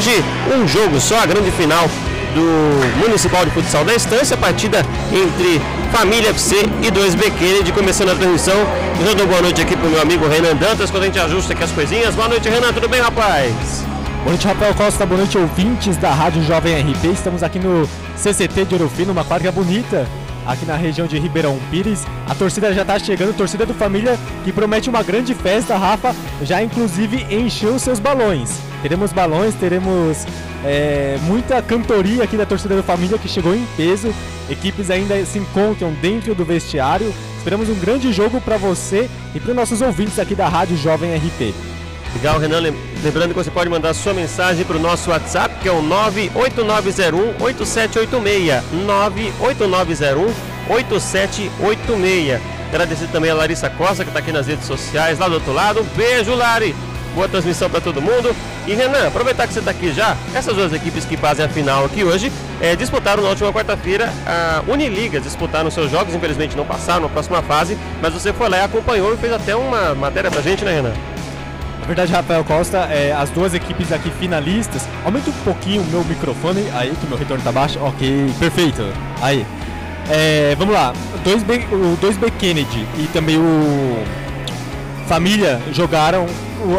[0.00, 0.24] hoje
[0.56, 1.86] um jogo só, a grande final
[2.34, 4.78] do Municipal de Futsal da Estância, partida
[5.12, 5.60] entre
[5.92, 8.54] Família FC e 2B Kennedy, começando a transmissão.
[9.14, 11.70] Dou boa noite aqui pro meu amigo Renan Dantas, quando a gente ajusta aqui as
[11.72, 12.14] coisinhas.
[12.14, 13.84] Boa noite, Renan, tudo bem, rapaz?
[14.20, 15.04] Boa noite, Rafael Costa.
[15.04, 17.12] Boa noite, ouvintes da Rádio Jovem RP.
[17.12, 17.86] Estamos aqui no
[18.16, 20.08] CCT de Ouro Fino, uma quadra bonita
[20.46, 22.06] aqui na região de Ribeirão Pires.
[22.28, 25.76] A torcida já está chegando, torcida do Família que promete uma grande festa.
[25.76, 28.58] Rafa já inclusive encheu seus balões.
[28.82, 30.26] Teremos balões, teremos
[30.64, 34.12] é, muita cantoria aqui da torcida do Família que chegou em peso.
[34.48, 37.12] Equipes ainda se encontram dentro do vestiário.
[37.38, 41.14] Esperamos um grande jogo para você e para os nossos ouvintes aqui da Rádio Jovem
[41.14, 41.54] RP.
[42.14, 42.60] Legal, Renan.
[43.02, 48.62] Lembrando que você pode mandar sua mensagem para o nosso WhatsApp, que é o 98901-8786.
[50.68, 52.40] 98901-8786.
[52.68, 55.84] Agradecer também a Larissa Costa, que está aqui nas redes sociais, lá do outro lado.
[55.96, 56.74] Beijo, Lari!
[57.14, 58.34] Boa transmissão para todo mundo.
[58.66, 61.84] E Renan, aproveitar que você está aqui já, essas duas equipes que fazem a final
[61.84, 67.02] aqui hoje é, disputaram na última quarta-feira a Uniligas, disputaram seus jogos, infelizmente não passaram
[67.02, 70.40] na próxima fase, mas você foi lá e acompanhou e fez até uma matéria pra
[70.40, 70.92] gente, né, Renan?
[71.90, 74.88] Verdade, Rafael Costa, é, as duas equipes aqui finalistas.
[75.04, 77.80] Aumenta um pouquinho o meu microfone, aí que meu retorno tá baixo.
[77.82, 78.80] Ok, perfeito.
[79.20, 79.44] Aí.
[80.08, 80.92] É, vamos lá.
[81.24, 84.04] Dois B, o 2B Kennedy e também o
[85.08, 86.26] Família jogaram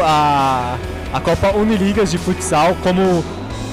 [0.02, 0.78] a,
[1.12, 3.22] a Copa Uniligas de futsal como,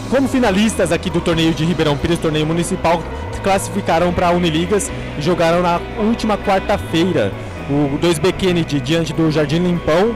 [0.10, 3.02] como finalistas aqui do torneio de Ribeirão Pires, torneio municipal,
[3.42, 7.32] classificaram para a Uniligas e jogaram na última quarta-feira.
[7.70, 10.14] O 2B Kennedy diante do Jardim Limpão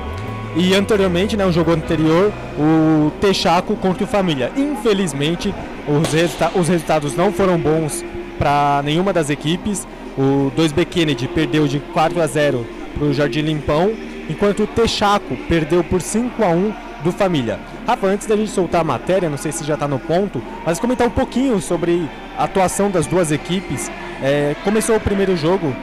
[0.55, 4.51] e anteriormente, né, um jogo anterior, o Texaco contra o Família.
[4.55, 5.53] Infelizmente,
[5.87, 8.03] os, resulta os resultados não foram bons
[8.37, 9.87] para nenhuma das equipes.
[10.17, 13.91] O 2B Kennedy perdeu de 4 a 0 para o Jardim Limpão,
[14.29, 17.59] enquanto o Texaco perdeu por 5 a 1 do Família.
[17.85, 20.79] Rafa, antes da gente soltar a matéria, não sei se já está no ponto, mas
[20.79, 23.91] comentar um pouquinho sobre a atuação das duas equipes.
[24.21, 25.75] É, começou o primeiro jogo,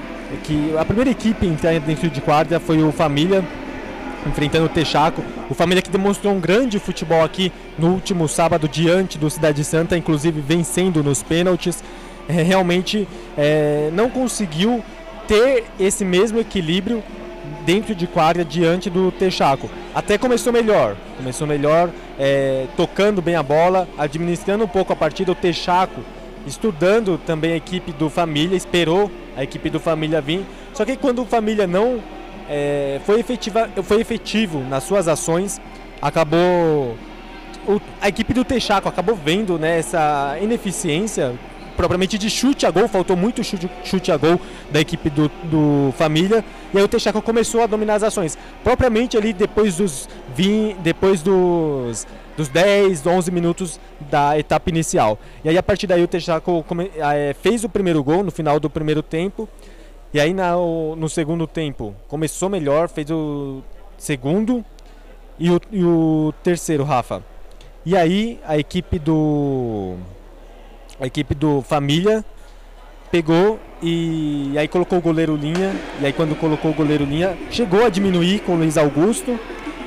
[0.44, 3.44] que a primeira equipe entrar dentro de quadra foi o Família,
[4.26, 5.22] enfrentando o Texaco.
[5.48, 9.96] O Família que demonstrou um grande futebol aqui no último sábado diante do Cidade Santa,
[9.96, 11.82] inclusive vencendo nos pênaltis.
[12.28, 14.82] É, realmente é, não conseguiu
[15.26, 17.02] ter esse mesmo equilíbrio
[17.64, 19.68] dentro de quadra diante do Texaco.
[19.94, 25.32] Até começou melhor, começou melhor, é, tocando bem a bola, administrando um pouco a partida.
[25.32, 26.00] O Texaco
[26.46, 30.44] estudando também a equipe do Família, esperou a equipe do Família vir.
[30.72, 32.00] Só que quando o Família não
[32.50, 35.60] é, foi, efetiva, foi efetivo nas suas ações,
[36.02, 36.96] acabou.
[37.68, 41.38] O, a equipe do Texaco acabou vendo né, essa ineficiência
[41.76, 44.38] propriamente de chute a gol, faltou muito chute, chute a gol
[44.70, 46.44] da equipe do, do Família,
[46.74, 48.36] e aí o Texaco começou a dominar as ações.
[48.64, 52.06] Propriamente ali depois dos 20, depois dos,
[52.36, 53.80] dos 10, 11 minutos
[54.10, 55.18] da etapa inicial.
[55.44, 56.64] E aí a partir daí o Texaco
[56.96, 59.48] é, fez o primeiro gol no final do primeiro tempo,
[60.12, 63.62] e aí na, no segundo tempo começou melhor, fez o
[63.96, 64.64] segundo
[65.38, 67.22] e o, e o terceiro, Rafa.
[67.84, 69.96] E aí a equipe do.
[71.00, 72.22] A equipe do Família
[73.10, 75.72] pegou e, aí colocou o goleiro linha.
[76.00, 79.38] E aí quando colocou o goleiro linha, chegou a diminuir com o Luiz Augusto.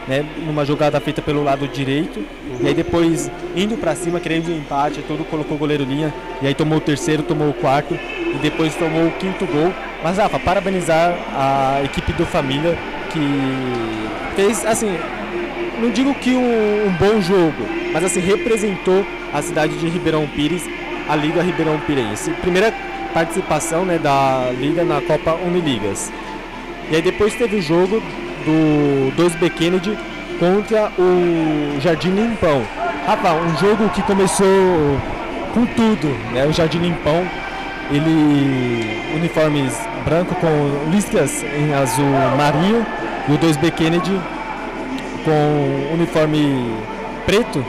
[0.07, 2.25] Né, numa jogada feita pelo lado direito.
[2.61, 6.13] E aí depois, indo para cima, querendo empate, tudo, colocou o goleiro linha.
[6.41, 9.73] E aí tomou o terceiro, tomou o quarto e depois tomou o quinto gol.
[10.03, 12.77] Mas Rafa, parabenizar a equipe do Família
[13.13, 13.19] que
[14.35, 14.97] fez, assim,
[15.79, 20.63] não digo que um, um bom jogo, mas assim, representou a cidade de Ribeirão Pires,
[21.07, 22.31] a Liga Ribeirão Pirense.
[22.41, 22.73] Primeira
[23.13, 26.11] participação né, da Liga na Copa Uniligas.
[26.91, 28.01] E aí depois teve o jogo
[28.45, 29.97] do 2B Kennedy
[30.39, 32.63] contra o Jardim Limpão.
[33.05, 34.47] Rafa, um jogo que começou
[35.53, 36.45] com tudo, né?
[36.45, 37.25] O Jardim Limpão,
[37.91, 39.73] ele uniformes
[40.05, 42.05] branco com listras em azul
[42.37, 42.85] marinho
[43.27, 44.19] e o 2B Kennedy
[45.23, 46.73] com uniforme
[47.25, 47.59] preto,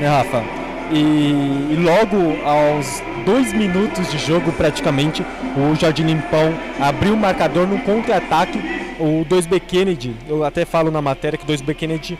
[0.00, 0.42] né, Rafa?
[0.90, 5.22] E, e, logo aos dois minutos de jogo, praticamente,
[5.56, 8.58] o Jardim Limpão abriu o marcador no contra-ataque.
[8.98, 12.18] O 2B Kennedy, eu até falo na matéria que o 2B Kennedy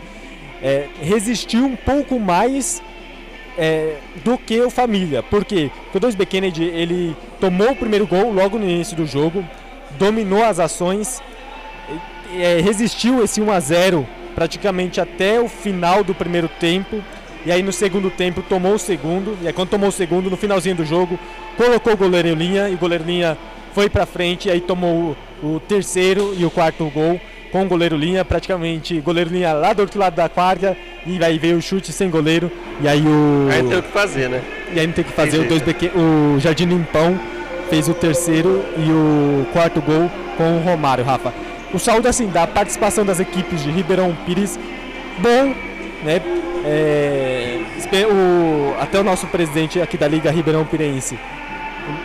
[0.61, 2.81] é, resistiu um pouco mais
[3.57, 5.21] é, do que o Família.
[5.21, 9.43] Porque o 2B Kennedy ele tomou o primeiro gol logo no início do jogo,
[9.97, 11.21] dominou as ações,
[12.37, 17.03] é, resistiu esse 1 a 0 praticamente até o final do primeiro tempo.
[17.45, 19.37] E aí no segundo tempo tomou o segundo.
[19.41, 21.19] E aí quando tomou o segundo, no finalzinho do jogo,
[21.57, 22.69] colocou o goleiro em linha.
[22.69, 23.37] E o goleiro linha
[23.73, 24.47] foi para frente.
[24.47, 27.19] E aí tomou o, o, terceiro e o quarto gol
[27.51, 28.23] com o goleiro linha.
[28.23, 30.77] Praticamente goleiro linha lá do outro lado da quadra.
[31.05, 32.51] e aí veio o chute sem goleiro
[32.81, 34.41] e aí o Aí tem o que fazer, né?
[34.73, 35.91] e aí não tem que fazer Tem o dois beque...
[35.95, 37.19] o Jardim Limpão
[37.69, 41.33] fez o terceiro e o quarto gol com o Romário, Rafa.
[41.73, 44.59] O saldo assim da participação das equipes de Ribeirão Pires
[45.19, 45.53] bom,
[46.03, 46.21] né?
[46.65, 47.59] É,
[48.05, 51.17] o, até o nosso presidente aqui da Liga Ribeirão Pirense,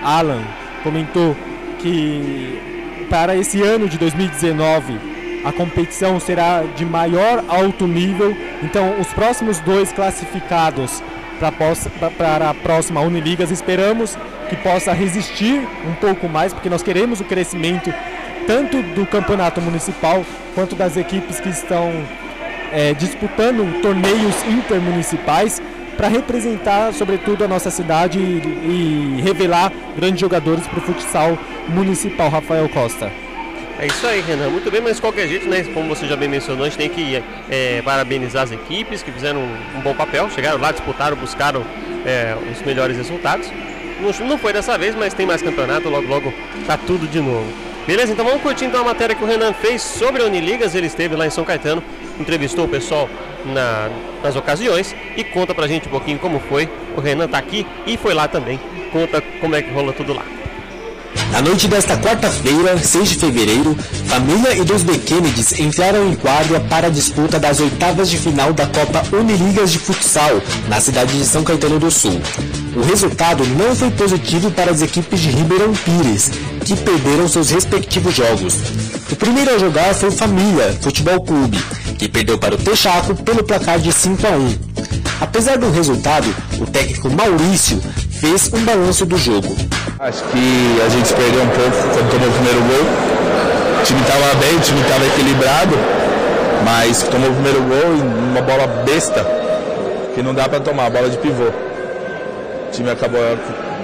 [0.03, 0.43] Alan,
[0.83, 1.37] comentou
[1.81, 2.59] que
[3.05, 5.15] para esse ano de 2019
[5.45, 8.35] a competição será de maior alto nível.
[8.63, 11.03] Então, os próximos dois classificados
[12.17, 14.17] para a próxima Uniligas esperamos
[14.49, 17.93] que possa resistir um pouco mais, porque nós queremos o crescimento
[18.47, 20.25] tanto do campeonato municipal
[20.55, 21.93] quanto das equipes que estão
[22.73, 25.61] é, disputando torneios intermunicipais
[25.97, 31.39] para representar, sobretudo, a nossa cidade e, e revelar grandes jogadores para o futsal
[31.69, 32.29] municipal.
[32.29, 33.11] Rafael Costa.
[33.79, 34.51] É isso aí, Renan.
[34.51, 35.65] Muito bem, mas de qualquer jeito, né?
[35.75, 39.41] Como você já bem mencionou, a gente tem que é, parabenizar as equipes que fizeram
[39.41, 40.31] um, bom papel.
[40.31, 41.65] Chegaram lá, disputaram, buscaram
[42.07, 43.51] é, os melhores resultados.
[44.01, 46.33] Não, não foi dessa vez, mas tem mais campeonato, logo logo
[46.67, 47.47] tá tudo de novo.
[47.87, 48.13] Beleza?
[48.13, 50.75] Então vamos curtir então a matéria que o Renan fez sobre a Uniligas.
[50.75, 51.83] Ele esteve lá em São Caetano,
[52.19, 53.09] entrevistou o pessoal
[53.47, 53.89] na-
[54.23, 56.69] nas ocasiões e conta pra gente um pouquinho como foi.
[56.97, 58.59] O Renan tá aqui e foi lá também.
[58.93, 60.23] Conta como é que rola tudo lá.
[61.31, 63.77] Na noite desta quarta-feira, 6 de fevereiro,
[64.07, 68.53] família e dois B Kennedys entraram em quadra para a disputa das oitavas de final
[68.53, 72.21] da Copa Uniligas de Futsal, na cidade de São Caetano do Sul.
[72.77, 76.31] O resultado não foi positivo para as equipes de Ribeirão Pires,
[76.65, 78.55] que perderam seus respectivos jogos.
[79.11, 81.59] O primeiro a jogar foi o Família Futebol Clube,
[81.99, 84.59] que perdeu para o Texaco pelo placar de 5 a 1.
[85.21, 86.27] Apesar do resultado,
[86.59, 87.81] o técnico Maurício
[88.19, 89.55] fez um balanço do jogo.
[89.99, 93.81] Acho que a gente perdeu um pouco quando tomou o primeiro gol.
[93.81, 95.75] O time estava bem, o time estava equilibrado,
[96.65, 99.25] mas tomou o primeiro gol em uma bola besta,
[100.15, 101.45] que não dá para tomar, bola de pivô.
[101.45, 103.21] O time acabou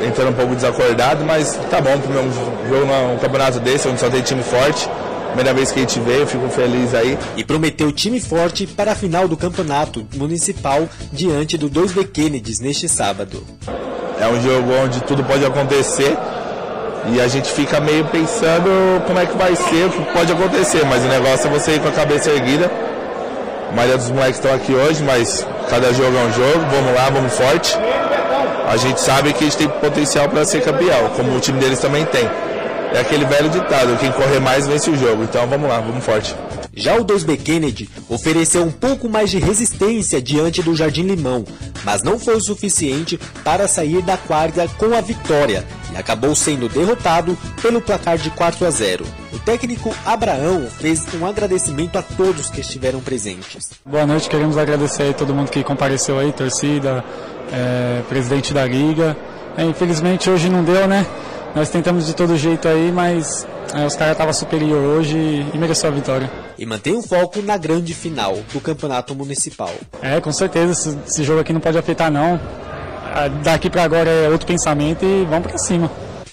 [0.04, 2.32] entrando um pouco desacordado, mas tá bom para um
[2.68, 4.88] jogo num campeonato desse, onde só tem time forte.
[5.28, 7.16] Primeira vez que a gente veio, fico feliz aí.
[7.36, 12.88] e prometeu time forte para a final do campeonato municipal diante do 2B Kennedys neste
[12.88, 13.44] sábado.
[14.20, 16.16] É um jogo onde tudo pode acontecer
[17.12, 18.68] e a gente fica meio pensando
[19.06, 21.80] como é que vai ser, o que pode acontecer, mas o negócio é você ir
[21.80, 22.70] com a cabeça erguida.
[23.70, 27.08] A maioria dos moleques estão aqui hoje, mas cada jogo é um jogo, vamos lá,
[27.08, 27.78] vamos forte.
[28.70, 31.80] A gente sabe que a gente tem potencial para ser campeão, como o time deles
[31.80, 32.22] também tem.
[32.94, 36.36] É aquele velho ditado, quem correr mais vence o jogo, então vamos lá, vamos forte.
[36.72, 41.44] Já o 2B Kennedy ofereceu um pouco mais de resistência diante do Jardim Limão,
[41.82, 46.68] mas não foi o suficiente para sair da quadra com a vitória e acabou sendo
[46.68, 49.04] derrotado pelo placar de 4 a 0.
[49.32, 53.70] O técnico Abraão fez um agradecimento a todos que estiveram presentes.
[53.84, 57.04] Boa noite, queremos agradecer aí todo mundo que compareceu aí, torcida,
[57.52, 59.16] é, presidente da liga.
[59.56, 61.06] É, infelizmente hoje não deu, né?
[61.54, 65.58] Nós tentamos de todo jeito aí, mas é, os caras estavam superior hoje e, e
[65.58, 66.30] mereceu a vitória.
[66.58, 69.70] E mantém o foco na grande final do Campeonato Municipal.
[70.02, 72.38] É, com certeza, esse, esse jogo aqui não pode afetar não.
[73.12, 75.90] Ah, Daqui pra agora é outro pensamento e vamos pra cima.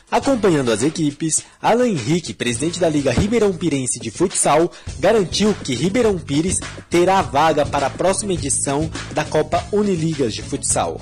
[0.09, 6.17] Acompanhando as equipes, Alan Henrique, presidente da Liga Ribeirão Pirense de Futsal, garantiu que Ribeirão
[6.17, 11.01] Pires terá vaga para a próxima edição da Copa Uniligas de Futsal.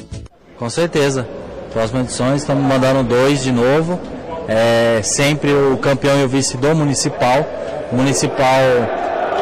[0.58, 1.28] Com certeza.
[1.72, 4.00] Próxima edição estamos mandando dois de novo.
[4.48, 7.46] É, sempre o campeão e o vice do municipal.
[7.92, 8.62] O municipal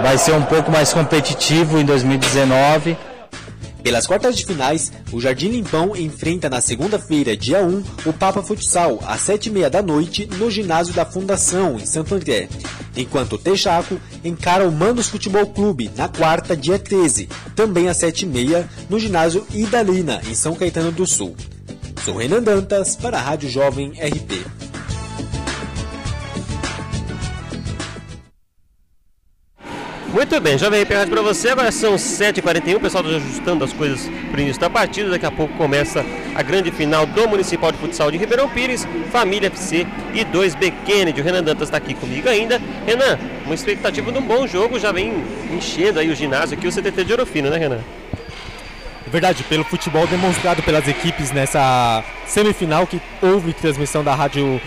[0.01, 2.97] vai ser um pouco mais competitivo em 2019.
[3.83, 8.97] Pelas quartas de finais, o Jardim Limpão enfrenta na segunda-feira, dia 1, o Papa Futsal,
[9.05, 12.47] às 7h30 da noite, no ginásio da Fundação, em Santo André.
[12.95, 18.65] Enquanto o Texaco encara o Manos Futebol Clube, na quarta, dia 13, também às 7h30,
[18.89, 21.35] no ginásio Idalina, em São Caetano do Sul.
[22.05, 24.62] Sou Renan Dantas, para a Rádio Jovem RP.
[30.13, 31.49] Muito bem, Jovem Rádio pra você.
[31.49, 35.09] Agora são 7h41, o pessoal está ajustando as coisas para o início da partida.
[35.09, 36.05] Daqui a pouco começa
[36.35, 41.19] a grande final do Municipal de Futsal de Ribeirão Pires, Família FC e 2B Kennedy.
[41.19, 42.61] O Renan Dantas está aqui comigo ainda.
[42.85, 45.15] Renan, uma expectativa de um bom jogo, já vem
[45.51, 47.79] enchendo aí o ginásio aqui, o CTT de Ouro Fino, né, Renan?
[49.07, 54.61] Verdade, pelo futebol demonstrado pelas equipes nessa semifinal que houve transmissão da Rádio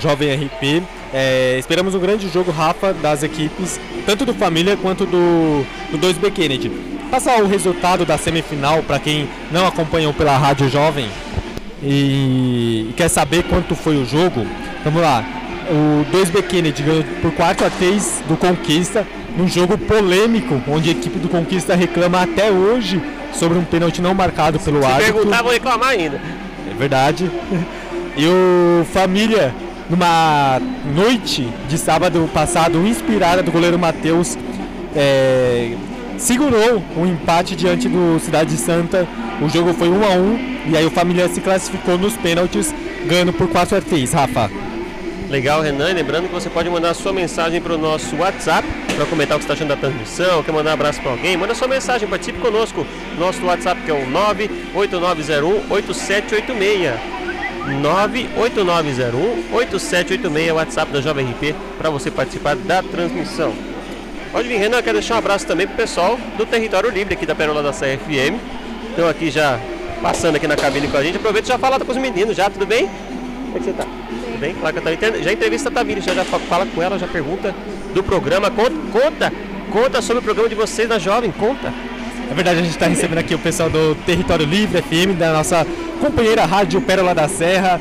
[0.00, 0.82] Jovem RP.
[1.14, 6.30] É, esperamos um grande jogo, Rafa, das equipes, tanto do Família quanto do, do 2B
[6.32, 6.70] Kennedy.
[7.10, 11.06] Passar o resultado da semifinal para quem não acompanhou pela Rádio Jovem
[11.82, 14.46] e, e quer saber quanto foi o jogo.
[14.84, 15.24] Vamos lá.
[15.70, 19.06] O 2B Kennedy ganhou por 4 a 3 do Conquista.
[19.36, 23.00] num jogo polêmico, onde a equipe do Conquista reclama até hoje
[23.32, 25.14] sobre um pênalti não marcado pelo Se árbitro.
[25.14, 26.20] perguntar, vou reclamar ainda.
[26.70, 27.30] É verdade.
[28.16, 29.54] E o Família,
[29.92, 30.58] numa
[30.96, 34.38] noite de sábado passado, inspirada do goleiro Matheus,
[34.96, 35.76] é,
[36.16, 39.06] segurou um empate diante do Cidade Santa.
[39.42, 43.34] O jogo foi 1 a 1 e aí o Família se classificou nos pênaltis, ganhando
[43.34, 44.50] por 4 a 3 Rafa.
[45.28, 45.92] Legal, Renan.
[45.92, 49.44] Lembrando que você pode mandar sua mensagem para o nosso WhatsApp para comentar o que
[49.44, 52.86] está achando da transmissão, quer mandar um abraço para alguém, manda sua mensagem, participe conosco.
[53.18, 54.08] Nosso WhatsApp que é o
[57.66, 59.42] 989018786.
[59.52, 63.52] 989018786, WhatsApp da Jovem RP, para você participar da transmissão.
[64.32, 67.34] Pode vir, Renan, quero deixar um abraço também pro pessoal do Território Livre aqui da
[67.34, 68.38] Pérola da CFM.
[68.90, 69.58] Estão aqui já
[70.00, 71.16] passando aqui na cabine com a gente.
[71.16, 72.88] Aproveita e já fala com os meninos já, tudo bem?
[73.46, 73.84] Como é que você tá?
[73.84, 74.54] Tudo bem?
[74.54, 77.54] Claro que eu Já entrevista a Tamires, já, já fa- fala com ela, já pergunta
[77.94, 78.50] do programa.
[78.50, 79.32] Conta, conta,
[79.70, 81.72] conta sobre o programa de vocês da Jovem, conta.
[82.32, 85.66] É verdade, a gente está recebendo aqui o pessoal do Território Livre FM, da nossa
[86.00, 87.78] companheira Rádio Pérola da Serra.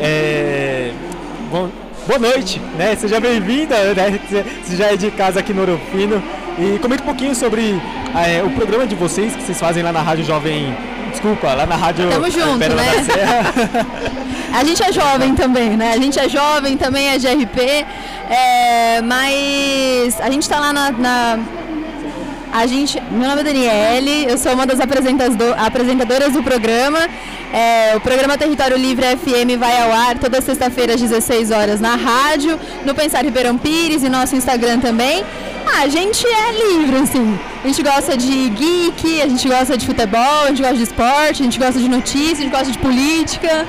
[0.00, 0.92] É,
[1.50, 1.68] bom-
[2.06, 2.94] boa noite, né?
[2.94, 4.20] Seja bem-vinda, né?
[4.62, 6.22] Você já é de casa aqui no Ouro Fino.
[6.60, 7.80] E comenta um pouquinho sobre
[8.14, 10.72] é, o programa de vocês que vocês fazem lá na Rádio Jovem.
[11.10, 12.94] Desculpa, lá na Rádio Tamo junto, Pérola né?
[12.94, 13.86] da Serra.
[14.54, 15.92] A gente é jovem também, né?
[15.92, 17.58] A gente é jovem, também é de RP,
[18.30, 21.38] é, mas a gente tá lá na, na-
[22.52, 23.00] A gente.
[23.10, 26.98] Meu nome é Daniele, eu sou uma das apresentado- apresentadoras do programa.
[27.52, 31.94] É, o programa Território Livre FM vai ao ar toda sexta-feira às 16 horas na
[31.96, 35.24] rádio, no Pensar Ribeirão Pires e nosso Instagram também.
[35.66, 37.38] Ah, a gente é livre, assim.
[37.62, 41.42] A gente gosta de geek, a gente gosta de futebol, a gente gosta de esporte,
[41.42, 43.66] a gente gosta de notícias, a gente gosta de política.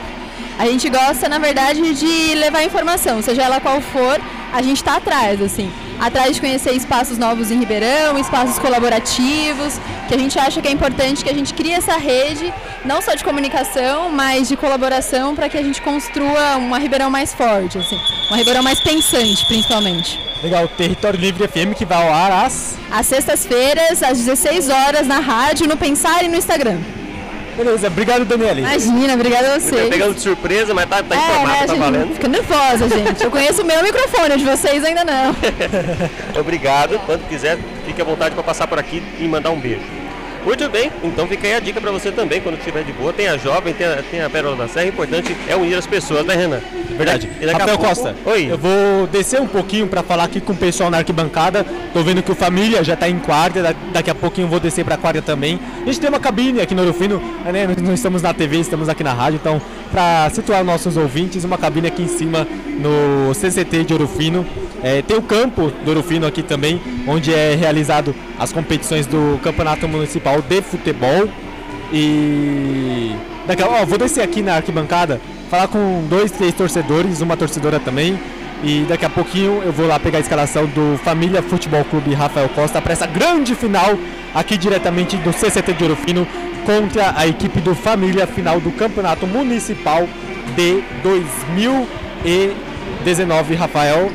[0.58, 4.20] A gente gosta, na verdade, de levar informação, seja ela qual for,
[4.54, 5.70] a gente está atrás, assim.
[6.00, 9.78] Atrás de conhecer espaços novos em Ribeirão, espaços colaborativos,
[10.08, 12.54] que a gente acha que é importante que a gente crie essa rede,
[12.86, 17.34] não só de comunicação, mas de colaboração, para que a gente construa uma Ribeirão mais
[17.34, 18.00] forte, assim.
[18.30, 20.20] Uma Ribeirão mais pensante, principalmente.
[20.42, 22.78] Legal, Território Livre FM que vai ao ar às.
[22.90, 26.80] Às sextas-feiras, às 16 horas, na rádio, no Pensar e no Instagram.
[27.60, 28.62] Beleza, obrigado, Daniele.
[28.62, 29.90] Imagina, obrigada a Você tá vocês.
[29.90, 31.80] pegando de surpresa, mas tá, tá É, informado, né, tá gente?
[31.80, 32.14] valendo.
[32.14, 33.22] Fica nervosa, gente.
[33.22, 35.36] Eu conheço o meu microfone, o de vocês ainda não.
[36.40, 36.98] Obrigado.
[37.06, 39.82] Quando quiser, fique à vontade para passar por aqui e mandar um beijo.
[40.46, 43.12] Muito bem, então fica aí a dica para você também, quando estiver de boa.
[43.12, 44.86] Tem a jovem, tem a, tem a Pérola da Serra.
[44.86, 46.60] O importante é unir as pessoas, né, Renan?
[46.98, 47.30] Verdade.
[47.42, 48.48] E daqui a Rafael pouco- Costa, Oi.
[48.52, 51.66] eu vou descer um pouquinho para falar aqui com o pessoal na arquibancada.
[51.94, 54.60] Tô vendo que o Família já tá em quarta, da- daqui a pouquinho eu vou
[54.60, 55.60] descer para quarta também.
[55.84, 57.68] A gente tem uma cabine aqui no Ouro Fino, né?
[57.68, 61.58] Nós não estamos na TV, estamos aqui na rádio, então para situar nossos ouvintes, uma
[61.58, 62.48] cabine aqui em cima
[62.80, 64.46] no CCT de Ouro Fino.
[64.82, 69.40] É, tem o campo do Ouro Fino aqui também, onde é realizado as competições do
[69.44, 71.28] Campeonato Municipal de Futebol.
[71.92, 73.16] E
[73.48, 75.20] daqui ó, vou descer aqui na arquibancada,
[75.50, 78.20] falar com dois, três torcedores, uma torcedora também.
[78.64, 82.50] E daqui a pouquinho eu vou lá pegar a escalação do Família Futebol Clube Rafael
[82.50, 83.98] Costa para essa grande final
[84.36, 86.28] aqui diretamente do CCT de Ouro Fino
[86.70, 90.08] contra a equipe do Família final do Campeonato Municipal
[90.56, 94.12] de 2019, Rafael.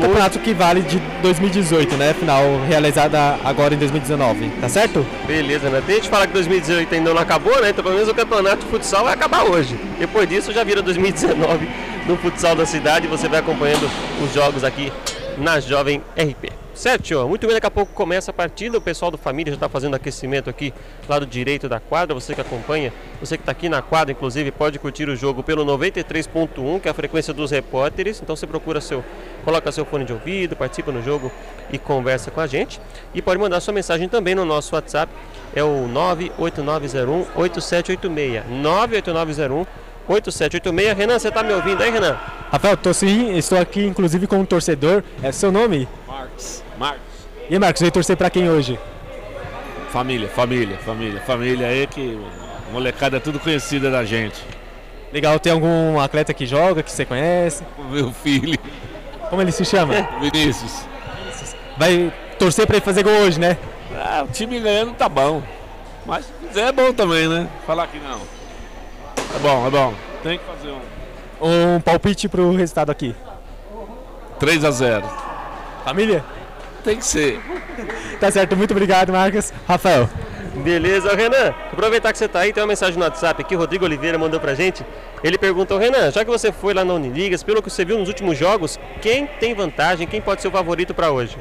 [0.00, 2.14] Campeonato que vale de 2018, né?
[2.14, 5.04] Final realizada agora em 2019, tá certo?
[5.26, 5.82] Beleza, né?
[5.84, 7.68] Tem gente que fala que 2018 ainda não acabou, né?
[7.68, 9.78] Então pelo menos o campeonato de futsal vai acabar hoje.
[9.98, 11.68] Depois disso já vira 2019
[12.06, 13.86] no futsal da cidade e você vai acompanhando
[14.24, 14.90] os jogos aqui
[15.36, 16.67] na Jovem RP.
[16.78, 17.28] Senhor?
[17.28, 18.78] Muito bem, daqui a pouco começa a partida.
[18.78, 20.72] O pessoal do Família já está fazendo aquecimento aqui,
[21.08, 22.14] lado direito da quadra.
[22.14, 25.64] Você que acompanha, você que está aqui na quadra, inclusive, pode curtir o jogo pelo
[25.66, 28.20] 93.1, que é a frequência dos repórteres.
[28.22, 29.04] Então você procura seu,
[29.44, 31.32] coloca seu fone de ouvido, participa no jogo
[31.72, 32.80] e conversa com a gente.
[33.12, 35.12] E pode mandar sua mensagem também no nosso WhatsApp,
[35.56, 38.44] é o 98901 8786.
[38.62, 40.96] 98901 8786.
[40.96, 42.16] Renan, você está me ouvindo aí, Renan?
[42.50, 45.04] Rafael, tô sim, estou aqui inclusive com um torcedor.
[45.22, 45.86] É seu nome?
[46.06, 46.62] Marcos.
[46.78, 47.02] Marcos.
[47.48, 48.78] E aí, Marcos, veio torcer pra quem hoje?
[49.90, 51.20] Família, família, família.
[51.20, 52.18] Família aí que
[52.72, 54.42] molecada é tudo conhecida da gente.
[55.12, 57.62] Legal, tem algum atleta que joga, que você conhece?
[57.90, 58.58] Meu filho,
[59.30, 59.94] Como ele se chama?
[60.20, 60.86] Vinícius.
[61.76, 63.56] Vai torcer pra ele fazer gol hoje, né?
[63.94, 65.42] Ah, o time ganhando tá bom.
[66.04, 67.48] Mas é bom também, né?
[67.66, 68.20] Falar que não.
[69.34, 69.94] É bom, é bom.
[70.22, 73.14] Tem que fazer um Um palpite pro resultado aqui.
[74.38, 75.04] 3 a 0
[75.84, 76.24] Família?
[76.84, 77.40] Tem que ser.
[78.18, 79.52] Tá certo, muito obrigado, Marcos.
[79.68, 80.08] Rafael.
[80.56, 81.54] Beleza, Renan.
[81.72, 84.40] Aproveitar que você está aí, tem uma mensagem no WhatsApp aqui, o Rodrigo Oliveira mandou
[84.40, 84.84] pra gente.
[85.22, 88.08] Ele perguntou, Renan, já que você foi lá na Uniligas, pelo que você viu nos
[88.08, 91.36] últimos jogos, quem tem vantagem, quem pode ser o favorito para hoje?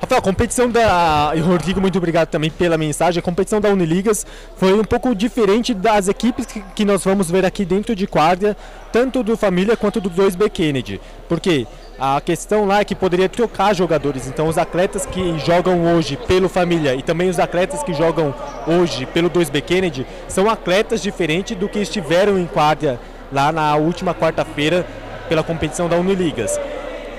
[0.00, 1.32] Rafael, competição da.
[1.34, 3.18] E Rodrigo, muito obrigado também pela mensagem.
[3.18, 4.26] A competição da Uniligas
[4.56, 8.54] foi um pouco diferente das equipes que, que nós vamos ver aqui dentro de quadra,
[8.92, 11.00] tanto do Família quanto do 2B Kennedy.
[11.28, 11.66] Porque
[11.98, 14.26] a questão lá é que poderia trocar jogadores.
[14.26, 18.34] Então, os atletas que jogam hoje pelo Família e também os atletas que jogam
[18.66, 23.00] hoje pelo 2B Kennedy são atletas diferentes do que estiveram em quadra
[23.32, 24.86] lá na última quarta-feira
[25.26, 26.60] pela competição da Uniligas.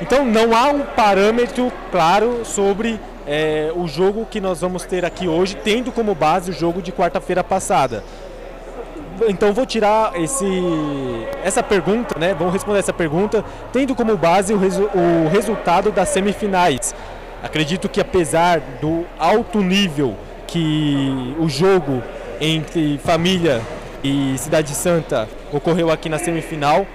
[0.02, 5.28] Então não há um parâmetro claro sobre é, o jogo que nós vamos ter aqui
[5.28, 8.04] hoje, tendo como base o jogo de quarta-feira passada.
[9.28, 10.46] Então vou tirar esse,
[11.44, 12.36] essa pergunta, né?
[12.38, 16.94] Vamos responder essa pergunta, tendo como base o, resu o resultado das semifinais.
[17.42, 22.04] Acredito que apesar do alto nível que o jogo
[22.40, 23.62] entre Família
[24.04, 26.86] e Cidade Santa ocorreu aqui na semifinal,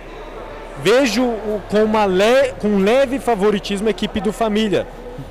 [0.82, 1.34] vejo
[1.68, 4.86] com, uma le, com leve favoritismo a equipe do Família.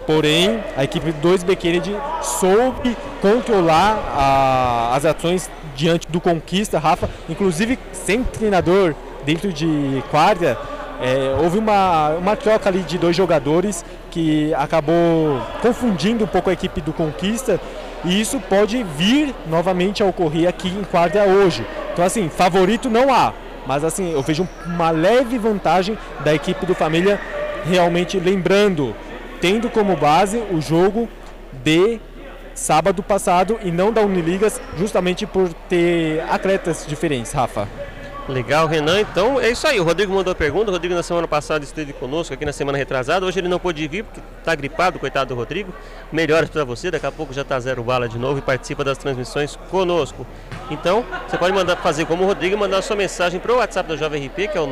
[0.05, 7.09] Porém, a equipe do 2B Kennedy soube controlar a, as ações diante do Conquista, Rafa,
[7.29, 8.93] inclusive sem treinador
[9.25, 10.57] dentro de quadra.
[11.01, 16.53] É, houve uma, uma troca ali de dois jogadores que acabou confundindo um pouco a
[16.53, 17.59] equipe do Conquista
[18.03, 21.65] e isso pode vir novamente a ocorrer aqui em quadra hoje.
[21.93, 23.33] Então, assim, favorito não há,
[23.65, 27.19] mas assim, eu vejo uma leve vantagem da equipe do Família,
[27.65, 28.95] realmente lembrando,
[29.39, 31.07] tendo como base o jogo
[31.63, 31.99] de
[32.53, 37.67] sábado passado e não da Uniligas, justamente por ter atletas diferentes, Rafa.
[38.31, 39.01] Legal, Renan.
[39.01, 39.79] Então é isso aí.
[39.79, 40.71] O Rodrigo mandou a pergunta.
[40.71, 43.25] O Rodrigo na semana passada esteve conosco aqui na semana retrasada.
[43.25, 45.73] Hoje ele não pôde vir porque está gripado, coitado do Rodrigo.
[46.11, 46.89] Melhoras para você.
[46.89, 50.25] Daqui a pouco já está zero bala de novo e participa das transmissões conosco.
[50.69, 53.97] Então você pode mandar fazer como o Rodrigo, mandar sua mensagem para o WhatsApp da
[53.97, 54.67] Jovem RP, que é o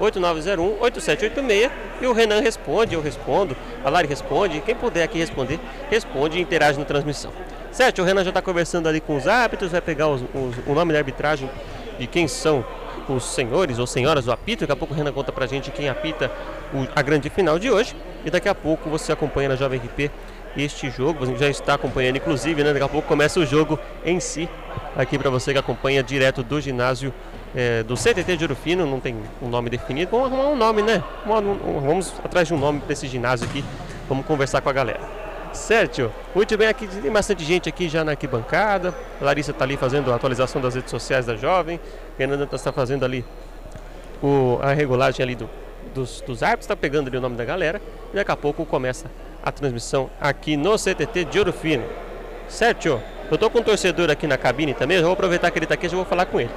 [0.00, 1.70] 989018786
[2.00, 5.58] e o Renan responde, eu respondo, a Lari responde, quem puder aqui responder,
[5.90, 7.32] responde e interage na transmissão.
[7.72, 10.74] Certo, o Renan já está conversando ali com os árbitros, vai pegar os, os, o
[10.74, 11.50] nome da arbitragem
[11.98, 12.64] de quem são
[13.12, 14.60] os senhores ou senhoras do apito.
[14.60, 16.30] Daqui a pouco o Renan conta pra gente quem apita
[16.72, 17.94] o, a grande final de hoje.
[18.24, 20.10] E daqui a pouco você acompanha na Jovem RP
[20.56, 21.26] este jogo.
[21.26, 22.72] Você já está acompanhando, inclusive, né?
[22.72, 24.48] Daqui a pouco começa o jogo em si.
[24.96, 27.12] Aqui para você que acompanha direto do ginásio
[27.54, 28.86] é, do CTT de Urufino.
[28.86, 30.10] Não tem um nome definido.
[30.10, 31.02] Vamos arrumar um nome, né?
[31.26, 33.64] Vamos atrás de um nome para esse ginásio aqui.
[34.08, 35.23] Vamos conversar com a galera.
[35.54, 38.92] Certo, muito bem, aqui tem bastante gente aqui já na arquibancada.
[39.20, 41.80] A Larissa está ali fazendo a atualização das redes sociais da jovem.
[42.16, 43.24] Fernanda está fazendo ali
[44.20, 45.48] o, a regulagem ali do,
[45.94, 47.80] dos, dos árbitros, está pegando ali o nome da galera.
[48.12, 49.06] E daqui a pouco começa
[49.42, 51.84] a transmissão aqui no CTT de Ouro Fino.
[52.48, 53.00] Certo?
[53.30, 55.74] Eu estou com um torcedor aqui na cabine também, eu vou aproveitar que ele está
[55.74, 56.50] aqui e já vou falar com ele.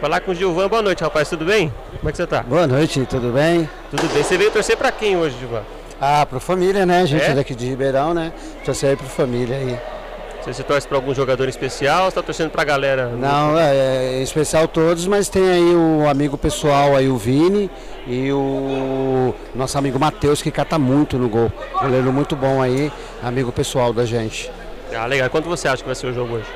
[0.00, 1.72] Falar com o Gilvan, boa noite rapaz, tudo bem?
[1.98, 2.42] Como é que você está?
[2.42, 3.68] Boa noite, tudo bem?
[3.90, 4.22] Tudo bem.
[4.22, 5.62] Você veio torcer para quem hoje, Gilvan?
[6.04, 7.02] Ah, pro família, né?
[7.02, 7.28] A gente É?
[7.30, 8.32] é daqui de Ribeirão, né?
[8.64, 9.78] Torcer aí pro família aí.
[10.42, 13.06] Você, você torce para algum jogador especial ou você está torcendo para a galera?
[13.10, 17.70] Não, é, é especial todos, mas tem aí o amigo pessoal aí, o Vini,
[18.08, 21.52] e o nosso amigo Matheus, que cata muito no gol.
[21.80, 22.90] Goleiro muito bom aí,
[23.22, 24.50] amigo pessoal da gente.
[24.92, 25.30] Ah, legal.
[25.30, 26.46] Quanto você acha que vai ser o jogo hoje?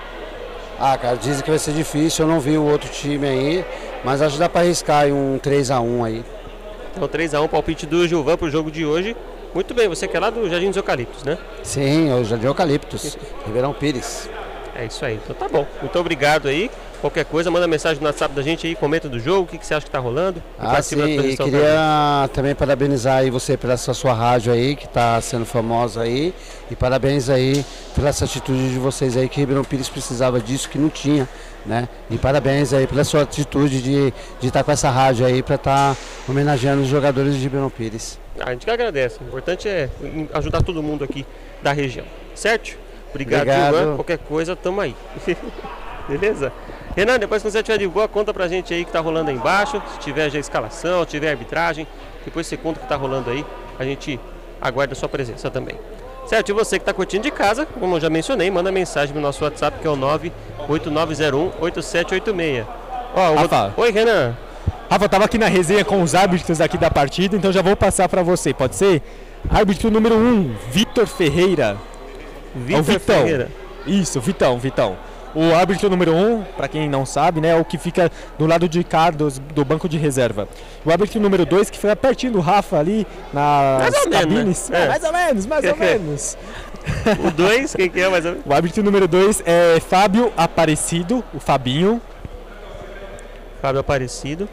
[0.80, 3.64] Ah, cara, dizem que vai ser difícil, eu não vi o outro time aí,
[4.04, 6.24] mas acho que dá pra arriscar aí um 3x1 aí.
[6.96, 9.16] Então 3x1 palpite do Gilvan pro jogo de hoje.
[9.56, 11.38] Muito bem, você que é lá do Jardim dos Eucaliptos, né?
[11.62, 13.16] Sim, o Jardim Eucaliptos,
[13.46, 14.28] Ribeirão Pires.
[14.74, 15.66] É isso aí, então tá bom.
[15.80, 16.70] Muito obrigado aí.
[17.00, 19.64] Qualquer coisa, manda mensagem no WhatsApp da gente aí, comenta do jogo, o que, que
[19.64, 20.42] você acha que tá rolando.
[20.58, 25.18] Ah, sim, e queria também parabenizar aí você pela essa sua rádio aí, que está
[25.22, 26.34] sendo famosa aí.
[26.70, 27.64] E parabéns aí
[27.94, 31.26] pela essa atitude de vocês aí, que Ribeirão Pires precisava disso, que não tinha,
[31.64, 31.88] né?
[32.10, 35.96] E parabéns aí pela sua atitude de estar com essa rádio aí para estar
[36.28, 38.18] homenageando os jogadores de Ribeirão Pires.
[38.40, 39.18] A gente que agradece.
[39.20, 39.88] O importante é
[40.34, 41.26] ajudar todo mundo aqui
[41.62, 42.04] da região.
[42.34, 42.76] Certo?
[43.10, 43.76] Obrigado, Obrigado.
[43.76, 43.94] Gilvan.
[43.96, 44.94] Qualquer coisa, tamo aí.
[46.08, 46.52] Beleza?
[46.94, 49.36] Renan, depois que você estiver de boa, conta pra gente aí que tá rolando aí
[49.36, 49.82] embaixo.
[49.92, 51.86] Se tiver já escalação, se tiver arbitragem,
[52.24, 53.44] depois você conta o que tá rolando aí.
[53.78, 54.18] A gente
[54.60, 55.76] aguarda a sua presença também.
[56.26, 56.48] Certo?
[56.48, 59.44] E você que tá curtindo de casa, como eu já mencionei, manda mensagem no nosso
[59.44, 62.66] WhatsApp que é o 989018786.
[63.14, 64.36] Ó, o Oi, Renan.
[64.88, 67.76] Rafa, eu tava aqui na resenha com os árbitros aqui da partida, então já vou
[67.76, 69.02] passar para você, pode ser?
[69.50, 71.76] Árbitro número 1, um, Vitor Ferreira.
[72.54, 73.16] É Vitor Vitão.
[73.22, 73.48] Ferreira.
[73.86, 74.96] Isso, Vitão, Vitão.
[75.34, 78.46] O árbitro número 1, um, para quem não sabe, né, é o que fica do
[78.46, 80.48] lado de cá dos- do banco de reserva.
[80.84, 84.68] O árbitro número 2, que fica pertinho do Rafa ali nas Mais ou menos, cabines.
[84.70, 84.80] né?
[84.80, 84.88] É, É.
[84.88, 86.38] mais ou menos, mais ou menos.
[87.26, 88.46] O 2, quem que é mais ou menos?
[88.46, 92.00] O árbitro número 2 é Fábio Aparecido, o Fabinho.
[93.60, 94.48] Fábio Aparecido.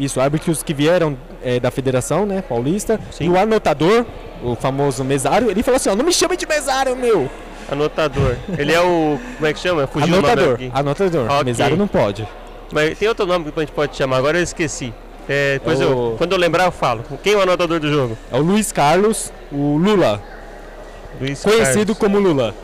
[0.00, 2.98] Isso, árbitros que vieram é, da federação, né, paulista.
[3.20, 4.04] E o anotador,
[4.42, 7.30] o famoso mesário, ele falou assim, ó, não me chame de mesário, meu.
[7.70, 8.34] Anotador.
[8.58, 9.20] Ele é o.
[9.36, 9.86] Como é que chama?
[9.86, 11.26] Fugiu anotador, anotador.
[11.30, 11.44] Ok.
[11.44, 12.26] Mesário não pode.
[12.72, 14.92] Mas tem outro nome que a gente pode chamar, agora eu esqueci.
[15.28, 17.04] É, depois É eu, o- quando eu lembrar eu falo.
[17.22, 18.16] Quem é o anotador do jogo?
[18.32, 20.20] É o Luiz Carlos, o Lula,
[21.20, 21.98] Luiz conhecido Carlos.
[21.98, 22.54] como Lula.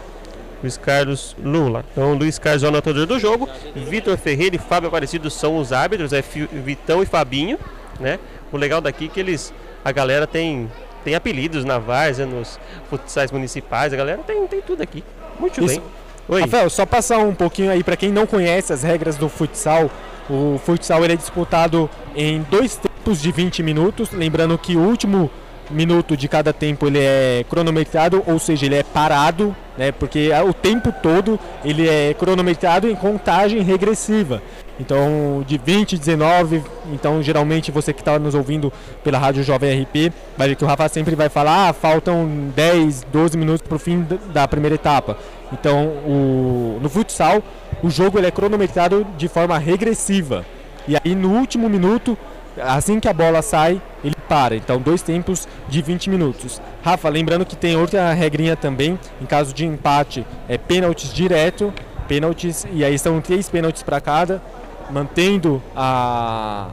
[0.66, 1.84] Luiz Carlos Lula.
[1.92, 3.48] Então, Luiz Carlos é o anotador do jogo.
[3.74, 7.56] Vitor Ferreira e Fábio Aparecido são os árbitros, é Vitão e Fabinho,
[8.00, 8.18] né?
[8.50, 10.70] O legal daqui é que eles, a galera tem,
[11.04, 12.58] tem apelidos na várzea, nos
[12.90, 15.04] futsais municipais, a galera tem, tem tudo aqui.
[15.38, 15.80] Muito Isso.
[15.80, 15.82] bem.
[16.28, 16.40] Oi.
[16.40, 19.88] Rafael, só passar um pouquinho aí para quem não conhece as regras do futsal.
[20.28, 25.30] O futsal ele é disputado em dois tempos de 20 minutos, lembrando que o último
[25.70, 29.92] minuto de cada tempo ele é cronometrado, ou seja, ele é parado, né?
[29.92, 34.42] Porque a- o tempo todo ele é cronometrado em contagem regressiva.
[34.78, 36.62] Então, de 20, 19,
[36.92, 38.70] então geralmente você que está nos ouvindo
[39.02, 43.06] pela Rádio Jovem RP, vai ver que o Rafa sempre vai falar, ah, faltam 10,
[43.10, 45.16] 12 minutos para o fim da primeira etapa.
[45.50, 47.42] Então, o, no futsal,
[47.82, 50.44] o jogo ele é cronometrado de forma regressiva.
[50.86, 52.16] E aí, no último minuto,
[52.60, 54.56] assim que a bola sai, ele para.
[54.56, 56.60] Então, dois tempos de 20 minutos.
[56.82, 61.72] Rafa, lembrando que tem outra regrinha também, em caso de empate, é pênaltis direto,
[62.08, 64.42] pênaltis, e aí são três pênaltis para cada,
[64.90, 66.68] mantendo a.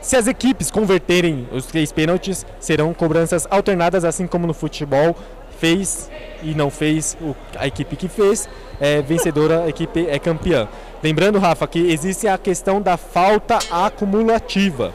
[0.00, 5.16] Se as equipes converterem os três pênaltis, serão cobranças alternadas, assim como no futebol
[5.60, 6.10] fez
[6.42, 7.16] e não fez
[7.56, 8.48] a equipe que fez
[8.82, 10.66] é vencedora, a equipe é campeã.
[11.00, 14.92] Lembrando, Rafa, que existe a questão da falta acumulativa.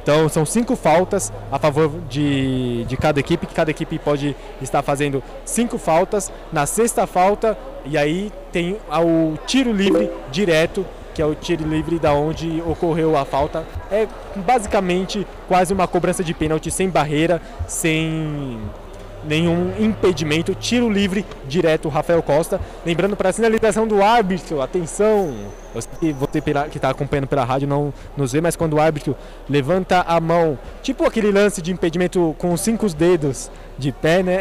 [0.00, 4.80] Então são cinco faltas a favor de, de cada equipe, que cada equipe pode estar
[4.80, 6.32] fazendo cinco faltas.
[6.52, 11.98] Na sexta falta, e aí tem o tiro livre direto, que é o tiro livre
[11.98, 13.66] da onde ocorreu a falta.
[13.90, 14.06] É
[14.36, 18.60] basicamente quase uma cobrança de pênalti sem barreira, sem
[19.24, 22.60] nenhum impedimento, tiro livre direto Rafael Costa.
[22.84, 25.34] Lembrando para a sinalização do árbitro, atenção,
[25.74, 29.16] você que está acompanhando pela rádio não nos vê, mas quando o árbitro
[29.48, 34.40] levanta a mão, tipo aquele lance de impedimento com os cinco dedos de pé, né?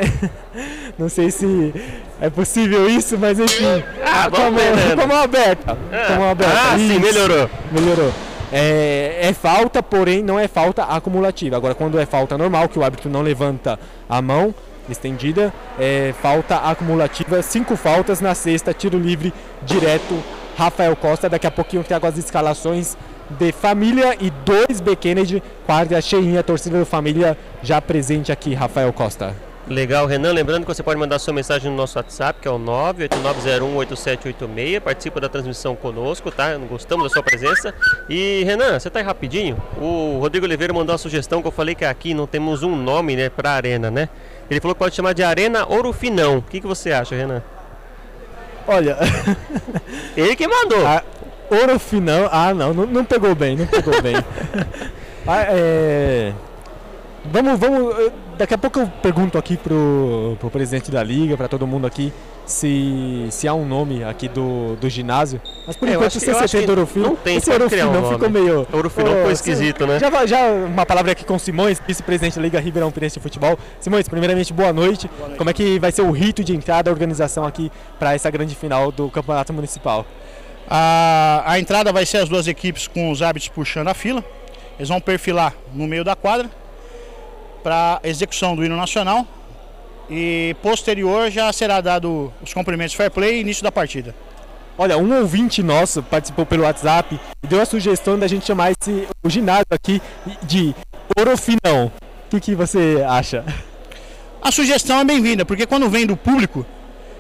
[0.98, 1.74] Não sei se
[2.20, 3.84] é possível isso, mas enfim.
[4.04, 4.96] Ah, com, a vamos mão, ver, né?
[4.96, 5.78] com a mão aberta.
[6.08, 6.54] Com a mão aberta.
[6.56, 7.00] Ah, sim, Isso.
[7.00, 7.50] melhorou.
[7.72, 8.12] Melhorou.
[8.52, 11.56] É, é falta, porém não é falta acumulativa.
[11.56, 13.78] Agora, quando é falta normal, que o árbitro não levanta
[14.10, 14.56] a mão
[14.92, 20.22] estendida, é falta acumulativa, cinco faltas na sexta, tiro livre direto.
[20.58, 22.98] Rafael Costa, daqui a pouquinho eu trago as escalações
[23.30, 28.92] de família e dois B Kennedy, quarta cheinha, torcida do família já presente aqui, Rafael
[28.92, 29.36] Costa.
[29.70, 30.32] Legal, Renan.
[30.32, 34.80] Lembrando que você pode mandar sua mensagem no nosso WhatsApp, que é o 989018786.
[34.80, 36.56] Participa da transmissão conosco, tá?
[36.56, 37.74] Gostamos da sua presença.
[38.08, 39.62] E, Renan, você tá aí rapidinho?
[39.78, 43.18] O Rodrigo Oliveira mandou uma sugestão que eu falei que aqui não temos um nome,
[43.18, 44.08] né, pra arena, né?
[44.50, 46.38] Ele falou que pode chamar de Arena Ouro Finão.
[46.38, 47.42] O que, que você acha, Renan?
[48.68, 48.98] Olha,
[50.16, 50.86] Ele que mandou.
[50.86, 51.04] A.
[52.32, 54.16] Ah, não, não, não pegou bem, não pegou bem.
[55.30, 56.32] Ah, é,
[57.26, 58.00] Vamos, vamos.
[58.00, 61.88] eh, Daqui a pouco eu pergunto aqui pro, pro presidente da liga, para todo mundo
[61.88, 62.14] aqui,
[62.46, 65.42] se, se há um nome aqui do, do ginásio.
[65.66, 68.14] Mas por É, enquanto, tem que do Orofino, não tem, esse um Orofino nome.
[68.14, 68.68] ficou meio.
[68.72, 69.98] Orofino foi se- esquisito, né?
[70.00, 73.58] Já, já uma palavra aqui com Simões, vice-presidente da Liga Ribeirão Pirense de Futebol.
[73.80, 75.10] Simões, primeiramente, boa noite.
[75.36, 78.54] Como é que vai ser o rito de entrada da organização aqui para essa grande
[78.56, 80.06] final do Campeonato Municipal?
[80.70, 84.24] A, a entrada vai ser as duas equipes com os árbitros puxando a fila.
[84.78, 86.50] Eles vão perfilar no meio da quadra
[87.68, 89.28] para execução do hino nacional.
[90.10, 94.16] E posterior já será dado os cumprimentos fair play e início da partida.
[94.78, 99.06] Olha, um ouvinte nosso participou pelo WhatsApp e deu a sugestão da gente chamar esse,
[99.22, 100.02] o ginásio aqui
[100.44, 100.74] de
[101.20, 101.92] Orofinão.
[102.26, 103.44] O que, que você acha?
[104.42, 106.66] A sugestão é bem-vinda, porque quando vem do público,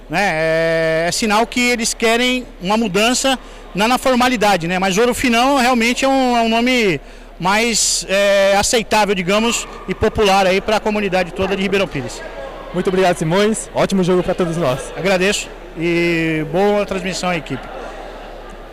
[0.10, 3.38] né, é, é sinal que eles querem uma mudança
[3.76, 4.80] na, na formalidade, né?
[4.80, 7.02] Mas Ouro Finão realmente é um, é um nome
[7.40, 12.22] mais é, aceitável, digamos, e popular aí para a comunidade toda de Ribeirão Pires.
[12.74, 13.70] Muito obrigado, Simões.
[13.74, 14.92] Ótimo jogo para todos nós.
[14.96, 17.64] Agradeço e boa transmissão à equipe.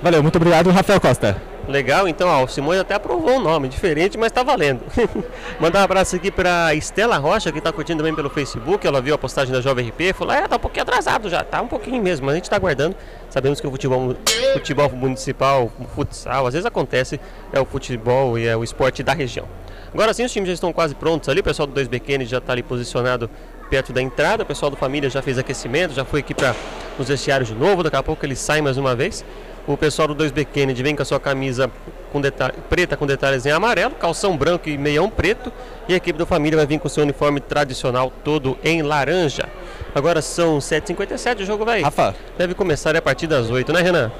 [0.03, 1.54] Valeu, muito obrigado, Rafael Costa.
[1.68, 4.83] Legal, então, ó, o Simões até aprovou o nome, diferente, mas tá valendo.
[5.59, 8.87] Mandar um abraço aqui pra Estela Rocha, que tá curtindo também pelo Facebook.
[8.87, 11.62] Ela viu a postagem da Jovem RP falou: É, tá um pouquinho atrasado já, tá
[11.62, 12.94] um pouquinho mesmo, mas a gente tá aguardando.
[13.31, 14.14] Sabemos que o futebol,
[14.53, 17.18] futebol municipal, o futsal, às vezes acontece,
[17.53, 19.48] é o futebol e é o esporte da região.
[19.92, 21.40] Agora sim, os times já estão quase prontos ali.
[21.40, 23.31] O pessoal do 2B Kennedy já está ali posicionado
[23.70, 24.42] perto da entrada.
[24.42, 26.55] O pessoal do Família já fez aquecimento, já foi aqui para
[26.98, 27.83] os vestiários de novo.
[27.83, 29.24] Daqui a pouco eles saem mais uma vez.
[29.66, 31.70] O pessoal do 2B Kennedy vem com a sua camisa
[32.12, 35.50] com detalhe, preta com detalhes em amarelo, calção branco e meião preto.
[35.88, 39.48] E a equipe do Família vai vir com seu uniforme tradicional todo em laranja.
[39.94, 41.81] Agora são 7h57, o jogo vai.
[41.81, 42.14] Rafa.
[42.37, 44.12] Deve começar a partir das 8, né, Renan?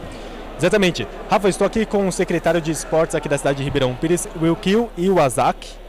[0.59, 1.07] Exatamente.
[1.29, 4.89] Rafa, estou aqui com o secretário de esportes aqui da cidade de Ribeirão Pires, Wilkil
[4.97, 5.84] Iwasaki,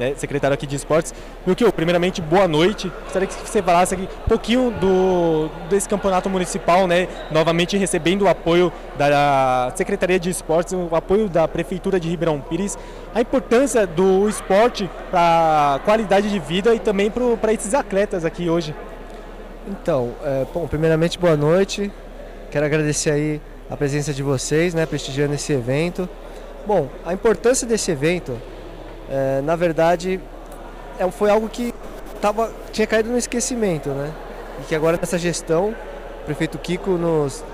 [0.00, 1.12] né, secretário aqui de esportes.
[1.46, 2.90] Wilkil, primeiramente, boa noite.
[3.04, 8.28] Gostaria que você falasse aqui um pouquinho do, desse campeonato municipal, né, novamente recebendo o
[8.28, 12.78] apoio da Secretaria de Esportes, o apoio da Prefeitura de Ribeirão Pires,
[13.14, 18.48] a importância do esporte para a qualidade de vida e também para esses atletas aqui
[18.48, 18.74] hoje.
[19.68, 21.92] Então, é, bom, primeiramente, boa noite.
[22.50, 26.08] Quero agradecer aí a presença de vocês, né, prestigiando esse evento.
[26.66, 28.36] Bom, a importância desse evento,
[29.10, 30.20] é, na verdade,
[30.98, 31.74] é, foi algo que
[32.20, 34.12] tava, tinha caído no esquecimento, né?
[34.60, 35.74] E que agora nessa gestão,
[36.22, 37.44] o prefeito Kiko nos,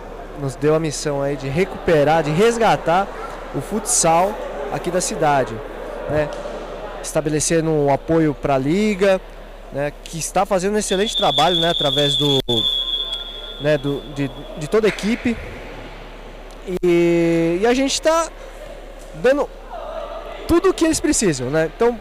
[0.41, 3.09] nos deu a missão aí de recuperar, de resgatar
[3.55, 4.35] o futsal
[4.73, 5.55] aqui da cidade,
[6.11, 6.29] né?
[7.03, 9.21] Estabelecendo um apoio para a liga,
[9.73, 12.41] né, que está fazendo um excelente trabalho né, através do,
[13.61, 15.37] né, do, de, de toda a equipe
[16.83, 18.29] e, e a gente está
[19.17, 19.49] dando
[20.47, 21.71] tudo o que eles precisam, né?
[21.75, 22.01] Então,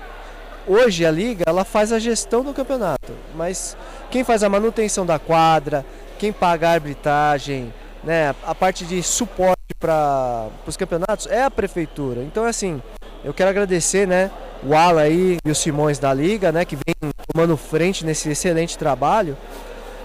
[0.68, 3.76] hoje a liga ela faz a gestão do campeonato, mas
[4.10, 5.86] quem faz a manutenção da quadra,
[6.18, 12.22] quem paga a arbitragem, né, a parte de suporte para os campeonatos é a prefeitura.
[12.22, 12.82] Então, assim,
[13.24, 14.32] eu quero agradecer, né,
[14.64, 16.96] o Ala aí e o Simões da liga, né, que vem
[17.34, 19.36] tomando frente nesse excelente trabalho,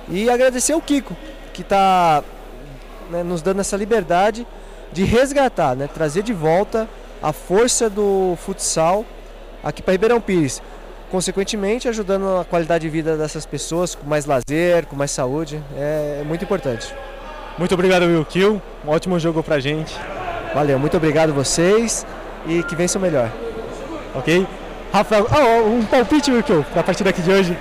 [0.09, 1.17] e agradecer o Kiko,
[1.53, 2.25] que está
[3.11, 4.47] né, nos dando essa liberdade
[4.93, 6.89] de resgatar, né, trazer de volta
[7.23, 9.05] a força do futsal
[9.63, 10.63] aqui para Ribeirão Pires.
[11.11, 15.61] Consequentemente, ajudando a qualidade de vida dessas pessoas com mais lazer, com mais saúde.
[15.77, 16.95] É, é muito importante.
[17.59, 18.63] Muito obrigado, Will Kill.
[18.87, 19.95] Um ótimo jogo pra gente.
[20.55, 22.07] Valeu, muito obrigado vocês
[22.47, 23.31] e que vença o melhor.
[24.15, 24.47] Ok?
[24.93, 27.59] Rafael, oh, um palpite, Will Kill, pra partida aqui de hoje.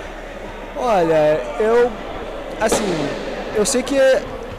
[0.77, 1.91] Olha, eu.
[2.61, 2.85] Assim,
[3.55, 3.97] eu sei que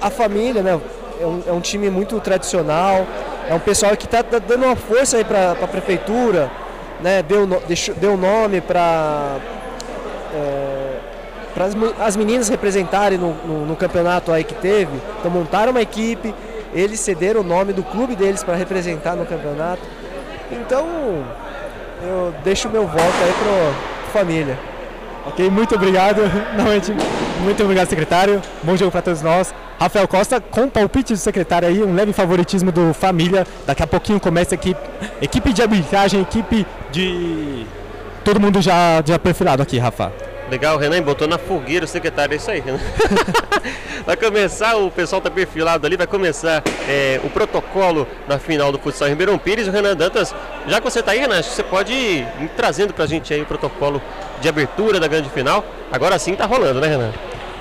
[0.01, 0.81] a família, né?
[1.21, 3.07] É um, é um time muito tradicional,
[3.51, 6.49] é um pessoal que está dando uma força aí para a prefeitura,
[7.01, 7.21] né?
[7.21, 9.39] Deu, deixou, deu nome para
[10.33, 10.97] é,
[11.53, 11.65] para
[12.07, 14.93] as meninas representarem no, no, no, campeonato aí que teve.
[15.19, 16.33] Então montaram uma equipe,
[16.73, 19.83] eles cederam o nome do clube deles para representar no campeonato.
[20.53, 20.87] Então
[22.05, 24.57] eu deixo meu voto aí para família.
[25.31, 26.23] Ok, muito obrigado.
[26.59, 26.93] Novamente,
[27.45, 28.43] muito obrigado, secretário.
[28.65, 29.55] Bom jogo para todos nós.
[29.79, 33.47] Rafael Costa, com o palpite do secretário aí, um leve favoritismo do Família.
[33.65, 34.81] Daqui a pouquinho começa a equipe,
[35.23, 37.65] equipe de arbitragem, equipe de.
[38.25, 40.13] Todo mundo já, já perfilado aqui, Rafa.
[40.51, 42.81] Legal, Renan botou na fogueira o secretário, é isso aí, Renan.
[44.05, 48.79] vai começar, o pessoal tá perfilado ali, vai começar é, o protocolo na final do
[48.81, 49.69] futsal Ribeirão Pires.
[49.69, 50.35] O Renan Dantas,
[50.67, 53.41] já que você tá aí, Renan, acho que você pode ir trazendo pra gente aí
[53.41, 54.03] o protocolo
[54.41, 55.65] de abertura da grande final.
[55.93, 57.13] Agora sim tá rolando, né, Renan?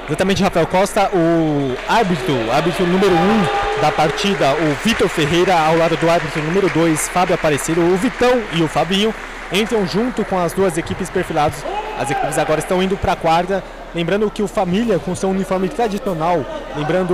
[0.08, 5.78] Exatamente, Rafael Costa, o árbitro, árbitro número 1 um da partida, o Vitor Ferreira, ao
[5.78, 9.14] lado do árbitro número 2, Fábio Aparecido, o Vitão e o Fabinho
[9.54, 11.64] entram junto com as duas equipes perfiladas.
[12.00, 13.62] As equipes agora estão indo para a quarta.
[13.94, 16.46] Lembrando que o Família, com seu uniforme tradicional,
[16.78, 17.14] lembrando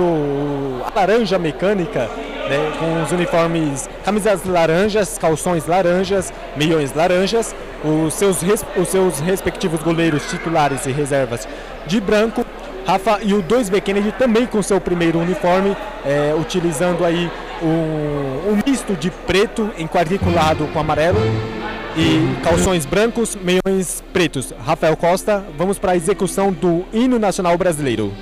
[0.86, 2.08] a laranja mecânica,
[2.48, 8.38] né, com os uniformes, camisas laranjas, calções laranjas, meiões laranjas, os seus,
[8.76, 11.48] os seus respectivos goleiros titulares e reservas
[11.86, 12.44] de branco,
[12.86, 17.28] Rafa e o 2B Kennedy também com seu primeiro uniforme, é, utilizando aí
[17.60, 21.18] um, um, misto de preto enquadriculado com amarelo
[21.96, 24.52] e calções brancos, meiões pretos.
[24.64, 28.12] Rafael Costa, vamos para a execução do hino nacional brasileiro.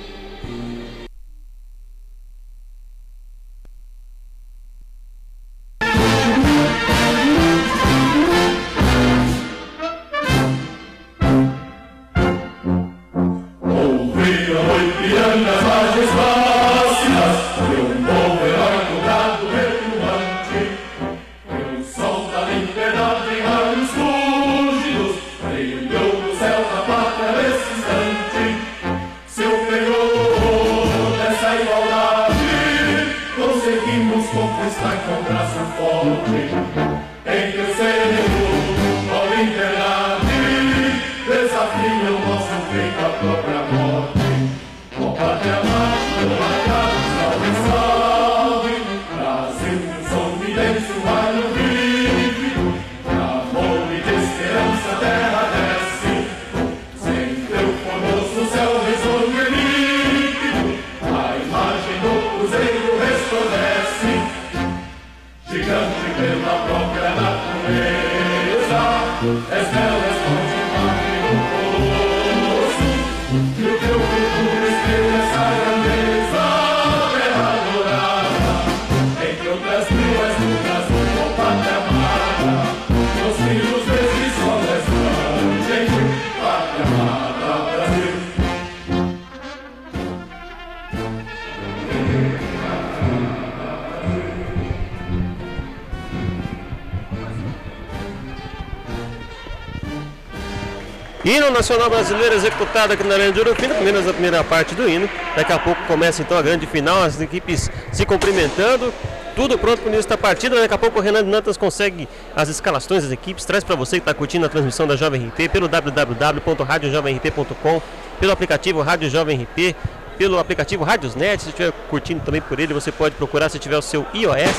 [101.55, 105.09] Nacional Brasileiro executado aqui na Arena de Fino, menos a primeira parte do hino.
[105.37, 108.93] Daqui a pouco começa então a grande final, as equipes se cumprimentando.
[109.37, 110.59] Tudo pronto para o início da partida.
[110.59, 113.45] Daqui a pouco o Renan Dantas consegue as escalações das equipes.
[113.45, 117.81] Traz para você que está curtindo a transmissão da Jovem RP pelo www.radiojovemrp.com,
[118.19, 119.73] pelo aplicativo Rádio Jovem RP,
[120.17, 121.41] pelo aplicativo Radiosnet.
[121.41, 124.57] Se estiver curtindo também por ele, você pode procurar se tiver o seu iOS.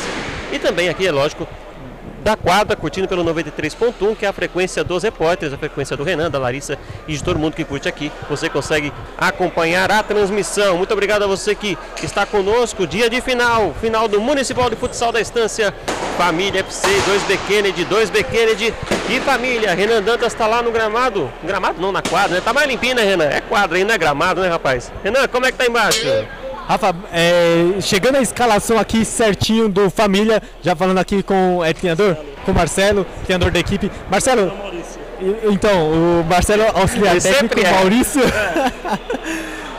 [0.50, 1.46] E também aqui, é lógico,
[2.26, 6.28] da quadra, curtindo pelo 93.1, que é a frequência dos repórteres, a frequência do Renan,
[6.28, 8.10] da Larissa e de todo mundo que curte aqui.
[8.28, 10.76] Você consegue acompanhar a transmissão.
[10.76, 12.84] Muito obrigado a você que está conosco.
[12.84, 15.72] Dia de final, final do Municipal de Futsal da Estância.
[16.18, 18.74] Família FC, 2B Kennedy, 2B Kennedy
[19.08, 19.72] e família.
[19.72, 21.30] Renan Dantas está lá no gramado.
[21.44, 22.42] Gramado não, na quadra, né?
[22.44, 23.26] Tá mais limpinho, né, Renan?
[23.26, 24.90] É quadra não é gramado, né, rapaz?
[25.04, 26.00] Renan, como é que tá embaixo?
[26.68, 32.16] Rafa, é, chegando a escalação aqui certinho do Família, já falando aqui com é, treinador,
[32.44, 33.90] com o Marcelo, treinador da equipe.
[34.10, 34.52] Marcelo,
[35.44, 37.70] então, o Marcelo auxiliar Ele técnico, é.
[37.72, 38.22] Maurício.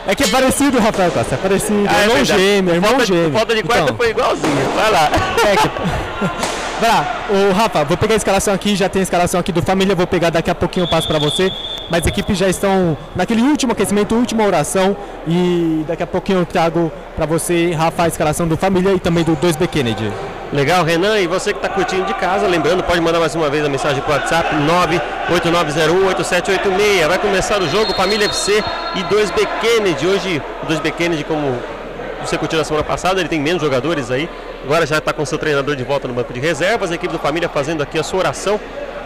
[0.06, 0.14] É.
[0.14, 1.84] que é parecido, Rafael Costa, é parecido.
[1.86, 3.32] Ah, é irmão gêmeo, irmão falta, gêmeo.
[3.32, 4.70] Falta de quarta Então, foi igualzinho.
[4.74, 5.10] Vai lá.
[5.46, 6.48] é que-
[6.80, 9.60] Vai lá, o Rafa, vou pegar a escalação aqui, já tem a escalação aqui do
[9.60, 11.50] Família, vou pegar daqui a pouquinho eu passo pra você.
[11.90, 14.96] Mas as equipes já estão naquele último aquecimento, última oração.
[15.26, 19.24] E daqui a pouquinho eu trago pra você, Rafa, a escalação do Família e também
[19.24, 20.12] do 2B Kennedy.
[20.52, 23.64] Legal, Renan, e você que está curtindo de casa, lembrando, pode mandar mais uma vez
[23.64, 24.56] a mensagem para o WhatsApp
[25.28, 27.06] 989018786.
[27.06, 30.06] Vai começar o jogo Família FC e 2B Kennedy.
[30.06, 31.54] Hoje, o 2B Kennedy, como
[32.22, 34.28] você curtiu na semana passada, ele tem menos jogadores aí.
[34.64, 36.90] Agora já está com seu treinador de volta no banco de reservas.
[36.90, 38.58] A equipe do Família fazendo aqui a sua oração.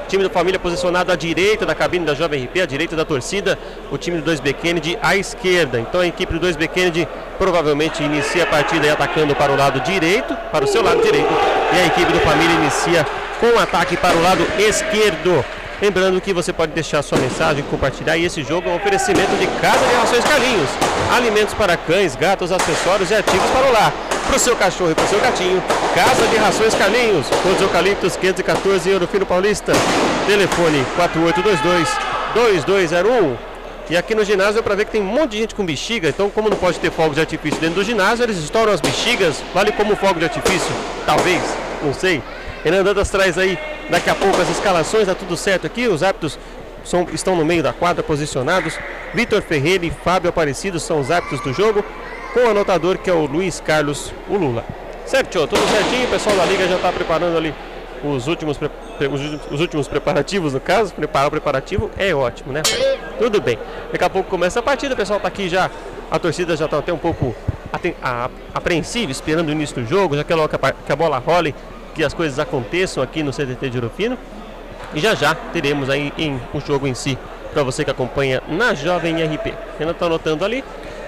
[0.09, 3.59] Time do Família posicionado à direita da cabine da Jovem RP, à direita da torcida.
[3.91, 5.81] O time do 2B Kennedy à esquerda.
[5.81, 10.35] Então a equipe do 2B Kennedy provavelmente inicia a partida atacando para o lado direito,
[10.51, 11.33] para o seu lado direito.
[11.73, 13.07] E a equipe do Família inicia
[13.41, 15.45] com o ataque para o lado esquerdo.
[15.81, 18.17] Lembrando que você pode deixar sua mensagem, compartilhar.
[18.17, 20.71] E esse jogo é um oferecimento de Casa de Rações Carlinhos.
[21.17, 24.12] Alimentos para cães, gatos, acessórios e ativos para o lar.
[24.27, 25.63] Para o seu cachorro e para o seu gatinho.
[25.95, 27.27] Casa de Rações Carlinhos.
[27.43, 29.73] Todos os eucaliptos 514 em Ouro Fino Paulista.
[30.27, 30.85] Telefone
[32.35, 33.37] 4822-2201.
[33.91, 36.09] E aqui no ginásio é para ver que tem um monte de gente com bexiga.
[36.09, 39.43] Então, como não pode ter fogos de artifício dentro do ginásio, eles estouram as bexigas.
[39.53, 40.71] Vale como fogo de artifício?
[41.05, 41.43] Talvez,
[41.83, 42.23] não sei.
[42.65, 43.59] Renan Dantas traz aí
[43.91, 45.89] daqui a pouco as escalações, tá tudo certo aqui.
[45.89, 46.39] Os árbitros
[46.85, 48.79] são- estão no meio da quadra posicionados.
[49.13, 51.85] Vitor Ferreira e Fábio Aparecido são os árbitros do jogo,
[52.33, 54.65] com o anotador que é o Luiz Carlos Ulula.
[55.07, 56.07] Certo, tio, tudo certinho.
[56.07, 57.55] O pessoal da liga já está preparando ali
[58.05, 60.95] os últimos, os últimos- os últimos preparativos, no caso.
[60.95, 62.63] Preparar o preparativo é ótimo, né?
[63.19, 63.59] Tudo bem.
[63.91, 65.71] Daqui a pouco começa a partida, o pessoal está aqui já.
[66.11, 67.35] A torcida já está até um pouco
[68.55, 70.49] apreensiva, esperando o início do jogo, já quer logo
[70.87, 71.55] que a, bola role,
[71.95, 73.91] que as coisas aconteçam aqui no CTT de Ouro
[74.95, 77.17] E já já teremos aí em o jogo em si,
[77.53, 79.55] para você que acompanha na Jovem RP.
[79.79, 80.63] Renan está anotando ali.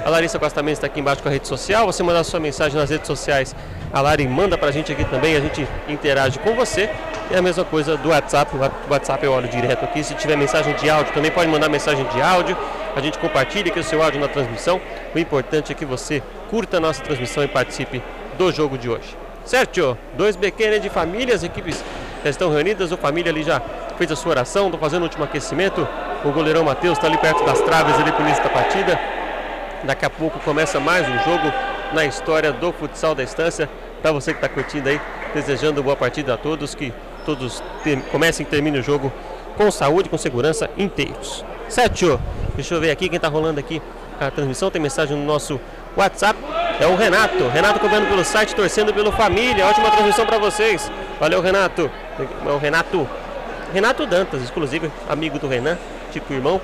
[0.05, 1.87] A Larissa Costa Mendes está aqui embaixo com a rede social.
[1.87, 3.57] Você mandar sua mensagem nas redes sociais,
[3.91, 6.91] a Lari manda para a gente aqui também, a gente interage com você.
[7.31, 10.05] E a mesma coisa do WhatsApp, o WhatsApp eu olho direto aqui.
[10.05, 12.55] Se tiver mensagem de áudio, também pode mandar mensagem de áudio.
[12.95, 14.79] A gente compartilha aqui o seu áudio na transmissão.
[15.15, 18.03] O importante é que você curta a nossa transmissão e participe
[18.37, 19.17] do jogo de hoje.
[19.47, 19.97] Certo?
[20.19, 21.83] Dois BQ de família, as equipes
[22.23, 23.59] já estão reunidas, o família ali já
[23.97, 25.89] fez a sua oração, estão fazendo o último aquecimento.
[26.23, 29.14] O goleirão Matheus está ali perto das traves ali por início da partida.
[29.87, 31.53] Daqui a pouco começa mais um jogo
[31.93, 33.69] na história do futsal da estância.
[34.01, 34.99] Para você que está curtindo aí,
[35.35, 36.91] desejando boa partida a todos, que
[37.27, 37.63] todos
[38.11, 39.13] comecem e terminem o jogo
[39.59, 41.45] com saúde, com segurança, inteiros.
[41.69, 42.19] Certo?
[42.55, 43.83] Deixa eu ver aqui quem está rolando aqui
[44.19, 44.71] a transmissão.
[44.71, 45.61] Tem mensagem no nosso
[45.95, 46.39] WhatsApp.
[46.81, 47.47] É o Renato.
[47.49, 49.67] Renato cobrando pelo site, torcendo pelo família.
[49.67, 50.91] Ótima transmissão para vocês.
[51.21, 51.91] Valeu, Renato.
[52.47, 53.07] É o Renato.
[53.73, 55.77] Renato Dantas, exclusivo, amigo do Renan,
[56.11, 56.61] tipo irmão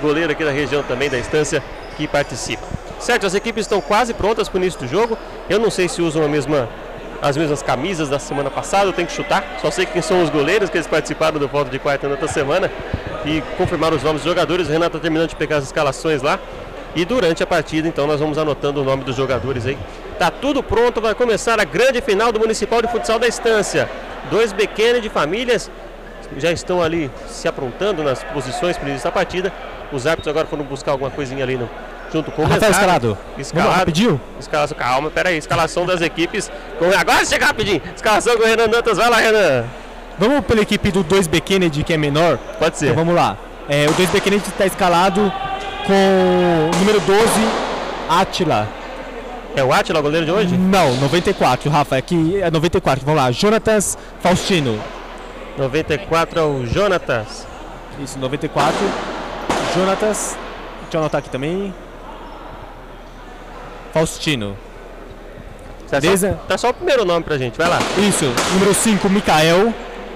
[0.00, 1.62] goleiro aqui da região também da estância
[1.94, 2.62] que participa.
[2.98, 5.16] Certo, as equipes estão quase prontas para o início do jogo.
[5.48, 6.68] Eu não sei se usam a mesma,
[7.20, 9.44] as mesmas camisas da semana passada, eu tenho que chutar.
[9.60, 12.70] Só sei quem são os goleiros que eles participaram do voto de quarta outra semana
[13.24, 14.68] e confirmaram os nomes dos jogadores.
[14.68, 16.38] O Renato está terminando de pegar as escalações lá.
[16.96, 19.76] E durante a partida, então, nós vamos anotando o nome dos jogadores aí
[20.18, 23.90] Tá tudo pronto, vai começar a grande final do Municipal de Futsal da Estância.
[24.30, 25.68] Dois Bequene de famílias
[26.36, 29.52] já estão ali se aprontando nas posições para início da partida.
[29.94, 31.70] Os árbitros agora foram buscar alguma coisinha ali no,
[32.12, 32.74] junto com o Rafael mesário.
[32.74, 33.18] escalado.
[33.38, 33.78] Escalado.
[33.78, 34.20] Rapidinho?
[34.40, 35.36] Escalação, calma, peraí.
[35.36, 36.50] Escalação das equipes.
[36.78, 37.80] Com, agora chega rapidinho.
[37.94, 38.98] Escalação com o Renan Dantas.
[38.98, 39.64] Vai lá, Renan.
[40.18, 42.38] Vamos pela equipe do 2B Kennedy, que é menor?
[42.58, 42.86] Pode ser.
[42.86, 43.36] Então vamos lá.
[43.68, 45.32] É, o 2B Kennedy está escalado
[45.86, 47.22] com o número 12,
[48.08, 48.68] Atila.
[49.56, 50.56] É o Atila, o goleiro de hoje?
[50.56, 53.04] Não, 94, Rafa, aqui é 94.
[53.04, 54.80] Vamos lá, Jonatas Faustino.
[55.56, 57.46] 94 é o Jonatas.
[58.02, 58.76] Isso, 94.
[59.74, 60.36] Jonatas.
[60.82, 61.74] Deixa eu anotar aqui também.
[63.92, 64.56] Faustino.
[65.90, 66.32] Tá Beleza?
[66.40, 67.78] só, tá só o primeiro nome pra gente, vai lá.
[67.98, 69.72] Isso, número 5, Mikael.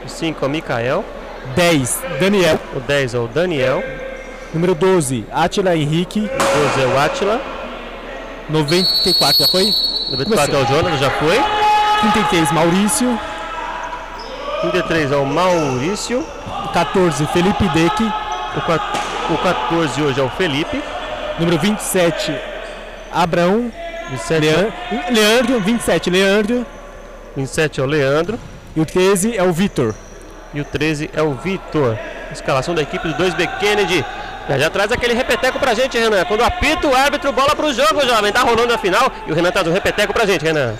[0.06, 1.04] 5 é o Mikael.
[1.54, 2.58] 10, Daniel.
[2.74, 3.82] O 10 é o Daniel.
[4.52, 6.20] Número 12, Atila Henrique.
[6.20, 7.40] 12 é o Atila.
[8.48, 9.64] 94, já foi?
[10.10, 11.38] 94 é o Jonas, já foi.
[12.00, 13.18] 33, Maurício.
[14.62, 16.24] 33 é o Maurício.
[16.72, 18.02] 14, Felipe Deck.
[18.56, 18.82] O, quat-
[19.30, 20.82] o 14 hoje é o Felipe.
[21.38, 22.34] Número 27,
[23.12, 23.70] Abraão.
[24.10, 24.72] 27 Leandro,
[25.10, 26.66] Leandro, 27, Leandro.
[27.36, 28.40] 27 é o Leandro.
[28.74, 29.94] E o 13 é o Vitor.
[30.54, 31.98] E o 13 é o Vitor.
[32.32, 34.04] Escalação da equipe do 2B Kennedy.
[34.48, 36.24] Já, já traz aquele repeteco pra gente, Renan.
[36.24, 38.32] Quando apita o árbitro, bola pro jogo, jovem.
[38.32, 40.74] Tá rolando a final e o Renan traz um repeteco pra gente, Renan.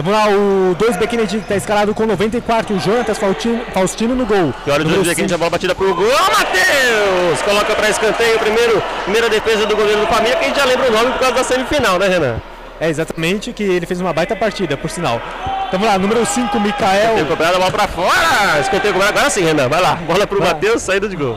[0.00, 4.54] Vamos lá, o 2B Kennedy está escalado com 94, o Jonatas Faustino, Faustino no gol.
[4.64, 6.06] E olha o Número 2B Kennedy, cinco- a bola batida pro gol.
[6.06, 7.42] Matheus!
[7.44, 10.88] Coloca pra escanteio primeiro, primeira defesa do goleiro do Família, que a gente já lembra
[10.88, 12.36] o nome por causa da semifinal, né, Renan?
[12.80, 15.20] É, exatamente, que ele fez uma baita partida, por sinal.
[15.66, 17.16] Então vamos lá, número 5, Mikael.
[17.16, 18.60] Tem cobrado a bola pra fora.
[18.60, 19.68] Escanteio cobrado agora sim, Renan.
[19.68, 19.96] Vai lá.
[19.96, 20.38] Bola pro.
[20.40, 21.36] Matheus, saída de gol.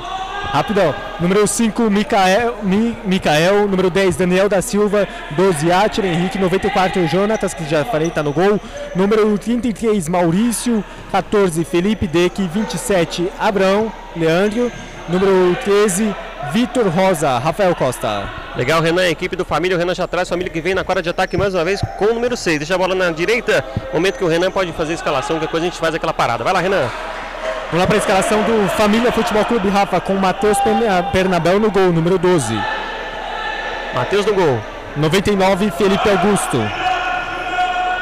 [0.51, 0.93] Rapidão.
[1.19, 3.67] Número 5, Mikael, Mi, Mikael.
[3.67, 5.07] Número 10, Daniel da Silva.
[5.31, 6.37] 12, Atira Henrique.
[6.37, 8.59] 94, Jonatas, que já falei, tá no gol.
[8.93, 10.83] Número 33, Maurício.
[11.09, 12.41] 14, Felipe Deck.
[12.45, 14.69] 27, Abrão, Leandro.
[15.07, 16.13] Número 13,
[16.51, 18.29] Vitor Rosa, Rafael Costa.
[18.55, 21.09] Legal, Renan, equipe do Família, o Renan já traz, família que vem na quadra de
[21.09, 22.59] ataque mais uma vez com o número 6.
[22.59, 25.65] Deixa a bola na direita, momento que o Renan pode fazer a escalação, qualquer coisa
[25.65, 26.43] a gente faz aquela parada.
[26.43, 26.89] Vai lá, Renan.
[27.71, 31.71] Vamos lá para a escalação do Família Futebol Clube, Rafa, com Matheus Perna- Pernabel no
[31.71, 32.53] gol, número 12.
[33.95, 34.59] Matheus no gol.
[34.97, 36.57] 99, Felipe Augusto.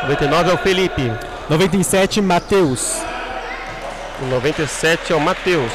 [0.03, 1.13] 99 é o Felipe.
[1.49, 2.97] 97, Matheus.
[4.21, 5.71] O 97 é o Matheus.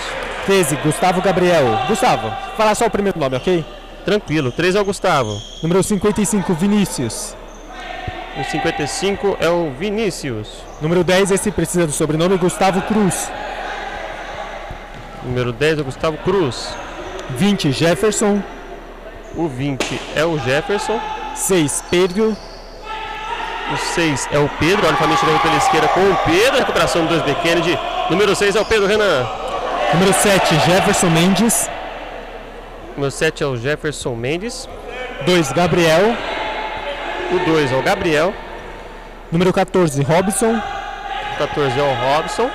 [0.46, 1.64] 13, Gustavo Gabriel.
[1.86, 3.64] Gustavo, fala só o primeiro nome, ok?
[4.04, 4.50] Tranquilo.
[4.50, 5.40] 3 é o Gustavo.
[5.62, 7.36] Número 55, Vinícius.
[8.38, 10.48] O 55 é o Vinícius.
[10.82, 13.30] Número 10, esse precisa do sobrenome, Gustavo Cruz.
[15.24, 16.68] Número 10 é o Gustavo Cruz.
[17.30, 18.42] 20, Jefferson.
[19.34, 21.00] O 20 é o Jefferson.
[21.34, 22.36] 6, Pedro.
[23.72, 24.86] O 6 é o Pedro.
[24.86, 26.58] Olha o família chegando pela esquerda com o Pedro.
[26.58, 27.78] Recuperação do 2B Kennedy.
[28.10, 29.26] Número 6 é o Pedro Renan.
[29.94, 31.70] Número 7, Jefferson Mendes.
[32.94, 34.68] Número 7 é o Jefferson Mendes.
[35.24, 36.14] 2, Gabriel.
[37.32, 38.34] O 2 é o Gabriel.
[39.32, 40.54] Número 14, Robson.
[40.54, 42.50] O 14 é o Robson.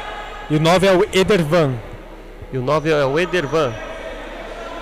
[0.50, 1.74] E o 9 é o Edervan.
[2.52, 3.72] E o 9 é o Edervan.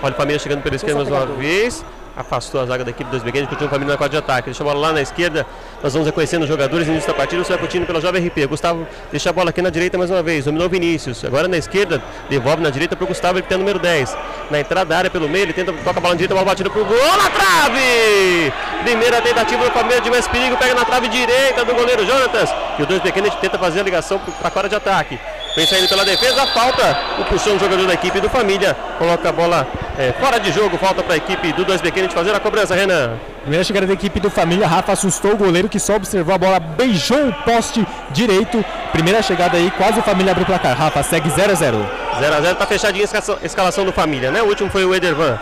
[0.01, 1.83] Olha o família chegando pela esquerda mais uma vez.
[2.15, 4.45] Afastou a zaga da equipe dos Beguenes, continua o família na quadra de ataque.
[4.45, 5.45] Deixa a bola lá na esquerda.
[5.83, 7.43] Nós vamos reconhecendo os jogadores no início da partida.
[7.43, 8.47] Você vai curtindo pela Jovem RP.
[8.47, 10.45] Gustavo deixa a bola aqui na direita mais uma vez.
[10.45, 11.23] Dominou Vinícius.
[11.25, 12.01] Agora na esquerda.
[12.27, 14.17] Devolve na direita para o Gustavo, ele que tem o número 10.
[14.49, 16.49] Na entrada da área pelo meio, ele tenta toca a bola na direita, a bola
[16.49, 18.51] batida pro gol na trave!
[18.83, 22.49] Primeira tentativa do Palmeiras de mais perigo, pega na trave direita do goleiro Jonatas.
[22.79, 25.19] E o dois pequenos tenta fazer a ligação para a quadra de ataque.
[25.57, 28.77] Vem saindo pela defesa, falta o puxão do jogador da equipe do Família.
[28.99, 32.31] Coloca a bola é, fora de jogo, falta para a equipe do dois pequenos fazer
[32.35, 33.17] a cobrança, Renan.
[33.41, 36.59] Primeira chegada da equipe do Família, Rafa assustou o goleiro que só observou a bola,
[36.59, 38.63] beijou o poste direito.
[38.91, 40.77] Primeira chegada aí, quase o Família abriu o placar.
[40.77, 41.89] Rafa segue 0 a 0
[42.21, 44.43] 0x0, tá fechadinha a escalação, escalação do Família, né?
[44.43, 45.39] O último foi o Edervan.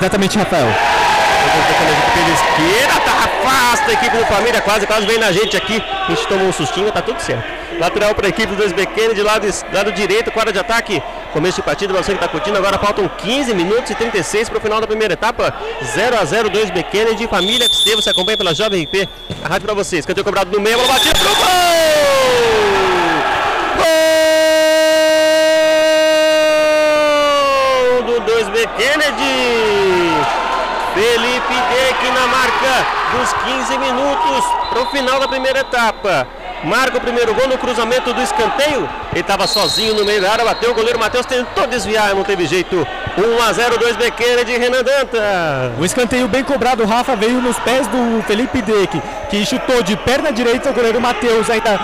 [0.00, 0.68] Exatamente, Rafael.
[2.14, 5.82] Pela esquerda, tá afasta a equipe do Família, quase, quase vem na gente aqui.
[6.06, 7.58] A gente tomou um sustinho, tá tudo certo.
[7.78, 11.00] Lateral para a equipe dos Bequene, de lado, lado direito, quadra de ataque.
[11.32, 12.58] Começo de partida, você que tá curtindo.
[12.58, 15.54] Agora faltam 15 minutos e 36 para o final da primeira etapa.
[15.84, 17.94] 0 a 0 2 Bequene de Família FC.
[17.94, 19.08] Você acompanha pela Jovem RP.
[19.44, 20.04] A rádio para vocês.
[20.04, 21.38] Canteio cobrado no meio, bola batida pro gol!
[27.94, 29.38] Gol do 2B Kennedy.
[30.94, 36.26] Felipe Deck na marca dos 15 minutos para o final da primeira etapa.
[36.64, 38.88] Marca o primeiro gol no cruzamento do escanteio.
[39.12, 42.46] Ele estava sozinho no meio da área, bateu o goleiro Matheus, tentou desviar, não teve
[42.46, 42.86] jeito.
[43.16, 45.72] 1 a 0 2 B Kennedy Renan Danta.
[45.78, 49.00] O escanteio bem cobrado, Rafa veio nos pés do Felipe Deck,
[49.30, 51.78] que chutou de perna direita, o goleiro Matheus ainda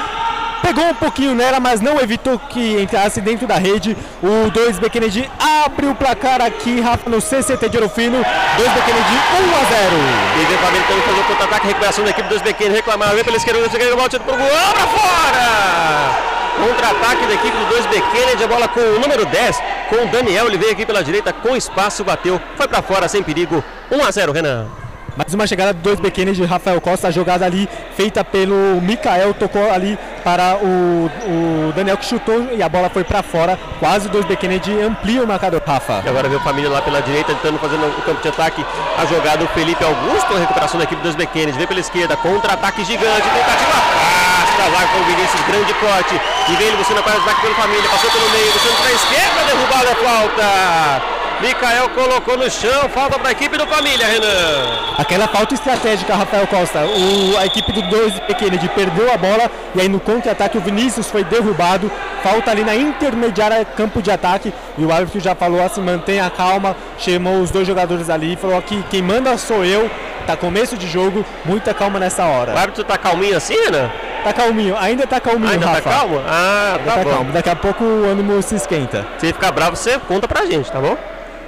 [0.64, 3.94] pegou um pouquinho nela, mas não evitou que entrasse dentro da rede.
[4.22, 8.24] O 2 B Kennedy abre o placar aqui, Rafa, no CCT de Orofino.
[8.56, 9.96] 2 B Kennedy 1 a 0.
[10.40, 13.24] E vem Família tentando fazer o contra-ataque, recuperação da equipe dos B Kennedy, reclamar, vem
[13.24, 16.34] pela esquerda, vem pela volta pro gol, pra fora!
[16.56, 19.60] Contra-ataque da equipe do 2B Kennedy, a bola com o número 10,
[19.90, 23.22] com o Daniel, ele veio aqui pela direita com espaço, bateu, foi pra fora sem
[23.22, 24.83] perigo, 1 a 0 Renan.
[25.16, 29.32] Mais uma chegada do 2 B de Rafael Costa, a jogada ali feita pelo Mikael,
[29.32, 33.56] tocou ali para o, o Daniel que chutou e a bola foi para fora.
[33.78, 36.02] Quase o 2 B Kennedy amplia o marcador, Rafa.
[36.04, 38.66] E agora vem o Família lá pela direita, tentando fazer o campo de ataque.
[38.98, 41.58] A jogada do Felipe Augusto, a recuperação da equipe dos Kennedy.
[41.58, 46.20] Vem pela esquerda, contra-ataque gigante, tentativa afasta, vai com o Vinícius, grande corte.
[46.48, 48.88] E vem ele buscando a parte de ataque pelo Família, passou pelo meio, buscando para
[48.88, 51.23] a esquerda, derrubada a falta.
[51.44, 54.94] Mikael colocou no chão, falta para a equipe do Família, Renan.
[54.96, 56.78] Aquela falta estratégica, Rafael Costa.
[56.86, 61.08] O, a equipe do 2 Kennedy perdeu a bola e aí no contra-ataque o Vinícius
[61.10, 61.90] foi derrubado.
[62.22, 66.30] Falta ali na intermediária campo de ataque e o árbitro já falou assim: mantenha a
[66.30, 66.74] calma.
[66.98, 69.90] Chamou os dois jogadores ali e falou que quem manda sou eu.
[70.26, 72.54] Tá começo de jogo, muita calma nessa hora.
[72.54, 73.90] O árbitro tá calminho assim, Renan?
[74.22, 75.82] Tá calminho, ainda tá calminho, Ainda Rafa.
[75.82, 76.22] tá calmo?
[76.26, 77.10] Ah, Ainda tá, tá bom.
[77.10, 77.32] calmo.
[77.32, 79.06] Daqui a pouco o ânimo se esquenta.
[79.18, 80.96] Se ele ficar bravo, você conta pra gente, tá bom?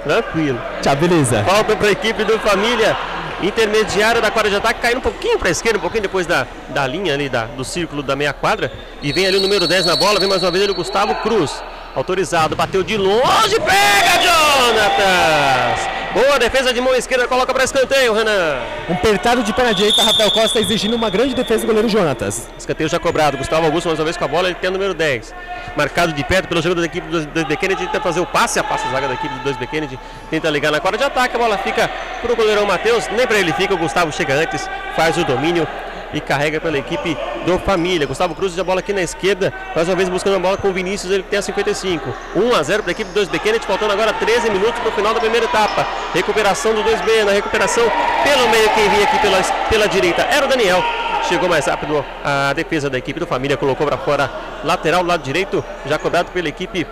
[0.07, 0.59] Tranquilo.
[0.81, 1.43] Tchau, beleza.
[1.43, 2.95] Falta para a equipe do Família.
[3.41, 6.47] Intermediária da quadra de ataque, caindo um pouquinho para a esquerda, um pouquinho depois da,
[6.69, 8.71] da linha ali, da, do círculo da meia quadra.
[9.01, 11.13] E vem ali o número 10 na bola, vem mais uma vez ele o Gustavo
[11.15, 11.63] Cruz.
[11.95, 15.89] Autorizado, bateu de longe, pega Jonatas!
[16.17, 18.57] Boa defesa de mão esquerda, coloca para escanteio, Renan.
[18.89, 22.49] Um apertado de perna direita, Rafael Costa exigindo uma grande defesa do goleiro Jonatas.
[22.57, 24.95] Escanteio já cobrado, Gustavo Augusto mais uma vez com a bola, ele tem o número
[24.95, 25.35] 10.
[25.75, 28.63] Marcado de perto pelo jogador da equipe do 2B Kennedy, tenta fazer o passe, a
[28.63, 29.99] passa a zaga da equipe do 2B Kennedy,
[30.31, 31.87] tenta ligar na quadra de ataque, a bola fica
[32.19, 35.67] pro goleirão Matheus, nem para ele fica, o Gustavo chega antes, faz o domínio
[36.13, 38.07] e carrega pela equipe do Família.
[38.07, 40.73] Gustavo Cruz a bola aqui na esquerda, mais uma vez buscando a bola com o
[40.73, 42.13] Vinícius, ele tem a 55.
[42.35, 44.91] 1 a 0 para a equipe do 2B Kennedy, faltando agora 13 minutos para o
[44.91, 45.85] final da primeira etapa.
[46.13, 47.83] Recuperação do 2B, na recuperação
[48.23, 50.83] pelo meio, quem vinha aqui pela, pela direita era o Daniel.
[51.27, 54.29] Chegou mais rápido a defesa da equipe do Família, colocou para fora
[54.63, 56.87] lateral do lado direito, já cobrado pela equipe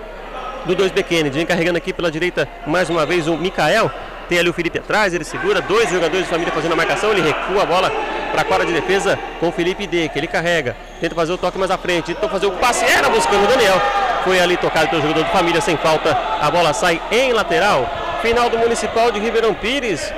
[0.65, 1.37] do 2B Kennedy.
[1.37, 3.89] Vem carregando aqui pela direita mais uma vez o Mikael.
[4.27, 7.21] Tem ali o Felipe atrás, ele segura, dois jogadores de família fazendo a marcação, ele
[7.21, 7.91] recua a bola
[8.31, 10.75] para a quadra de defesa com o Felipe D, que ele carrega.
[10.99, 13.79] Tenta fazer o toque mais à frente, tentou fazer o passe, era buscando o Daniel.
[14.23, 16.17] Foi ali tocado pelo jogador de família sem falta.
[16.41, 17.87] A bola sai em lateral.
[18.21, 20.11] Final do Municipal de Ribeirão Pires.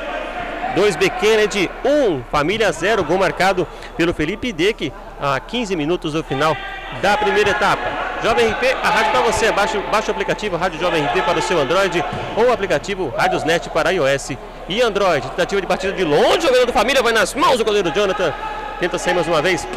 [0.76, 6.56] 2B Kennedy 1, Família 0, gol marcado pelo Felipe Deck a 15 minutos do final
[7.02, 8.07] da primeira etapa.
[8.24, 11.42] Jovem RP, a rádio para você, baixe, baixe o aplicativo Rádio Jovem RP para o
[11.42, 12.04] seu Android
[12.36, 14.32] ou o aplicativo Radiosnet para iOS
[14.68, 15.28] e Android.
[15.30, 18.34] Tentativa de batida de longe, jogador do Família vai nas mãos do goleiro Jonathan,
[18.80, 19.68] tenta sair mais uma vez.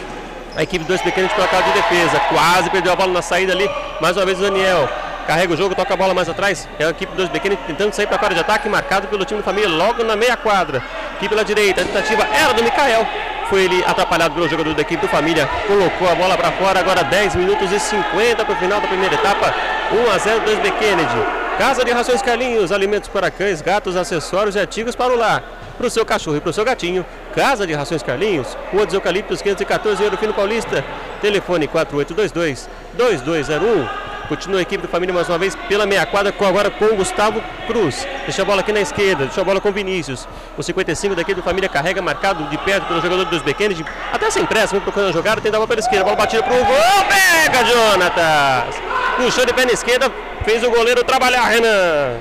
[0.56, 3.70] A equipe 2 B Kennedy colocada de defesa, quase perdeu a bola na saída ali,
[4.00, 4.88] mais uma vez o Daniel.
[5.26, 6.68] Carrega o jogo, toca a bola mais atrás.
[6.78, 9.40] É a equipe dos Bequene tentando sair para a quadra de ataque, marcado pelo time
[9.40, 10.82] do Família logo na meia quadra.
[11.14, 13.06] Aqui pela direita, a tentativa era do Mikael.
[13.50, 15.48] Foi ele atrapalhado pelo jogador da equipe do Família.
[15.66, 19.16] Colocou a bola para fora, agora 10 minutos e 50 para o final da primeira
[19.16, 19.52] etapa.
[19.92, 21.26] 1 a 0 2 B Kennedy.
[21.58, 25.42] Casa de Rações Carlinhos, alimentos para cães, gatos, acessórios e artigos para o lar.
[25.76, 27.04] Para o seu cachorro e para o seu gatinho.
[27.34, 30.84] Casa de Rações Carlinhos, Rua dos Eucaliptos 514, Ouro Fino Paulista.
[31.20, 34.09] Telefone 4822 2201.
[34.30, 37.42] Continua a equipe do Família mais uma vez pela meia quadra, agora com o Gustavo
[37.66, 38.06] Cruz.
[38.24, 40.28] Deixa a bola aqui na esquerda, deixa a bola com o Vinícius.
[40.56, 43.84] O 55 da equipe do Família carrega, marcado de perto pelo jogador dos Kennedy.
[44.12, 46.04] Até sem pressa, vem procurando a jogada, tem a bola pela esquerda.
[46.04, 48.76] Bola batida para o gol, pega Jonatas!
[49.16, 50.08] Puxou de pé na esquerda,
[50.44, 52.20] fez o goleiro trabalhar, Renan.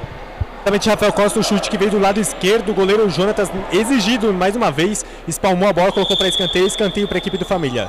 [0.56, 4.56] Exatamente, Rafael Costa, o chute que veio do lado esquerdo, o goleiro Jonatas exigido mais
[4.56, 7.88] uma vez, espalmou a bola, colocou para escanteio, escanteio para a equipe do Família.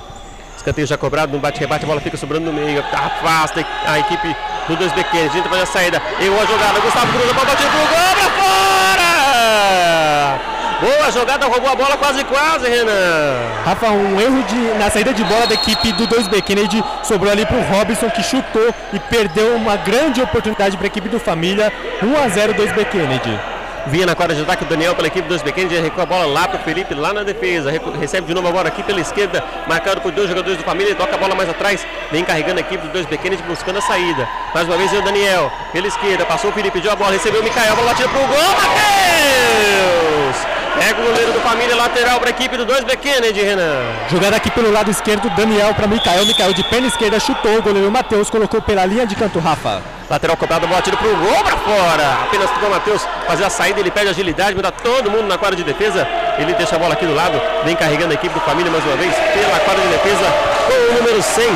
[0.60, 4.36] Escanteio já cobrado, no bate-rebate, a bola fica sobrando no meio, afasta a equipe
[4.68, 7.78] do 2B Kennedy, tenta fazer a saída, errou a jogada, Gustavo a bola batida pro
[7.78, 9.10] gol, pra fora!
[10.82, 13.38] Boa jogada, roubou a bola quase, quase, Renan.
[13.64, 17.46] Rafa, um erro de, na saída de bola da equipe do 2B Kennedy, sobrou ali
[17.46, 22.22] pro Robson, que chutou e perdeu uma grande oportunidade para a equipe do Família, 1
[22.22, 23.59] a 0 2B Kennedy.
[23.86, 26.46] Vinha na quadra de ataque o Daniel pela equipe dos Kennedy, recua a bola lá
[26.46, 27.72] para o Felipe, lá na defesa.
[27.98, 31.14] Recebe de novo a bola aqui pela esquerda, marcado por dois jogadores do Família, toca
[31.14, 34.28] a bola mais atrás, vem carregando a equipe dos dois Kennedy, buscando a saída.
[34.54, 37.44] Mais uma vez o Daniel, pela esquerda, passou o Felipe, pediu a bola, recebeu o
[37.44, 40.46] Mikael, a bola batida para o gol, Matheus!
[40.78, 43.82] Pega o goleiro do Família, lateral para a equipe do 2B Kennedy, Renan.
[44.10, 47.90] Jogada aqui pelo lado esquerdo, Daniel para Mikael, Mikael de perna esquerda chutou, o goleiro
[47.90, 49.99] Matheus colocou pela linha de canto, Rafa.
[50.10, 52.26] Lateral cobrado, bola tiro pro gol pra fora.
[52.26, 55.62] Apenas o Matheus fazer a saída, ele perde agilidade, manda todo mundo na quadra de
[55.62, 56.02] defesa.
[56.36, 58.96] Ele deixa a bola aqui do lado, vem carregando a equipe do Família mais uma
[58.96, 60.26] vez pela quadra de defesa
[60.66, 61.46] com o número 6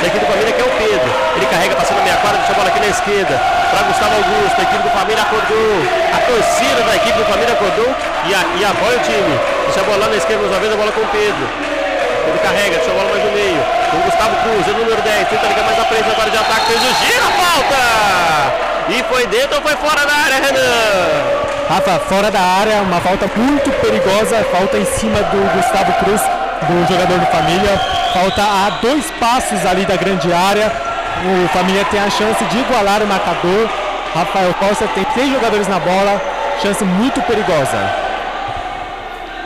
[0.00, 1.10] da equipe do Família, que é o Pedro.
[1.36, 3.42] Ele carrega passando a meia quadra, deixa a bola aqui na esquerda.
[3.68, 5.76] Para Gustavo Augusto, a equipe do Família acordou.
[6.08, 7.88] A torcida da equipe do Família acordou
[8.24, 9.36] e, a, e apoia o time.
[9.66, 11.77] Deixa a bola lá na esquerda, mais uma vez a bola com o Pedro.
[12.26, 13.62] Ele carrega, deixa a bola mais no meio.
[13.90, 15.28] Com Gustavo Cruz, é o número 10.
[15.28, 16.66] Tenta ligar mais à frente agora de ataque.
[16.66, 18.68] Fez o giro, falta!
[18.88, 21.48] E foi dentro ou foi fora da área, Renan?
[21.68, 26.22] Rafa, fora da área, uma falta muito perigosa, falta em cima do Gustavo Cruz,
[26.66, 27.78] do jogador do Família.
[28.14, 30.72] Falta a dois passos ali da grande área.
[31.24, 33.68] O Família tem a chance de igualar o marcador.
[34.14, 36.20] Rafael Costa tem três jogadores na bola,
[36.62, 38.07] chance muito perigosa.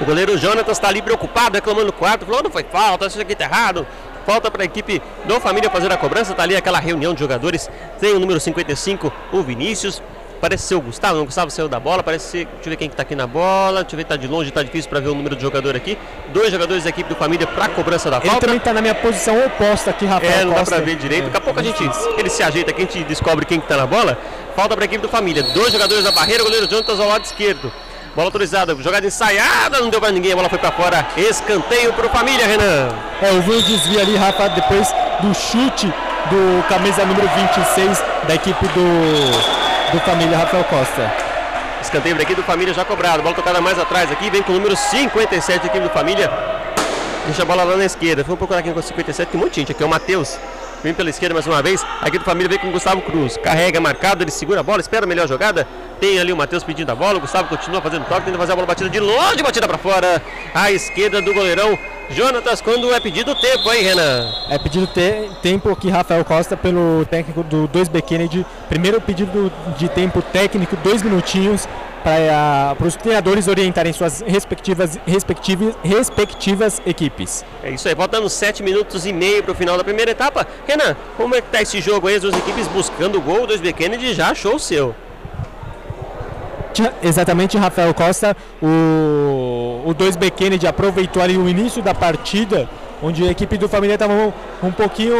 [0.03, 3.36] O goleiro Jonatas está ali preocupado, reclamando no quarto, falou: não foi falta, isso aqui
[3.36, 3.86] tá errado.
[4.26, 6.32] Falta para a equipe do Família fazer a cobrança.
[6.32, 7.70] Está ali aquela reunião de jogadores.
[8.00, 10.03] Tem o número 55, o Vinícius.
[10.40, 12.76] Parece ser o Gustavo, não, o Gustavo saiu da bola, parece ser, deixa eu ver
[12.76, 14.98] quem que tá aqui na bola, deixa eu ver, tá de longe, tá difícil para
[14.98, 15.96] ver o número de jogador aqui.
[16.32, 18.46] Dois jogadores da equipe do Família para cobrança da Ele falta.
[18.46, 21.26] também tá na minha posição oposta aqui, Rafael É, não dá pra ver direito.
[21.26, 21.88] Daqui a pouco a gente,
[22.18, 24.18] ele se ajeita aqui, a gente descobre quem que tá na bola.
[24.57, 25.44] Falta pra equipe do Família.
[25.44, 27.70] Dois jogadores na barreira, o goleiro Jonathan ao lado esquerdo.
[28.14, 31.06] Bola autorizada, jogada ensaiada, não deu pra ninguém, a bola foi pra fora.
[31.16, 32.90] Escanteio pro Família, Renan.
[33.22, 35.86] É, houve um desvio ali, Rafa, depois do chute
[36.28, 41.10] do camisa número 26 da equipe do, do Família Rafael Costa.
[41.80, 43.22] Escanteio equipe do Família já cobrado.
[43.22, 46.30] Bola tocada mais atrás aqui, vem com o número 57 da equipe do Família.
[47.24, 48.22] Deixa a bola lá na esquerda.
[48.22, 49.82] Vamos procurar aqui com o 57, tem um monte de gente aqui.
[49.82, 50.38] É o Matheus.
[50.82, 51.84] Vem pela esquerda mais uma vez.
[52.00, 53.36] A equipe do Família vem com o Gustavo Cruz.
[53.36, 55.66] Carrega marcado, ele segura a bola, espera a melhor jogada.
[56.00, 57.18] Tem ali o Matheus pedindo a bola.
[57.18, 60.20] O Gustavo continua fazendo toque, tenta fazer a bola batida de longe, batida pra fora.
[60.52, 61.78] À esquerda do goleirão.
[62.11, 64.30] Jonatas, quando é pedido o tempo aí, Renan?
[64.50, 68.44] É pedido te- tempo aqui, Rafael Costa, pelo técnico do 2B Kennedy.
[68.68, 71.66] Primeiro pedido de tempo técnico, dois minutinhos,
[72.05, 77.44] para os treinadores orientarem suas respectivas, respectivas, respectivas equipes.
[77.62, 80.46] É isso aí, faltando 7 minutos e meio para o final da primeira etapa.
[80.66, 82.16] Renan, como é que tá esse jogo aí?
[82.16, 84.94] As duas equipes buscando o gol, o 2B Kennedy já achou o seu.
[87.02, 88.36] Exatamente, Rafael Costa.
[88.62, 92.68] O, o 2B Kennedy aproveitou ali o início da partida,
[93.02, 95.14] onde a equipe do Família estava um, um pouquinho.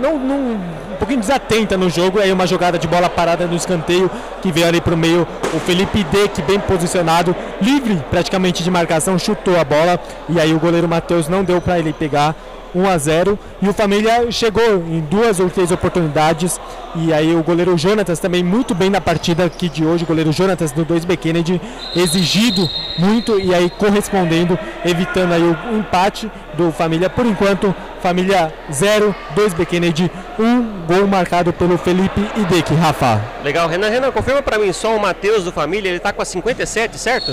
[0.00, 0.52] Não, não-
[0.92, 2.20] um pouquinho desatenta no jogo.
[2.20, 4.10] Aí uma jogada de bola parada no escanteio
[4.40, 5.26] que veio ali para o meio.
[5.52, 9.98] O Felipe Deck, bem posicionado, livre praticamente de marcação, chutou a bola.
[10.28, 12.34] E aí o goleiro Matheus não deu para ele pegar.
[12.74, 16.60] 1 a 0 e o Família chegou em duas ou três oportunidades
[16.94, 20.32] e aí o goleiro Jonatas também muito bem na partida aqui de hoje, o goleiro
[20.32, 21.60] Jonatas do 2B Kennedy
[21.96, 22.68] exigido
[22.98, 29.66] muito e aí correspondendo, evitando aí o empate do Família por enquanto, Família 0, 2B
[29.66, 33.22] Kennedy, um gol marcado pelo Felipe Idek, Rafa.
[33.42, 36.24] Legal, Renan, Renan, confirma para mim só o Matheus do Família, ele tá com a
[36.24, 37.32] 57, certo?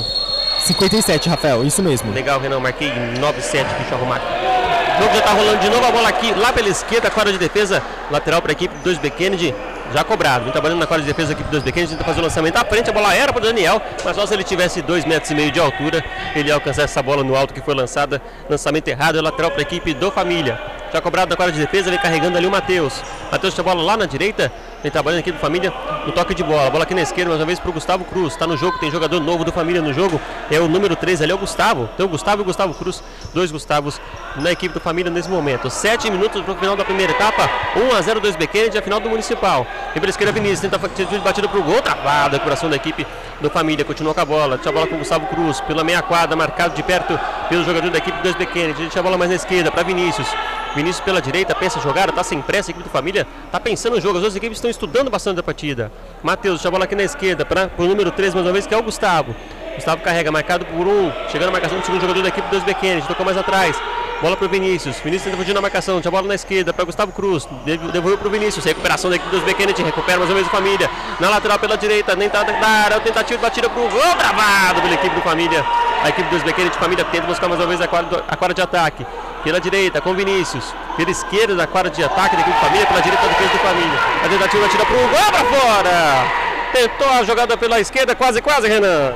[0.59, 2.11] 57, Rafael, isso mesmo.
[2.13, 4.58] Legal, Renan, marquei 97 aqui, deixa eu arrumar.
[4.99, 7.39] O jogo já tá rolando de novo, a bola aqui, lá pela esquerda, quadra de
[7.39, 7.81] defesa,
[8.11, 9.55] lateral para a equipe do 2B Kennedy,
[9.93, 10.43] já cobrado.
[10.43, 12.57] Vem trabalhando na quadra de defesa da equipe do 2B Kennedy, tenta fazer o lançamento
[12.57, 15.31] à frente, a bola era para o Daniel, mas só se ele tivesse 2 metros
[15.31, 16.03] e meio de altura,
[16.35, 19.61] ele ia alcançar essa bola no alto que foi lançada, lançamento errado, é lateral para
[19.61, 20.59] a equipe do Família.
[20.91, 23.01] Já cobrado na quadra de defesa, vem carregando ali o Matheus.
[23.31, 24.51] Matheus tem a bola lá na direita,
[24.81, 25.73] vem trabalhando aqui do Família
[26.05, 26.69] no toque de bola.
[26.69, 28.33] Bola aqui na esquerda, mais uma vez para o Gustavo Cruz.
[28.33, 30.19] Está no jogo, tem jogador novo do Família no jogo.
[30.49, 31.89] É o número 13 ali, é o Gustavo.
[31.97, 33.03] Tem o Gustavo e o Gustavo Cruz.
[33.33, 33.99] Dois Gustavos
[34.37, 35.69] na equipe do Família nesse momento.
[35.69, 37.49] Sete minutos para o final da primeira etapa.
[37.75, 39.65] 1 a 0 2 B Kennedy, a final do Municipal.
[39.93, 40.61] Vem pela esquerda, Vinícius.
[40.61, 41.81] Tenta fazer batida para o gol.
[41.81, 43.05] Travada a coração da equipe
[43.41, 43.83] do Família.
[43.83, 44.55] Continua com a bola.
[44.55, 45.61] Deixa a bola com o Gustavo Cruz.
[45.61, 47.19] Pela meia quadra, marcado de perto
[47.49, 48.81] pelo jogador da equipe do 2 B Kennedy.
[48.83, 50.27] Deixa a bola mais na esquerda para Vinícius.
[50.75, 54.01] Vinícius pela direita, pensa jogada, tá sem pressa, a equipe do Família tá pensando no
[54.01, 55.91] jogo, as duas equipes estão estudando bastante a partida.
[56.21, 58.77] Matheus, a bola aqui na esquerda para o número 3 mais uma vez, que é
[58.77, 59.35] o Gustavo.
[59.75, 62.75] Gustavo carrega, marcado por um, chegando a marcação do segundo jogador da equipe do 2B
[62.75, 63.75] Kennedy, tocou mais atrás.
[64.21, 67.09] Bola pro Vinícius, Vinícius tenta fugir na marcação, deixa a bola na esquerda para Gustavo
[67.13, 70.45] Cruz, dev- devolveu pro Vinícius, recuperação da equipe do 2B Kennedy, recupera mais uma vez
[70.45, 70.89] o Família.
[71.21, 75.15] Na lateral pela direita, nem tá da área, de batida pro gol, travado pela equipe
[75.15, 75.63] do Família.
[76.03, 78.53] A equipe do 2B Kennedy Família tenta buscar mais uma vez a quadra, a quadra
[78.53, 79.05] de ataque.
[79.41, 80.65] Pela direita, com Vinícius.
[80.97, 82.85] Pela esquerda, da quadra de ataque da equipe do Família.
[82.87, 83.99] Pela direita, da defesa do Família.
[84.25, 86.27] A tentativa tira pro gol pra fora.
[86.73, 89.13] Tentou a jogada pela esquerda, quase, quase, Renan.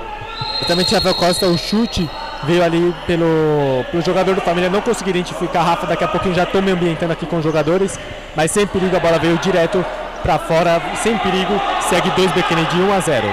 [0.60, 2.10] Exatamente, Rafael Costa, o chute
[2.46, 6.36] veio ali pelo, pelo jogador do Família, não consegui identificar a Rafa, daqui a pouquinho
[6.36, 8.00] já estou me ambientando aqui com os jogadores,
[8.36, 9.84] mas sem perigo a bola veio direto
[10.22, 11.54] para fora, sem perigo,
[11.90, 13.28] segue 2 B Kennedy 1 a 0.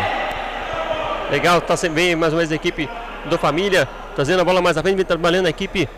[1.31, 2.89] Legal, tá sempre bem mais uma vez a equipe
[3.27, 3.89] do Família.
[4.17, 5.89] Trazendo a bola mais à frente, vem trabalhando a equipe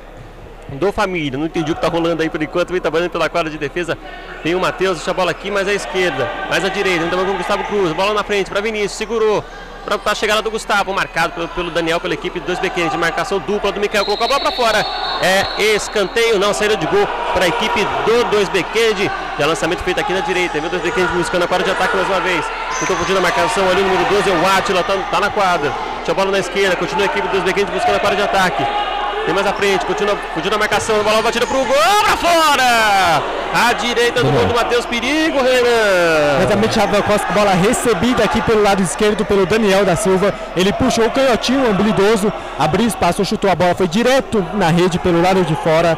[0.72, 1.38] do Família.
[1.38, 2.70] Não entendi o que tá rolando aí por enquanto.
[2.70, 3.96] Vem trabalhando pela quadra de defesa.
[4.42, 6.30] Tem o Matheus, deixa a bola aqui, mais à esquerda.
[6.50, 7.06] Mais à direita.
[7.06, 7.92] Trabalhando com o Gustavo Cruz.
[7.92, 8.92] Bola na frente para Vinícius.
[8.92, 9.42] Segurou.
[9.85, 12.99] Para a chegada do Gustavo, marcado pelo, pelo Daniel, pela equipe de dois pequenos de
[12.99, 14.87] marcação dupla do Micael, colocou a bola para fora.
[15.20, 19.11] É escanteio, não, saída de gol para a equipe do dois Bequende.
[19.39, 20.70] Já lançamento feito aqui na direita, viu?
[20.70, 22.45] Dois Bequende buscando a quadra de ataque mais uma vez.
[22.78, 25.72] Tentou fugir da marcação ali, o número 12 é o Atila, tá, tá na quadra.
[26.05, 28.91] Tinha a bola na esquerda, continua a equipe dos Bequende buscando a quadra de ataque.
[29.25, 33.23] Tem mais à frente, continua fugindo a marcação, a bola batida pro gol, pra fora!
[33.55, 36.39] A direita do gol do Matheus, perigo, Renan!
[36.39, 40.35] Exatamente, Rafael Costa, bola recebida aqui pelo lado esquerdo pelo Daniel da Silva.
[40.57, 45.23] Ele puxou o canhotinho habilidoso, abriu espaço, chutou a bola, foi direto na rede pelo
[45.23, 45.97] lado de fora,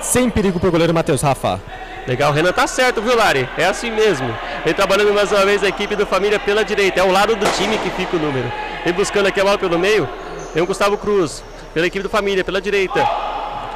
[0.00, 1.60] sem perigo pro goleiro Matheus Rafa.
[2.06, 3.46] Legal, o Renan tá certo, viu, Lari?
[3.58, 4.34] É assim mesmo.
[4.64, 7.00] Vem trabalhando mais uma vez a equipe do Família pela direita.
[7.00, 8.50] É o lado do time que fica o número.
[8.82, 10.08] Vem buscando aqui a bola pelo meio.
[10.54, 11.42] Tem o Gustavo Cruz
[11.72, 13.06] pela equipe do Família, pela direita.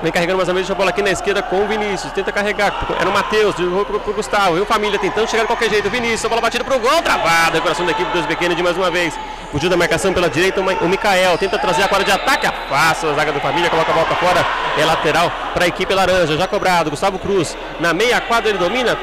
[0.02, 2.12] Vem carregando mais vez, deixa a bola aqui na esquerda com o Vinícius.
[2.12, 2.88] Tenta carregar.
[2.98, 4.58] Era o Matheus, derrubou pro, pro Gustavo.
[4.58, 5.88] E o Família tentando chegar de qualquer jeito.
[5.88, 7.60] Vinícius, a bola batida pro gol, travada.
[7.60, 9.16] Coração da equipe dos pequenos de mais uma vez.
[9.52, 10.60] Fugiu da marcação pela direita.
[10.60, 12.46] O Mikael tenta trazer a quadra de ataque.
[12.46, 14.44] Afasta a zaga do Família, coloca a bola pra fora.
[14.76, 16.36] É lateral para a equipe laranja.
[16.36, 16.90] Já cobrado.
[16.90, 18.98] Gustavo Cruz na meia quadra ele domina.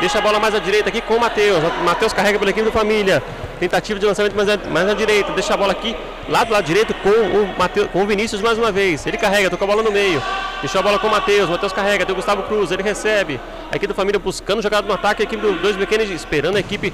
[0.00, 1.62] Deixa a bola mais à direita aqui com o Matheus.
[1.82, 3.22] Matheus carrega pela equipe do Família.
[3.62, 5.30] Tentativa de lançamento mais, à, mais à direita.
[5.34, 5.94] Deixa a bola aqui,
[6.28, 9.06] lá do lado direito, com o, Mateus, com o Vinícius mais uma vez.
[9.06, 10.20] Ele carrega, toca a bola no meio.
[10.60, 11.48] Deixou a bola com o Matheus.
[11.48, 13.38] Matheus carrega, tem o Gustavo Cruz, ele recebe.
[13.70, 15.22] A equipe do Família buscando jogada no ataque.
[15.22, 16.92] A equipe dos dois pequenos esperando a equipe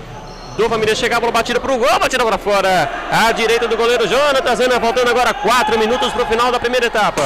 [0.58, 1.16] do Família chegar.
[1.16, 2.90] A bola batida pro gol, batida para fora.
[3.10, 4.60] À direita do goleiro Jonatas.
[4.60, 7.22] Ana, faltando agora 4 minutos para o final da primeira etapa.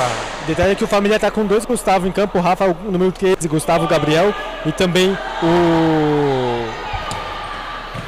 [0.47, 3.11] Detalhe é que o Família está com dois Gustavo em campo, o Rafa, o número
[3.11, 4.33] 13, Gustavo Gabriel
[4.65, 6.42] e também o.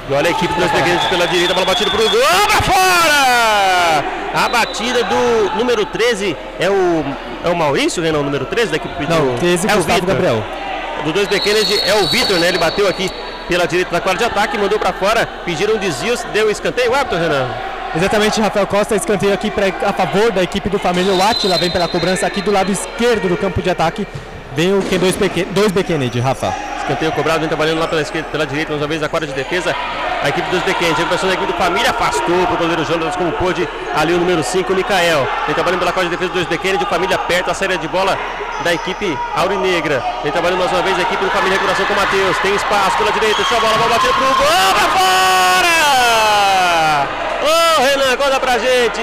[0.09, 4.05] E olha a equipe dos pequenos pela direita, a bola batida pro gol, pra fora!
[4.35, 7.05] A batida do número 13 é o,
[7.45, 9.39] é o Maurício, Renan, o número 13 da equipe Não, do...
[9.39, 10.05] 13 é o Vitor.
[10.07, 10.45] Gabriel.
[11.05, 12.49] Do dois pequenos é o Vitor, né?
[12.49, 13.11] Ele bateu aqui
[13.49, 16.95] pela direita da quadra de ataque, mandou pra fora, pediram um desvio, deu escanteio, o
[16.95, 17.49] árbitro, Renan.
[17.97, 21.13] Exatamente, Rafael Costa, escanteio aqui pra, a favor da equipe do Família.
[21.15, 24.07] O Atila vem pela cobrança aqui do lado esquerdo do campo de ataque.
[24.57, 26.53] Vem o Ken 2 Beque- dois Bequened, Rafa.
[26.85, 29.33] Escanteio cobrado, vem trabalhando lá pela esquerda, pela direita, mais uma vez a quadra de
[29.33, 29.75] defesa.
[30.23, 33.67] A equipe dos Bequentes, recuperação da equipe do Família, afastou pro goleiro Jonas como pôde.
[33.97, 35.27] Ali o número 5, o Mikael.
[35.47, 38.19] Vem trabalhando pela quadra de defesa dos Bequentes, o Família perto a saída de bola
[38.63, 40.05] da equipe aurinegra.
[40.23, 42.37] Vem trabalhando mais uma vez a equipe do Família, recuperação com o Matheus.
[42.41, 45.69] Tem espaço pela direita, deixa a bola, bola batida pro gol, pra fora!
[47.43, 49.01] Ô Renan, conta pra gente!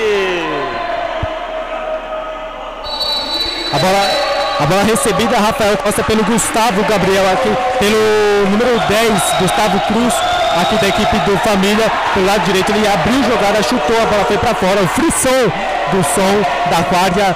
[3.73, 4.20] A bola,
[4.61, 7.49] a bola recebida, Rafael Costa pelo Gustavo Gabriel aqui,
[7.79, 9.09] pelo número 10,
[9.39, 10.13] Gustavo Cruz,
[10.61, 14.37] aqui da equipe do Família, pelo lado direito, ele abriu jogada, chutou, a bola foi
[14.37, 15.51] para fora, o frisson
[15.91, 17.35] do som da quadra,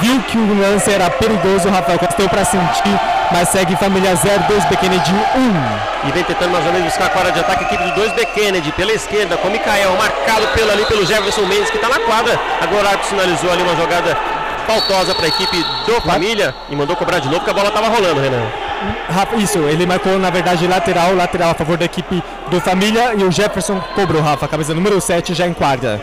[0.00, 2.98] viu que o lance era perigoso, o Rafael Costa deu para sentir,
[3.30, 5.10] mas segue Família 0, 2 Bequened
[6.04, 6.08] 1.
[6.08, 8.12] E vem tentando mais uma vez buscar a quadra de ataque, a equipe de dois
[8.12, 8.24] B.
[8.26, 12.00] Kennedy pela esquerda, com o Mikael, marcado pelo, ali pelo Jefferson Mendes, que está na
[12.00, 12.38] quadra.
[12.60, 14.16] Agora o sinalizou ali uma jogada
[14.62, 17.88] faltosa para a equipe do Família e mandou cobrar de novo, porque a bola estava
[17.88, 18.42] rolando, Renan.
[19.08, 23.22] Rafa, isso, ele marcou na verdade lateral, lateral a favor da equipe do Família e
[23.22, 26.00] o Jefferson cobrou, Rafa, camisa número 7 já em quadra.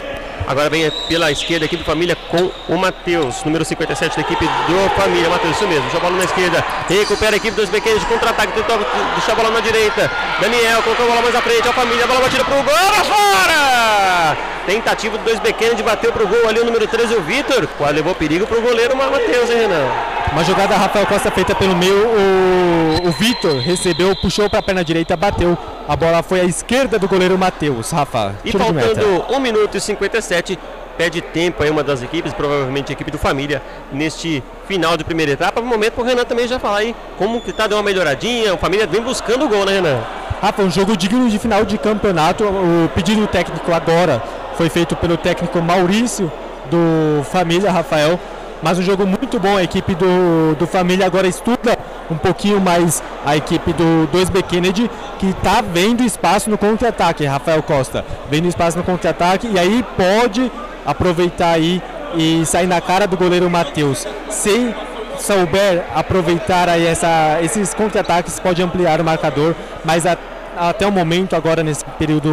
[0.47, 4.45] Agora vem pela esquerda a equipe do Família com o Matheus, número 57 da equipe
[4.45, 5.30] do Família.
[5.30, 8.53] Matheus, isso mesmo, deixa a bola na esquerda, recupera a equipe dos pequenos de contra-ataque,
[8.53, 8.78] tentou
[9.16, 10.10] deixar a bola na direita.
[10.39, 13.03] Daniel colocou a bola mais à frente, a Família, a bola batida pro gol, pra
[13.03, 14.49] fora!
[14.66, 17.68] Tentativa do dois pequenos de bater pro gol ali o número 13, o Vitor.
[17.78, 19.88] Quase levou perigo pro goleiro Matheus, hein, Renan?
[20.32, 24.84] Uma jogada Rafael Costa feita pelo meio, o, o Vitor recebeu, puxou para a perna
[24.84, 25.57] direita, bateu.
[25.88, 28.36] A bola foi à esquerda do goleiro Matheus, Rafa.
[28.45, 30.60] E faltando 1 minuto e 57,
[30.95, 35.32] pede tempo aí uma das equipes, provavelmente a equipe do Família, neste final de primeira
[35.32, 35.62] etapa.
[35.62, 38.57] No momento o Renan também já falar aí como que tá, deu uma melhoradinha, o
[38.57, 39.99] Família vem buscando o gol, né, Renan?
[40.41, 42.45] Rafa, um jogo digno de final de campeonato.
[42.45, 44.24] O pedido técnico agora
[44.60, 46.30] foi feito pelo técnico Maurício
[46.70, 48.20] do Família Rafael.
[48.62, 51.78] Mas um jogo muito bom, a equipe do, do Família agora estuda
[52.12, 57.64] um pouquinho mais a equipe do 2B Kennedy, que está vendo espaço no contra-ataque, Rafael
[57.64, 58.03] Costa.
[58.30, 60.51] Vendo espaço no contra-ataque e aí pode
[60.86, 61.82] aproveitar aí
[62.16, 64.05] e sair na cara do goleiro Matheus.
[64.30, 64.76] Se
[65.20, 69.55] souber aproveitar aí essa, esses contra-ataques, pode ampliar o marcador,
[69.86, 70.18] mas a-
[70.58, 72.30] até o momento, agora nesse período,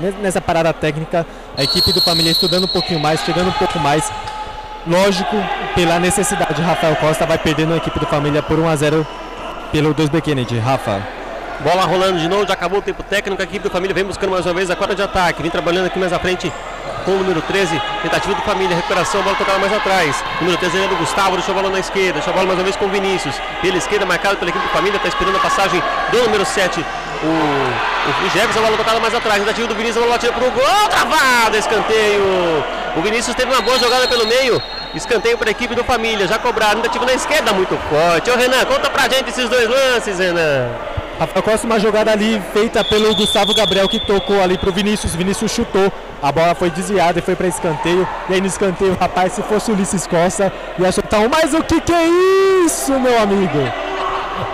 [0.00, 3.78] ne- nessa parada técnica, a equipe do Família estudando um pouquinho mais, chegando um pouco
[3.78, 4.10] mais.
[4.86, 5.36] Lógico,
[5.74, 9.06] pela necessidade, Rafael Costa vai perdendo a equipe do Família por 1 a 0
[9.70, 10.58] pelo 2B Kennedy.
[10.58, 11.00] Rafa.
[11.60, 13.40] Bola rolando de novo, já acabou o tempo técnico.
[13.40, 15.40] A equipe do Família vem buscando mais uma vez a quadra de ataque.
[15.42, 16.52] Vem trabalhando aqui mais à frente
[17.04, 17.80] com o número 13.
[18.02, 20.16] Tentativa do Família, recuperação, bola tocada mais atrás.
[20.40, 22.14] Número 13 é do Gustavo, deixou a bola na esquerda.
[22.14, 23.36] Deixou a bola mais uma vez com o Vinícius.
[23.60, 26.84] Pela esquerda, marcado pela equipe do Família, está esperando a passagem do número 7.
[27.24, 29.38] O, o Jefferson, a bola tocada mais atrás.
[29.40, 30.88] Tentativa do Vinícius, a bola tira para o gol.
[30.90, 32.22] Travada, escanteio.
[32.96, 34.60] O Vinícius teve uma boa jogada pelo meio.
[34.94, 36.26] Escanteio para a equipe do Família.
[36.26, 36.76] Já cobrado.
[36.76, 38.30] Tentativa na esquerda, muito forte.
[38.30, 40.68] Ô Renan, conta pra gente esses dois lances, Renan.
[41.18, 45.14] Rafael Costa, uma jogada ali feita pelo Gustavo Gabriel que tocou ali pro Vinícius.
[45.14, 48.08] Vinícius chutou, a bola foi desviada e foi para escanteio.
[48.28, 51.28] E aí no escanteio, rapaz, se fosse o Ulisses Costa, ia chutar um.
[51.28, 52.08] Mas o que que é
[52.64, 53.58] isso, meu amigo?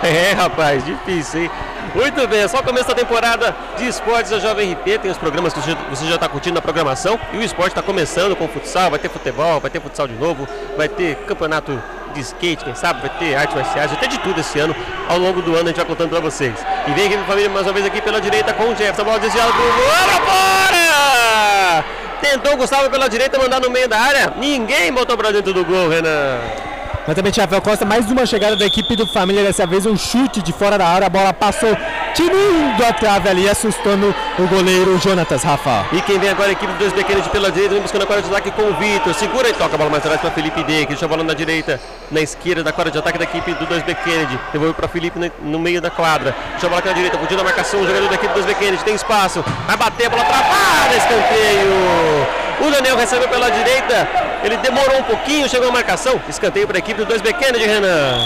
[0.03, 1.51] É, rapaz, difícil, hein?
[1.93, 4.99] Muito bem, é só começo da temporada de esportes da Jovem RP.
[5.01, 7.19] Tem os programas que você já está curtindo na programação.
[7.33, 10.47] E o esporte está começando com futsal, vai ter futebol, vai ter futsal de novo,
[10.77, 11.81] vai ter campeonato
[12.13, 14.75] de skate, quem sabe, vai ter artes marciais, vai ter de tudo esse ano.
[15.07, 16.53] Ao longo do ano a gente vai contando para vocês.
[16.87, 19.03] E vem aqui a família mais uma vez aqui pela direita com o Jefferson.
[19.03, 19.73] Bola desviada pro gol,
[20.05, 21.85] pra fora!
[22.21, 24.33] Tentou o Gustavo pela direita mandar no meio da área.
[24.37, 26.68] Ninguém botou para dentro do gol, Renan.
[27.09, 27.33] Mas também
[27.63, 30.85] Costa, mais uma chegada da equipe do Família, dessa vez um chute de fora da
[30.85, 31.75] área, a bola passou
[32.13, 35.87] tinindo a trave ali, assustando o goleiro Jonatas, Rafa.
[35.91, 38.27] E quem vem agora é a equipe dos dois pequenos pela direita, buscando agora o
[38.27, 39.11] ataque com o Vitor.
[39.15, 41.33] Segura e toca a bola mais atrás para Felipe D, que deixa a bola na
[41.33, 41.81] direita,
[42.11, 44.39] na esquerda da quadra de ataque da equipe do 2B Kennedy.
[44.53, 46.35] Devolveu para Felipe no, meio da quadra.
[46.51, 48.53] Deixa a bola aqui na direita, fugindo a marcação, o jogador da equipe do 2B
[48.53, 49.43] Kennedy tem espaço.
[49.65, 52.49] Vai bater, a bola travada, escanteio.
[52.61, 54.07] O Daniel recebeu pela direita,
[54.43, 56.19] ele demorou um pouquinho, chegou a marcação.
[56.27, 58.17] Escanteio para a equipe do 2B Kennedy, Renan.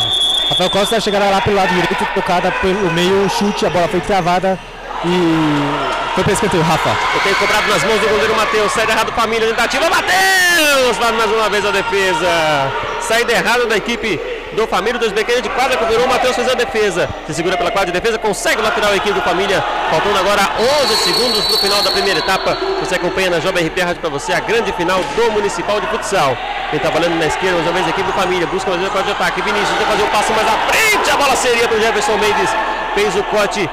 [0.49, 4.59] Rafael Costa chegada lá pelo lado direito, tocada pelo meio, chute, a bola foi travada
[5.05, 6.89] e foi para escanteio, Rafa.
[7.15, 8.71] Eu tenho cobrado nas mãos do goleiro Matheus.
[8.71, 9.89] Saída errada família, tentativa.
[9.89, 10.97] Matheus!
[10.99, 12.71] Lá mais uma vez a defesa.
[13.01, 14.19] Saída errada da equipe
[14.53, 14.99] do Família.
[14.99, 16.05] Dois bequeiros de quadra virou.
[16.05, 17.09] O Matheus fez a defesa.
[17.27, 18.17] Se segura pela quadra de defesa.
[18.17, 19.63] Consegue o lateral a equipe do Família.
[19.89, 20.49] Faltando agora
[20.83, 22.57] 11 segundos para o final da primeira etapa.
[22.79, 26.37] Você acompanha na Jovem RP Rádio para você a grande final do Municipal de Futsal.
[26.69, 28.47] Quem está valendo na esquerda, mais uma vez a equipe do Família.
[28.47, 29.41] Busca fazer o corte de ataque.
[29.41, 31.09] Vinícius vai fazer o passo mais à frente.
[31.09, 32.49] A bola seria para o Jefferson Mendes.
[32.95, 33.69] Fez o corte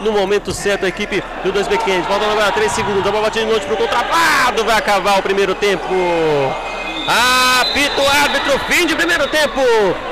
[0.00, 2.06] no momento certo a equipe do 2B Kennedy.
[2.06, 3.06] Faltando agora 3 segundos.
[3.06, 4.64] A bola bate de noite para o contravado.
[4.64, 5.84] Vai acabar o primeiro tempo.
[7.10, 9.62] Apita o árbitro, fim de primeiro tempo.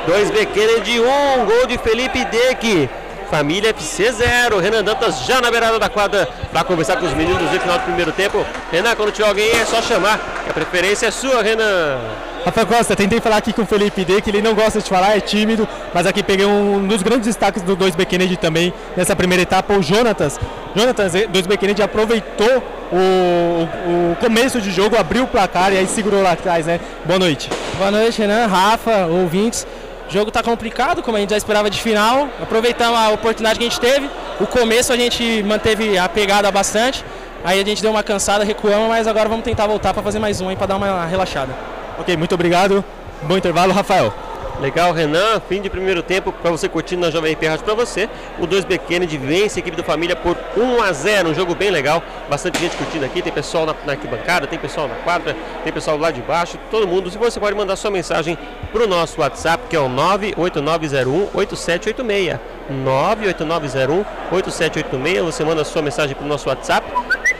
[0.08, 2.88] 2B Kennedy 1, um, gol de Felipe Deck.
[3.30, 4.58] Família FC 0.
[4.60, 7.84] Renan Dantas já na beirada da quadra para conversar com os meninos no final do
[7.84, 8.46] primeiro tempo.
[8.72, 10.18] Renan, quando tiver alguém é só chamar.
[10.48, 11.98] A preferência é sua, Renan.
[12.46, 15.16] Rafael Costa, tentei falar aqui com o Felipe D, que ele não gosta de falar,
[15.16, 19.42] é tímido, mas aqui peguei um dos grandes destaques do 2B Kennedy também nessa primeira
[19.42, 20.38] etapa, o Jonatas.
[20.72, 26.22] Jonatas, 2B Kennedy aproveitou o, o, começo de jogo, abriu o placar e aí segurou
[26.22, 26.78] lá atrás, né?
[27.04, 27.50] Boa noite.
[27.78, 29.66] Boa noite, Renan, Rafa, ouvintes.
[30.08, 32.28] O jogo tá complicado, como a gente já esperava de final.
[32.40, 34.08] Aproveitamos a oportunidade que a gente teve.
[34.38, 37.04] O começo a gente manteve a pegada bastante.
[37.42, 40.40] Aí a gente deu uma cansada, recuamos, mas agora vamos tentar voltar para fazer mais
[40.40, 41.52] um aí para dar uma relaxada.
[41.98, 42.84] Ok, muito obrigado.
[43.22, 44.12] Bom intervalo, Rafael.
[44.60, 45.40] Legal, Renan.
[45.48, 48.08] Fim de primeiro tempo para você curtindo na Jovem RP Rádio para você.
[48.38, 51.30] O 2B Kennedy vence a equipe do Família por 1 a 0.
[51.30, 52.02] Um jogo bem legal.
[52.28, 53.20] Bastante gente curtindo aqui.
[53.20, 56.58] Tem pessoal na, na arquibancada, tem pessoal na quadra, tem pessoal lá de baixo.
[56.70, 57.10] Todo mundo.
[57.10, 58.38] Se você pode mandar sua mensagem
[58.72, 62.40] para o nosso WhatsApp, que é o 98901 8786.
[62.70, 65.24] 98901 8786.
[65.24, 66.86] Você manda sua mensagem para o nosso WhatsApp.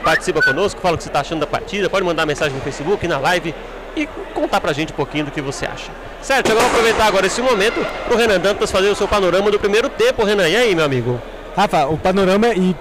[0.03, 1.89] Participa conosco, fala o que você está achando da partida.
[1.89, 3.53] Pode mandar mensagem no Facebook, na live
[3.97, 5.91] e contar pra gente um pouquinho do que você acha.
[6.21, 9.59] Certo, agora vamos aproveitar agora esse momento pro Renan Dantas fazer o seu panorama do
[9.59, 10.47] primeiro tempo, Renan.
[10.47, 11.21] E aí, meu amigo?
[11.55, 12.75] Rafa, o panorama e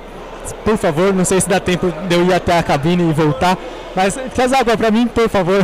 [0.65, 3.57] por favor, não sei se dá tempo de eu ir até a cabine e voltar,
[3.95, 5.61] mas traz água pra mim, por favor.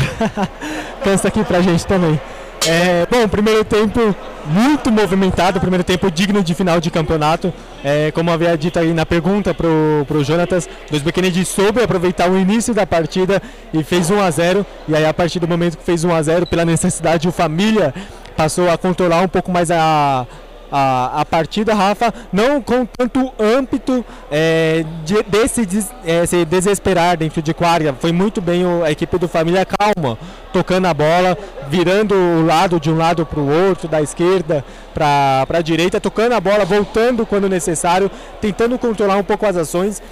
[1.05, 2.21] Cansa aqui pra gente também.
[2.67, 4.15] É, bom, primeiro tempo
[4.47, 7.53] muito movimentado, primeiro tempo digno de final de campeonato.
[7.85, 12.39] É, como havia dito aí na pergunta pro, pro Jonatas, dois Kennedy soube aproveitar o
[12.39, 15.85] início da partida e fez 1 a 0 E aí a partir do momento que
[15.85, 17.95] fez 1 a 0 pela necessidade o Família
[18.37, 20.27] passou a controlar um pouco mais a,
[20.73, 27.19] a, a partida, Rafa, não com tanto âmbito é, de, desse des, é, se desesperar
[27.19, 27.93] dentro de quadra.
[27.93, 30.19] Foi muito bem o, a equipe do Família calma,
[30.53, 31.37] tocando a bola,
[31.69, 34.65] virando o lado de um lado para o outro, da esquerda
[34.95, 38.11] para a direita, tocando a bola, voltando quando necessário,
[38.41, 40.03] tentando controlar um pouco as ações.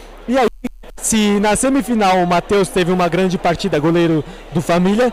[1.02, 5.10] Se na semifinal o Matheus teve uma grande partida, goleiro do Família,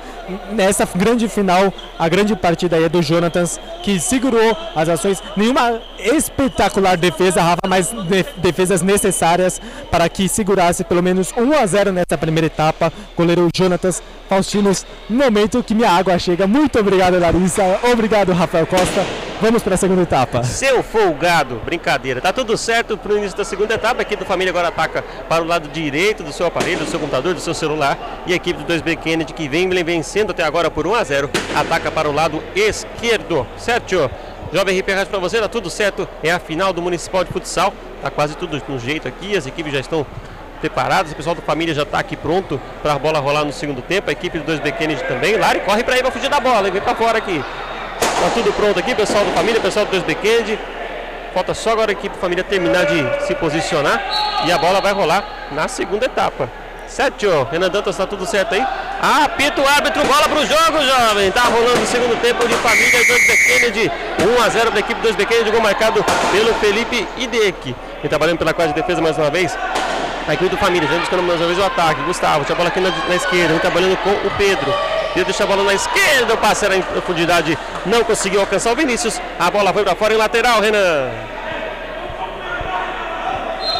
[0.51, 5.23] nessa grande final, a grande partida aí é do Jonatas, que segurou as ações.
[5.37, 11.65] Nenhuma espetacular defesa, Rafa, mas de, defesas necessárias para que segurasse pelo menos 1 a
[11.65, 12.91] 0 nessa primeira etapa.
[13.15, 16.45] Goleiro Jonatas Faustinos no momento que minha água chega.
[16.45, 17.79] Muito obrigado, Larissa.
[17.91, 19.05] Obrigado, Rafael Costa.
[19.39, 20.43] Vamos para a segunda etapa.
[20.43, 22.19] Seu folgado, brincadeira.
[22.19, 23.99] Tá tudo certo pro início da segunda etapa.
[23.99, 26.99] A equipe do Família agora ataca para o lado direito do seu aparelho, do seu
[26.99, 28.23] computador, do seu celular.
[28.25, 31.29] E a equipe do 2B Kennedy, que vem vencendo até agora por 1 a 0
[31.55, 33.45] ataca para o lado esquerdo.
[33.57, 34.09] Certo?
[34.51, 36.07] Jovem RP Rádio para você, tá tudo certo.
[36.23, 37.73] É a final do Municipal de Futsal.
[38.01, 39.37] Tá quase tudo no jeito aqui.
[39.37, 40.05] As equipes já estão
[40.57, 41.11] preparadas.
[41.11, 44.09] O pessoal do Família já está aqui pronto para a bola rolar no segundo tempo.
[44.09, 45.37] A equipe do 2B Kennedy também.
[45.37, 46.67] Lari, corre para aí, vai fugir da bola.
[46.67, 46.73] hein?
[46.73, 47.43] Vem para fora aqui.
[47.99, 50.59] Tá tudo pronto aqui, pessoal do Família, pessoal do 2B Kennedy.
[51.33, 54.01] Falta só agora a equipe Família terminar de se posicionar.
[54.45, 56.49] E a bola vai rolar na segunda etapa.
[56.87, 58.65] Certo, Renan Dantas, tá tudo certo aí?
[59.01, 61.29] Ah, apita o árbitro, bola pro jogo, jovem.
[61.31, 63.91] Tá rolando o segundo tempo de família 2B Kennedy.
[64.39, 67.75] 1 a 0 para a equipe 2B Kennedy, gol marcado pelo Felipe Idec.
[68.03, 69.55] E trabalhando pela quadra de defesa mais uma vez.
[70.27, 72.01] A equipe do Família, já buscando mais uma vez o ataque.
[72.01, 74.73] Gustavo, tinha a bola aqui na, na esquerda, vem trabalhando com o Pedro.
[75.13, 78.75] Pedro deixa a bola na esquerda, o passe era em profundidade, não conseguiu alcançar o
[78.75, 79.21] Vinícius.
[79.39, 81.36] A bola foi para fora em lateral, Renan.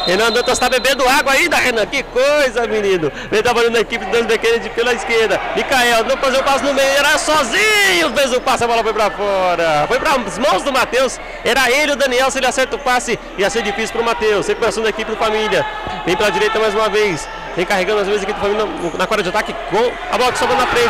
[0.08, 1.84] Renan Dantas está bebendo água ainda, Renan.
[1.84, 3.12] Que coisa, menino.
[3.30, 5.38] Vem trabalhando na equipe do 2B Kennedy pela esquerda.
[5.54, 8.10] Mikael, não fazer o passe no meio, era sozinho.
[8.16, 9.84] Fez o passe, a bola foi para fora.
[9.86, 11.20] Foi para as mãos do Matheus.
[11.44, 12.30] Era ele, o Daniel.
[12.30, 14.46] Se ele acerta o passe, ia ser difícil para o Matheus.
[14.46, 15.66] Recuperação da equipe do Família.
[16.06, 17.28] Vem pela direita mais uma vez.
[17.54, 18.64] Vem carregando as vezes a equipe do Família
[18.96, 20.88] na, quadra de ataque com a bola que sobra na frente.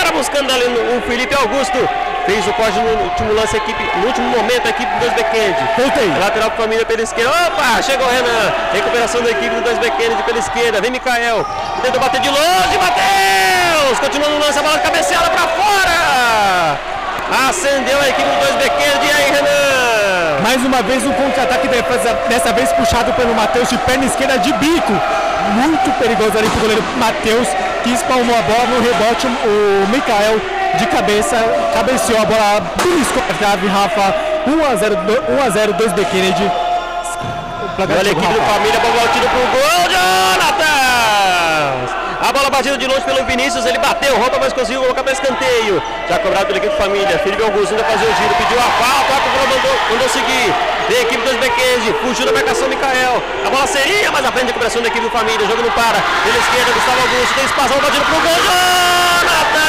[0.00, 0.64] Era buscando ali
[0.96, 1.76] o Felipe Augusto.
[2.28, 5.24] Fez o corte no último lance, a equipe, no último momento, a equipe do 2B
[5.30, 5.64] Kennedy.
[5.78, 6.12] Voltei.
[6.20, 7.30] Lateral para família pela esquerda.
[7.30, 8.52] Opa, chegou o Renan.
[8.70, 10.78] Recuperação da equipe do 2B Kennedy pela esquerda.
[10.82, 11.46] Vem Mikael.
[11.80, 12.76] Tenta bater de longe.
[12.76, 13.98] Matheus.
[13.98, 16.78] Continua no lance, a bola cabeceada para fora.
[17.48, 19.06] Acendeu a equipe do 2B Kennedy.
[19.06, 20.42] E aí, Renan?
[20.42, 24.52] Mais uma vez um contra-ataque defesa, dessa vez puxado pelo Matheus de perna esquerda de
[24.52, 24.92] bico.
[25.54, 27.48] Muito perigoso ali pro goleiro Matheus,
[27.82, 29.26] que espalmou a bola no rebote.
[29.26, 31.36] O Mikael de cabeça
[31.74, 34.14] cabeceou a bola, beliscou a trave, Rafa.
[34.46, 34.96] 1x0,
[35.28, 36.44] 1x0, 2B Kennedy.
[36.44, 38.40] O placar Olha a chegou, equipe do.
[38.46, 40.68] Família, bola tiro pro gol, Jonatas!
[42.20, 45.82] A bola batida de longe pelo Vinícius, ele bateu, rouba, mas conseguiu colocar para escanteio.
[46.08, 49.14] Já cobrado pela equipe do Família, Felipe Augusto ainda fazer o giro, pediu a falta,
[49.14, 50.54] a bola mandou, mandou seguir.
[50.88, 53.22] Vem a equipe dos Bequense, fugiu da marcação Mikael.
[53.46, 55.70] A bola seria, mas a frente de recuperação da equipe do Família, o jogo não
[55.70, 55.98] para.
[56.24, 59.67] Pela esquerda, Gustavo Augusto, tem espaço, bola batida pro gol, Jonatas!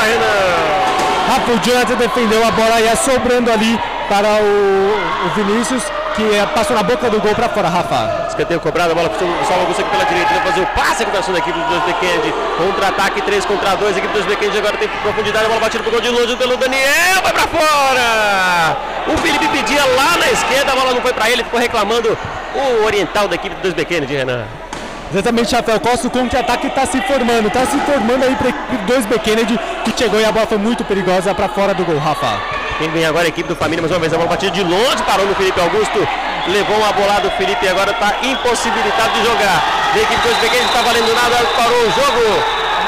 [0.00, 0.80] Defesa, Renan!
[1.28, 3.78] Rafa, o Jonathan defendeu a bola ia sobrando ali
[4.08, 5.84] para o, o Vinícius,
[6.16, 8.26] que eh, passou na boca do gol para fora, Rafa.
[8.28, 10.94] Escanteio cobrado, a bola para o Gustavo Augusto aqui pela direita, vai fazer o passe,
[10.94, 14.58] a recuperação da equipe dos dois Kennedy, contra-ataque 3 contra 2, a equipe dos Kennedy
[14.58, 18.76] agora tem profundidade, a bola batida pro gol de longe pelo Daniel, vai para fora!
[19.06, 22.18] O Felipe pedia lá na esquerda, a bola não foi para ele, ficou reclamando
[22.54, 24.44] o oriental da equipe dos Kennedy, Renan.
[25.12, 28.76] Exatamente, Rafael Costa, o contra-ataque está se formando, está se formando aí para a equipe
[28.86, 32.38] 2B Kennedy, que chegou e a bola foi muito perigosa para fora do gol, Rafa.
[32.78, 35.02] Quem vem agora a equipe do Família, mais uma vez a bola batida de longe,
[35.04, 35.98] parou no Felipe Augusto,
[36.46, 39.90] levou uma bolada do Felipe e agora está impossibilitado de jogar.
[39.92, 42.44] Vem a equipe dos Kennedy, não está valendo nada, parou o jogo.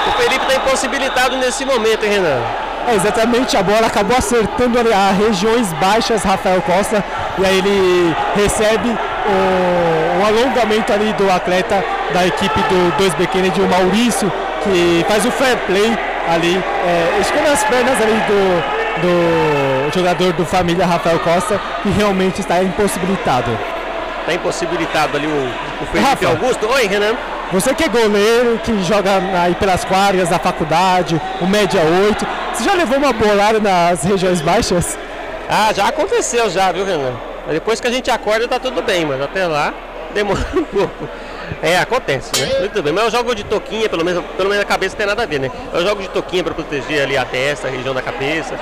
[0.07, 2.41] O Felipe está impossibilitado nesse momento, hein, Renan?
[2.87, 7.05] É, exatamente, a bola acabou acertando ali as regiões baixas, Rafael Costa,
[7.39, 13.61] e aí ele recebe o, o alongamento ali do atleta da equipe do 2B Kennedy,
[13.61, 14.31] o Maurício,
[14.63, 15.99] que faz o fair play
[16.29, 16.57] ali,
[16.87, 22.63] é, esconde as pernas ali do, do jogador do família Rafael Costa, que realmente está
[22.63, 23.51] impossibilitado.
[24.21, 26.29] Está impossibilitado ali o, o Felipe Rafa.
[26.29, 26.69] Augusto.
[26.69, 27.17] Oi, Renan.
[27.51, 29.11] Você que é goleiro, que joga
[29.43, 34.41] aí pelas quadras da faculdade, o média 8, você já levou uma bolada nas regiões
[34.41, 34.97] baixas?
[35.51, 37.13] Ah, já aconteceu já, viu, Renan?
[37.45, 39.75] Mas Depois que a gente acorda tá tudo bem, mas até lá
[40.15, 41.09] demora um pouco.
[41.63, 42.61] É, acontece, né?
[42.61, 45.23] Muito bem, mas eu jogo de toquinha, pelo menos, pelo menos a cabeça tem nada
[45.23, 45.51] a ver, né?
[45.73, 48.55] Eu jogo de toquinha para proteger ali a testa, a região da cabeça.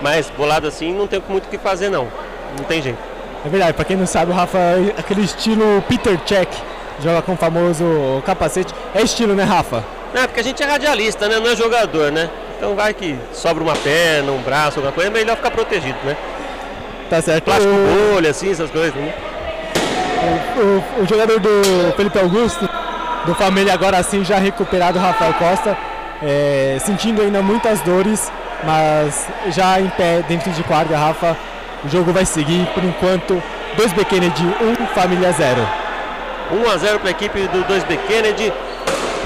[0.00, 2.08] Mas bolado assim não tem muito o que fazer não.
[2.56, 2.98] Não tem jeito.
[3.44, 6.48] É verdade, pra quem não sabe, o Rafa é aquele estilo Peter Check,
[7.02, 7.84] joga com o famoso
[8.24, 8.74] capacete.
[8.94, 9.84] É estilo, né, Rafa?
[10.14, 11.38] Não, porque a gente é radialista, né?
[11.38, 12.28] Não é jogador, né?
[12.56, 16.16] Então vai que sobra uma perna, um braço, alguma coisa, é melhor ficar protegido, né?
[17.08, 17.44] Tá certo.
[17.44, 17.72] Plástico
[18.12, 19.14] bolha, assim, essas coisas, né?
[20.20, 22.68] O, o jogador do Felipe Augusto,
[23.24, 25.76] do Família agora sim já recuperado, Rafael Costa,
[26.22, 28.30] é, sentindo ainda muitas dores,
[28.62, 31.36] mas já em pé dentro de quadra, Rafa,
[31.84, 33.42] o jogo vai seguir por enquanto.
[33.76, 35.66] 2B Kennedy 1, Família 0.
[36.52, 38.52] 1 a 0 para a equipe do 2B Kennedy.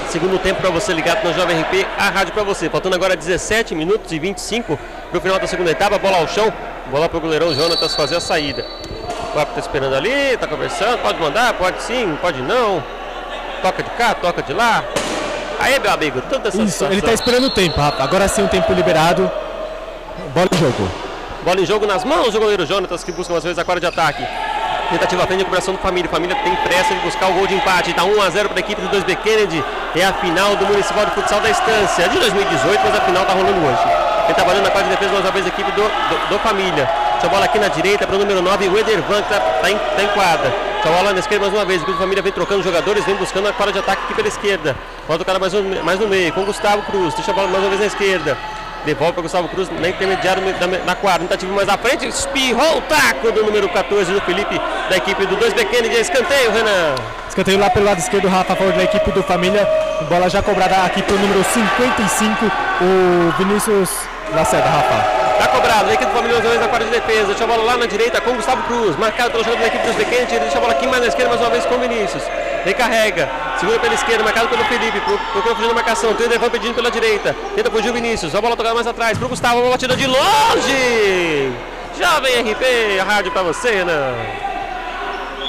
[0.07, 2.69] Segundo tempo para você ligado no Jovem RP, a rádio para você.
[2.69, 4.79] Faltando agora 17 minutos e 25
[5.09, 5.97] para o final da segunda etapa.
[5.97, 6.53] Bola ao chão,
[6.89, 8.63] bola para o goleirão Jonatas fazer a saída.
[9.35, 10.97] O árbitro está esperando ali, está conversando.
[10.99, 12.81] Pode mandar, pode sim, pode não.
[13.61, 14.81] toca de cá, toca de lá.
[15.59, 18.01] Aí, meu amigo, tanta Isso, ele tá esperando o tempo, Rafa.
[18.01, 19.29] Agora sim o tempo liberado.
[20.33, 20.89] Bola em jogo.
[21.43, 23.87] Bola em jogo nas mãos do goleiro Jonatas, que busca umas vezes a quadra de
[23.87, 24.25] ataque.
[24.89, 26.09] Tentativa à frente de recuperação do Família.
[26.09, 27.89] Família tem pressa de buscar o gol de empate.
[27.89, 29.63] Está 1 a 0 para a equipe do 2B Kennedy.
[29.95, 32.03] É a final do Municipal de Futsal da Estância.
[32.03, 33.83] É de 2018, mas a final está rolando hoje.
[34.23, 36.39] Ele está valendo na quadra de defesa mais uma vez a equipe do, do, do
[36.39, 37.04] Família.
[37.25, 40.03] Essa bola aqui na direita para o número 9, o Edervan, que está em, tá
[40.03, 40.53] em quadra.
[40.79, 41.81] Essa bola na esquerda mais uma vez.
[41.81, 44.75] Equipe do Família vem trocando jogadores, vem buscando a quadra de ataque aqui pela esquerda.
[45.07, 47.15] Volta o cara mais, um- mais no meio, com o Gustavo Cruz.
[47.15, 48.37] Deixa a bola mais uma vez na esquerda.
[48.85, 50.43] Devolve para Gustavo Cruz na intermediária
[50.85, 51.21] na quadra.
[51.27, 52.05] Tentativa mais à frente.
[52.07, 54.61] Espirrou o taco do número 14 do Felipe,
[54.91, 55.95] da equipe do 2B Kennedy.
[55.99, 56.93] Escanteio, Renan.
[57.27, 59.67] Escanteio lá pelo lado esquerdo, Rafa, a favor da equipe do Família.
[60.07, 62.45] Bola já cobrada aqui pro número 55,
[62.81, 63.89] o Vinícius
[64.33, 65.25] Lacerda, Rafa.
[65.37, 67.27] Tá cobrado, a equipe do vez na quadra de defesa.
[67.27, 68.95] Deixa a bola lá na direita com Gustavo Cruz.
[68.97, 70.31] Marcado pelo jogador da equipe dos Bequente.
[70.33, 72.23] Ele deixa a bola aqui mais na esquerda mais uma vez com Vinícius.
[72.63, 73.29] Recarrega.
[73.59, 74.99] Segura pela esquerda, marcado pelo Felipe.
[75.01, 76.13] Pro- Procura fugir da marcação.
[76.15, 77.35] Tem o Devan pedindo pela direita.
[77.55, 78.33] Tenta fugir o Vinícius.
[78.33, 79.17] A bola tocada mais atrás.
[79.17, 79.59] Pro Gustavo.
[79.61, 81.51] Uma batida de longe.
[81.99, 84.13] Jovem RP, a rádio pra você, Renan.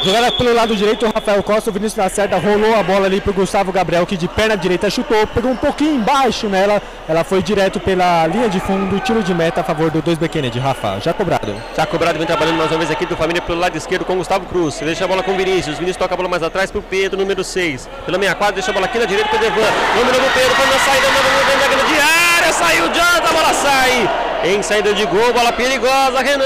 [0.07, 3.33] Jogada pelo lado direito, o Rafael Costa, o Vinícius Lacerda rolou a bola ali pro
[3.33, 7.81] Gustavo Gabriel, que de perna direita chutou, pegou um pouquinho embaixo nela, ela foi direto
[7.81, 10.61] pela linha de fundo, tiro de meta a favor do 2B Kennedy.
[10.61, 11.53] Rafa, já cobrado.
[11.77, 14.19] Já cobrado, vem trabalhando mais uma vez aqui do Família pelo lado esquerdo com o
[14.19, 14.79] Gustavo Cruz.
[14.79, 15.77] Deixa a bola com o Vinícius.
[15.77, 17.89] Vinícius toca a bola mais atrás pro Pedro, número 6.
[18.07, 19.57] Pela meia quadra, deixa a bola aqui na direita pro Devan.
[19.97, 22.01] Número do Pedro, faz a saída, número da grande
[22.37, 22.53] área.
[22.53, 24.26] Saiu o Jonathan, a bola sai.
[24.49, 26.45] Em saída de gol, bola perigosa, Renan.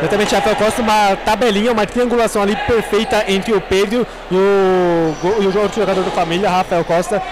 [0.00, 5.46] Exatamente, Rafael Costa, uma tabelinha, uma triangulação ali perfeita entre o Pedro e o, e
[5.46, 7.22] o outro jogador do Família, Rafael Costa.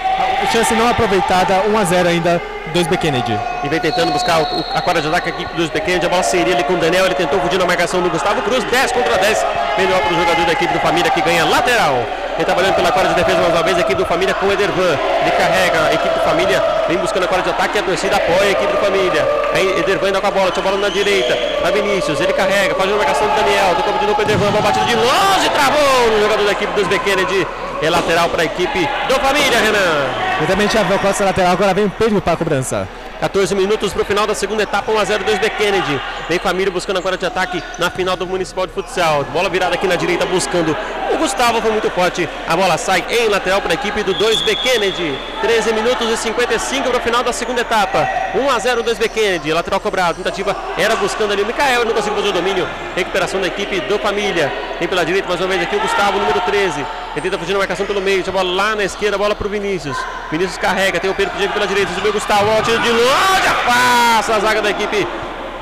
[0.53, 2.41] Chance não aproveitada, 1 a 0 ainda,
[2.73, 3.37] 2B Kennedy.
[3.65, 6.05] E vem tentando buscar o- a quadra de ataque a equipe dos pequenos.
[6.05, 7.07] A bola seria ali com o Daniel.
[7.07, 8.63] Ele tentou fugir na marcação do Gustavo Cruz.
[8.65, 9.45] 10 contra 10.
[9.77, 11.99] Melhor para o jogador da equipe do Família que ganha lateral.
[12.37, 13.77] Ele trabalhando pela quadra de defesa mais uma vez.
[13.77, 14.97] A equipe do Família com o Edervan.
[15.23, 15.87] Ele carrega.
[15.89, 17.77] A equipe do Família vem buscando a quadra de ataque.
[17.77, 19.29] E a torcida apoia a equipe do Família.
[19.55, 20.51] Aí Edervan ainda com a bola.
[20.51, 21.37] Tinha a bola na direita.
[21.61, 22.21] Para Vinícius.
[22.21, 22.75] Ele carrega.
[22.75, 23.75] Faz a marcação do Daniel.
[23.77, 24.51] Tocou de novo para Edervan.
[24.51, 25.49] Bola batida de longe.
[25.51, 27.47] Travou no jogador da equipe dos B Kennedy.
[27.83, 30.31] É lateral para a equipe do Família, Renan.
[30.43, 32.87] Exatamente, Rafael Costa lateral, agora vem o Pedro para a cobrança.
[33.21, 36.01] 14 minutos para o final da segunda etapa, 1x0 2B Kennedy.
[36.27, 39.25] Vem família buscando agora de ataque na final do Municipal de Futsal.
[39.25, 40.75] Bola virada aqui na direita buscando
[41.13, 42.27] o Gustavo, foi muito forte.
[42.49, 45.19] A bola sai em lateral para a equipe do 2B Kennedy.
[45.43, 48.09] 13 minutos e 55 para o final da segunda etapa.
[48.35, 49.53] 1x0 2B Kennedy.
[49.53, 50.17] Lateral cobrado.
[50.17, 52.69] Tentativa era buscando ali o Mikael, não conseguiu fazer o domínio.
[52.97, 54.53] Recuperação da equipe do Família.
[54.79, 56.85] Tem pela direita mais uma vez aqui o Gustavo, número 13.
[57.13, 58.23] Ele tenta fugir na marcação pelo meio.
[58.27, 59.97] A bola lá na esquerda, bola para o Vinícius.
[60.31, 61.93] Vinícius carrega, tem o Pedro pedindo pela direita.
[61.95, 65.07] Subiu o Gustavo, ó, tiro de longe, afasta a zaga da equipe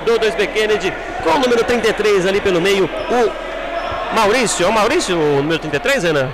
[0.05, 0.93] do 2B Kennedy.
[1.23, 4.67] Com o número 33 ali pelo meio, o Maurício.
[4.67, 6.29] É o Maurício, o número 33, Renan?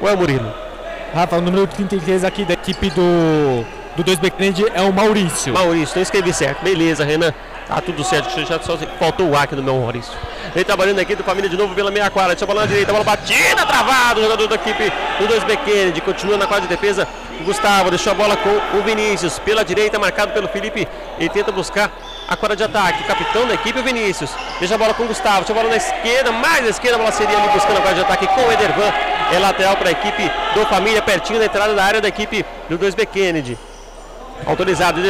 [0.00, 0.52] Ou é o Murilo?
[1.14, 3.64] Rafa, o número 33 aqui da equipe do,
[3.98, 5.52] do 2B Kennedy é o Maurício.
[5.52, 6.62] Maurício, então escrevi certo.
[6.62, 7.34] Beleza, Renan.
[7.66, 8.30] Tá tudo certo.
[8.46, 10.12] Já só faltou o A aqui do meu Maurício.
[10.54, 12.30] Vem trabalhando aqui do Família de novo pela meia quadra.
[12.30, 14.20] Deixa a bola na direita, bola batida, travado.
[14.20, 14.84] O jogador da equipe
[15.18, 16.00] do 2B Kennedy.
[16.00, 17.08] Continua na quadra de defesa.
[17.44, 19.38] Gustavo deixou a bola com o Vinícius.
[19.40, 20.86] Pela direita, marcado pelo Felipe.
[21.18, 21.90] Ele tenta buscar
[22.28, 23.02] a quadra de ataque.
[23.02, 24.30] O capitão da equipe, o Vinícius.
[24.60, 25.38] Deixa a bola com o Gustavo.
[25.38, 26.96] Deixa a bola na esquerda, mais à esquerda.
[26.96, 28.92] A bola seria ali buscando a quadra de ataque com o Edervan.
[29.32, 32.78] É lateral para a equipe do Família, pertinho da entrada da área da equipe do
[32.78, 33.58] 2B Kennedy.
[34.46, 35.00] Autorizado,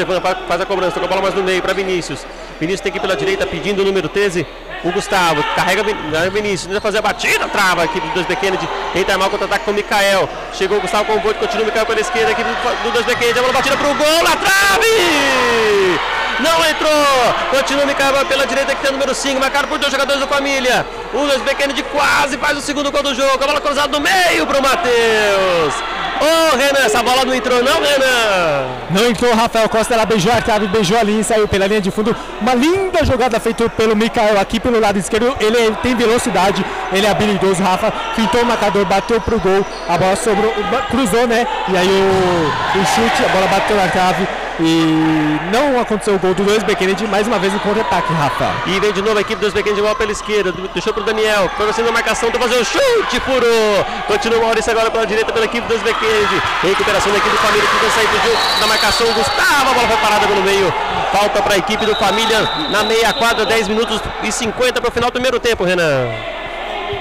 [0.48, 2.26] faz- a cobrança, toca a bola mais no meio para Vinícius.
[2.58, 4.46] Vinícius tem que ir pela direita pedindo o número 13,
[4.84, 5.42] o Gustavo.
[5.54, 8.68] Carrega ah, Vinícius, tenta fazer a batida, trava a equipe do 2B Kennedy.
[8.92, 10.28] Tenta armar o contra-ataque com o Mikael.
[10.52, 12.48] Chegou o Gustavo com o voto, continua o Mikael pela esquerda, a equipe
[12.82, 13.38] do 2B Kennedy.
[13.38, 16.17] A bola batida pro gol, na trave!
[16.40, 17.34] Não entrou!
[17.50, 20.26] Continua o Mikael pela direita que tem o número 5, marcado por dois jogadores da
[20.26, 20.86] família.
[21.12, 23.42] O 2B Kennedy quase faz o segundo gol do jogo.
[23.42, 25.74] A bola cruzada no meio pro Matheus.
[26.20, 28.66] Ô Renan, essa bola não entrou não, Renan?
[28.90, 31.80] Não entrou o Rafael Costa, ela beijou a trave, beijou a linha saiu pela linha
[31.80, 32.14] de fundo.
[32.40, 35.36] Uma linda jogada feita pelo Mikael aqui pelo lado esquerdo.
[35.40, 37.92] Ele tem velocidade, ele é habilidoso, Rafa.
[38.16, 39.64] Fintou o marcador, bateu pro gol.
[39.88, 40.52] A bola sobrou,
[40.90, 41.46] cruzou, né?
[41.68, 44.26] E aí o, o chute, a bola bateu na trave.
[44.60, 48.50] E não aconteceu o gol do 2 Kennedy, mais uma vez o contra-ataque, Rafa.
[48.66, 50.52] E vem de novo a equipe dos pequenos de bola pela esquerda.
[50.74, 51.48] Deixou pro Daniel.
[51.56, 53.86] Foi você na marcação, tá fazendo o chute, furou.
[54.08, 56.42] Continua o Maurício agora pela direita pela equipe dos Kennedy.
[56.62, 59.06] Recuperação da equipe do Família que sair fugiu da marcação.
[59.12, 60.74] Gustavo, a bola foi parada pelo meio.
[61.12, 64.92] Falta para a equipe do Família na meia quadra, 10 minutos e 50 para o
[64.92, 66.08] final do primeiro tempo, Renan.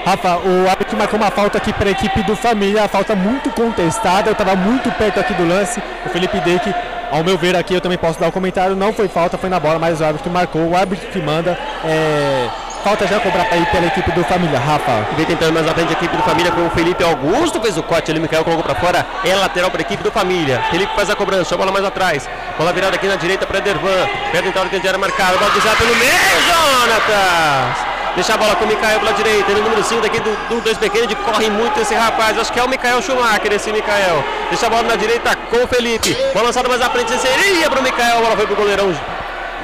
[0.04, 3.50] Rafa, o árbitro marcou uma falta aqui para a equipe do Família, a falta muito
[3.50, 5.82] contestada, eu estava muito perto aqui do lance.
[6.06, 6.74] O Felipe Deck,
[7.10, 9.58] ao meu ver aqui, eu também posso dar o comentário, não foi falta, foi na
[9.58, 11.58] bola, mas o árbitro marcou, o árbitro que manda.
[11.84, 12.48] é,
[12.82, 15.06] falta já cobrada aí pela equipe do Família, Rafa.
[15.16, 17.82] Vem tentando mais à frente a equipe do Família com o Felipe Augusto, fez o
[17.82, 20.62] corte ali, Micael colocou pra fora, é lateral para a equipe do Família.
[20.70, 24.06] Felipe faz a cobrança, a bola mais atrás, bola virada aqui na direita para Dervan,
[24.32, 26.12] perde então a grande área marcada, bola desviada pelo meio,
[26.46, 27.87] Jonatas!
[28.18, 29.48] Deixa a bola com o Mikael pela direita.
[29.48, 31.06] Ele é o número 5 daqui do, do 2 pequeno.
[31.06, 32.36] De corre muito esse rapaz.
[32.36, 34.24] Acho que é o Mikael Schumacher, esse Mikael.
[34.50, 36.16] Deixa a bola na direita com o Felipe.
[36.34, 37.12] Bola lançada mais à frente.
[37.16, 38.18] Seria para o Mikael.
[38.18, 38.92] A bola foi para o goleirão.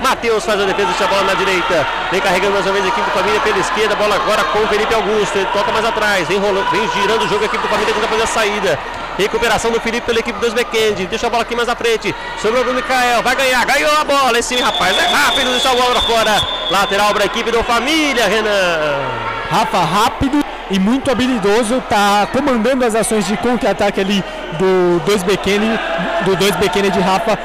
[0.01, 1.85] Matheus faz a defesa, deixa a bola na direita.
[2.13, 3.97] Vem carregando mais uma vez a equipe do Família pela esquerda.
[3.97, 5.37] Bola agora com o Felipe Augusto.
[5.37, 6.29] Ele toca mais atrás.
[6.29, 8.79] Vem, rolando, vem girando o jogo a equipe do Família tenta fazer a saída.
[9.19, 11.07] Recuperação do Felipe pela equipe dos Bequende.
[11.07, 12.15] Deixa a bola aqui mais à frente.
[12.41, 13.23] Sobrou o Mikael.
[13.23, 13.65] Vai ganhar.
[13.65, 14.39] Ganhou a bola.
[14.39, 15.51] Esse rapaz é rápido.
[15.51, 16.41] Deixa a bola fora.
[16.70, 19.24] Lateral para a equipe do Família, Renan.
[19.51, 24.24] Rafa, rápido e muito habilidoso, tá comandando as ações de contra-ataque ali
[24.59, 25.78] do 2 Bekene,
[26.24, 27.39] do 2 Bekene de Rafa.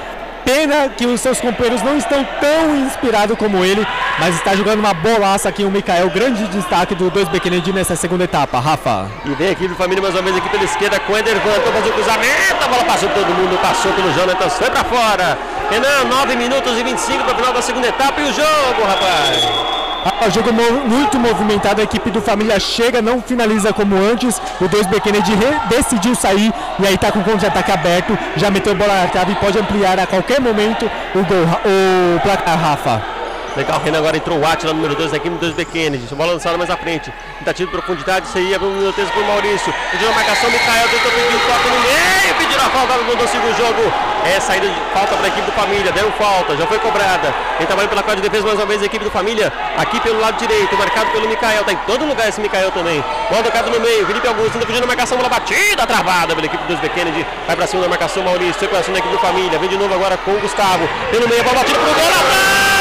[0.51, 3.85] Pena que os seus companheiros não estão tão inspirados como ele,
[4.17, 8.23] mas está jogando uma bolaça aqui o Mikael, grande destaque do 2 Bekene nessa segunda
[8.23, 9.11] etapa, Rafa.
[9.25, 11.71] E vem aqui do Família mais uma vez aqui pela esquerda com o Edervan, para
[11.71, 15.37] fazer o cruzamento, a bola passou todo mundo, passou pelo Jonatas, foi para fora.
[15.69, 19.88] Renan, 9 minutos e 25 para o final da segunda etapa e o jogo, rapaz.
[20.05, 24.41] Ah, jogo muito movimentado, a equipe do Família chega, não finaliza como antes.
[24.61, 25.33] O 2 Kennedy
[25.69, 29.35] decidiu sair e aí tá com o contra-ataque aberto, já meteu bola na trave e
[29.35, 33.18] pode ampliar a qualquer momento o gol, o placar Rafa.
[33.55, 36.15] Legal, Renan agora entrou o Atila, número 2 da equipe do 2 B Kennedy.
[36.15, 37.11] Bola lançada mais à frente.
[37.39, 39.73] Tentativa de profundidade, aí, abriu um minuto para o Maurício.
[39.91, 43.93] Pediu a marcação, Mikael tentou pedir o toque no meio, pediram a falta, o jogo.
[44.25, 47.33] É saída de falta para a equipe do Família, deram falta, já foi cobrada.
[47.57, 50.19] Quem trabalha pela quadra de defesa mais uma vez, a equipe do Família, aqui pelo
[50.19, 51.63] lado direito, marcado pelo Mikael.
[51.63, 53.03] Tá em todo lugar esse Mikael também.
[53.29, 56.63] Bola tocada no meio, Felipe Augusto tenta pedindo a marcação, bola batida, travada pela equipe
[56.63, 57.25] do 2 B Kennedy.
[57.47, 59.57] Vai para cima da marcação, Maurício, circulação da equipe do Família.
[59.57, 60.87] Vem de novo agora com o Gustavo.
[61.11, 62.78] Pelo meio, bola batida pro gol, trave!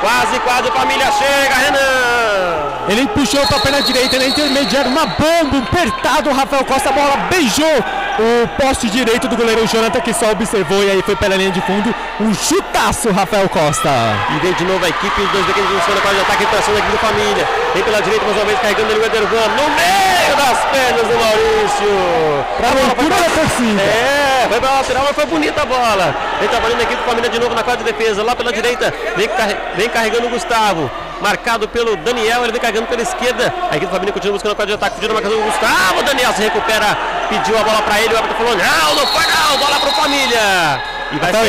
[0.00, 2.88] Quase, quase, família chega, Renan!
[2.88, 7.16] Ele puxou para a perna direita, na intermediária, uma bomba, apertado, Rafael Costa, a bola
[7.28, 7.84] beijou
[8.18, 11.60] o poste direito do goleiro Jonathan, que só observou e aí foi pela linha de
[11.60, 13.90] fundo, um chutaço, Rafael Costa.
[14.34, 16.74] E vem de novo a equipe, os dois pequenos buscando a quadra de ataque, recuperação
[16.74, 17.48] da equipe do Família.
[17.74, 21.14] Vem pela direita mais uma vez, carregando ali o Edervan, no meio das pernas do
[21.14, 22.44] Maurício.
[22.56, 23.82] Pra A loucura da torcida.
[23.82, 26.14] É, foi pra lateral, mas foi bonita a bola.
[26.40, 28.92] Vem trabalhando a equipe do Família de novo na quadra de defesa, lá pela direita,
[29.16, 29.28] vem,
[29.76, 30.90] vem carregando o Gustavo.
[31.20, 33.52] Marcado pelo Daniel, ele vem carregando pela esquerda.
[33.70, 36.02] A equipe do Família continua buscando a quadra de ataque, pedindo a marcação do Gustavo.
[36.02, 36.96] Daniel se recupera,
[37.28, 40.80] pediu a bola pra ele, o árbitro falou: não, não foi não, bola pro Família.
[41.10, 41.40] E vai Tá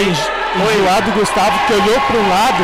[0.58, 0.80] sair.
[0.80, 2.64] enjoado o Gustavo, que olhou para um lado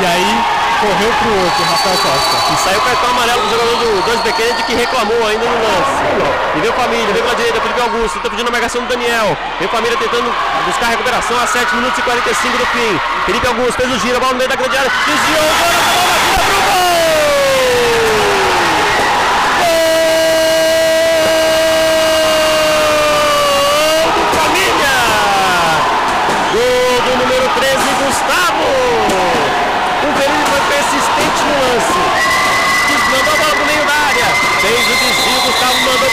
[0.00, 0.44] e aí
[0.80, 2.52] correu para o outro, Rafael Costa.
[2.52, 5.96] E saiu o cartão amarelo do jogador do 2 Bequende que reclamou ainda no lance.
[6.56, 9.36] E vem o Família, vem pela direita, Felipe Augusto, tá pedindo a marcação do Daniel.
[9.58, 10.32] Vem o Família tentando
[10.66, 13.00] buscar a recuperação a 7 minutos e 45 do fim.
[13.26, 15.68] Felipe Augusto fez o giro, a bola no meio da grande área, desviou, o gol,
[15.68, 17.09] a bola batida pro gol!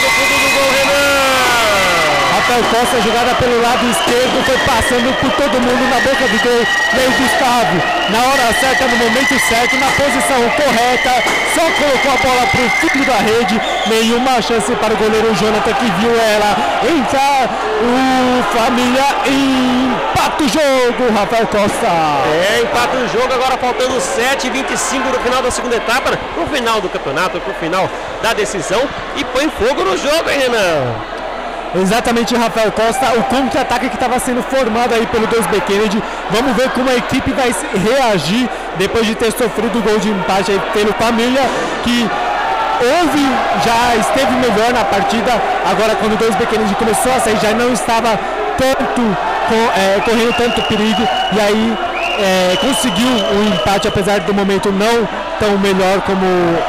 [0.00, 0.47] Gustavo mandou
[2.48, 6.66] Rafael Costa, jogada pelo lado esquerdo, foi passando por todo mundo na boca do gol.
[6.94, 7.76] E aí o Gustavo,
[8.08, 13.04] na hora certa, no momento certo, na posição correta, só colocou a bola pro fundo
[13.04, 13.60] da rede.
[13.86, 16.56] Nenhuma chance para o goleiro Jonathan que viu ela
[16.88, 17.50] entrar.
[17.84, 21.86] O Família empata o jogo, Rafael Costa.
[21.86, 26.88] É, empata o jogo, agora faltando 7h25 no final da segunda etapa, pro final do
[26.88, 27.90] campeonato, pro final
[28.22, 28.80] da decisão.
[29.16, 31.17] E põe fogo no jogo, hein, Renan?
[31.74, 36.02] Exatamente, Rafael Costa, o contra-ataque que estava sendo formado aí pelo 2B Kennedy.
[36.30, 40.52] Vamos ver como a equipe vai reagir depois de ter sofrido o gol de empate
[40.52, 41.42] aí pelo Família,
[41.84, 42.08] que
[42.80, 43.26] houve,
[43.64, 45.30] já esteve melhor na partida.
[45.70, 48.18] Agora, quando o 2B Kennedy começou a sair, já não estava
[48.56, 49.16] tanto
[49.76, 51.78] é, correndo tanto perigo e aí
[52.18, 55.08] é, conseguiu o empate, apesar do momento não
[55.38, 56.24] tão melhor como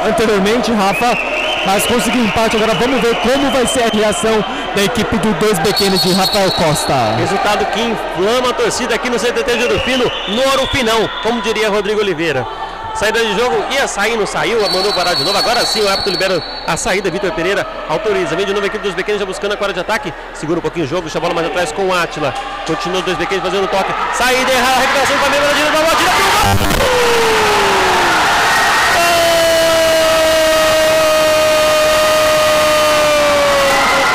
[0.06, 2.56] anteriormente, Rafa mas conseguiu empate.
[2.56, 7.16] Agora vamos ver como vai ser a reação da equipe do 2B Kennedy, Rafael Costa.
[7.16, 12.00] Resultado que inflama a torcida aqui no CTT Juro Fino, no Orupinão, como diria Rodrigo
[12.00, 12.46] Oliveira.
[12.94, 15.36] Saída de jogo, ia sair, não saiu, mandou parar de novo.
[15.38, 17.10] Agora sim o árbitro libera a saída.
[17.10, 18.34] Vitor Pereira autoriza.
[18.36, 20.12] Vem de novo a equipe dos pequenos já buscando a quadra de ataque.
[20.34, 22.34] Segura um pouquinho o jogo, deixa a bola mais atrás com o Atila.
[22.66, 23.92] Continua os dois pequenos fazendo o toque.
[24.12, 26.30] Saída errada, a recuperação do Flamengo na direita, a bola tira pro gol!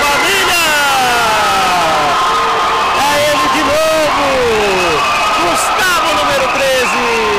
[0.02, 0.64] Família!
[3.02, 4.26] É ele de novo!
[5.50, 7.36] Gustavo, número 13!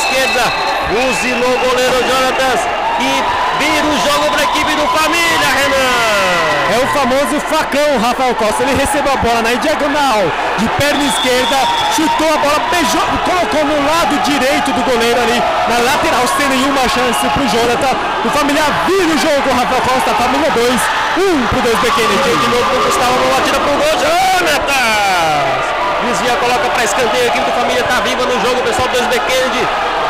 [0.00, 0.42] esquerda.
[1.20, 2.60] Fuzilou o goleiro Jonatas
[2.98, 3.10] e
[3.60, 6.72] vira o jogo para a equipe do Família, Renan.
[6.72, 8.62] É o famoso facão, Rafael Costa.
[8.62, 10.24] Ele recebeu a bola na diagonal,
[10.56, 11.56] de perna esquerda,
[11.94, 16.88] chutou a bola, beijou, colocou no lado direito do goleiro ali, na lateral, sem nenhuma
[16.88, 17.92] chance pro Jonathan.
[18.24, 20.80] O Família vira o jogo, Rafael Costa, Família 2,
[21.20, 22.32] 1 pro 2 Kennedy.
[22.32, 25.59] De novo Gustavo, a bola tira pro gol, Jonatas.
[26.06, 28.94] Desvia, coloca para escanteio, a equipe do Família tá viva no jogo, o pessoal do
[28.98, 29.68] 2 Kennedy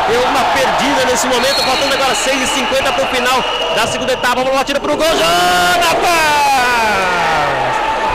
[0.08, 3.44] deu uma perdida nesse momento, faltando agora 6h50 para o final
[3.76, 4.40] da segunda etapa.
[4.40, 6.10] A bola tira para o gol, Jonatas!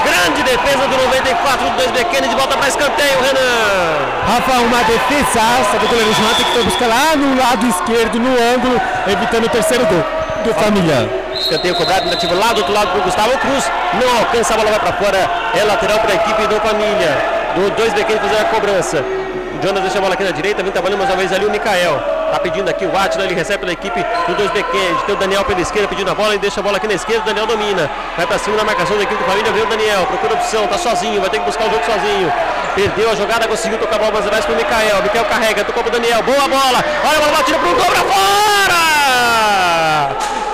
[0.04, 4.06] Grande defesa do 94 do 2B Kennedy, volta para escanteio, Renan.
[4.28, 8.82] Rafa, uma defesaça do goleiro Jonathan que foi buscar lá no lado esquerdo, no ângulo,
[9.08, 10.04] evitando o terceiro gol
[10.44, 11.10] do Família.
[11.40, 13.72] Escanteio cobrado, tentativa lá do outro lado para o Gustavo Cruz.
[13.94, 15.30] Não alcança, a bola vai para fora.
[15.54, 17.35] É lateral para a equipe do Família.
[17.56, 18.98] Do 2B Kennedy fazer a cobrança.
[18.98, 21.50] O Jonas deixa a bola aqui na direita, vem trabalhando mais uma vez ali o
[21.50, 21.98] Mikael.
[22.30, 25.04] Tá pedindo aqui o Atila, ele recebe pela equipe do 2B Kennedy.
[25.06, 27.22] Tem o Daniel pela esquerda pedindo a bola, ele deixa a bola aqui na esquerda,
[27.22, 27.90] o Daniel domina.
[28.18, 30.78] Vai pra cima na marcação da equipe do Família, vem o Daniel, procura opção, tá
[30.78, 32.34] sozinho, vai ter que buscar o jogo sozinho.
[32.76, 35.02] Perdeu a jogada, conseguiu tocar a bola mais atrás pro Mikael.
[35.02, 36.84] Mikael carrega, tocou pro Daniel, boa bola.
[37.06, 38.76] Olha a bola batida pro gol pra fora!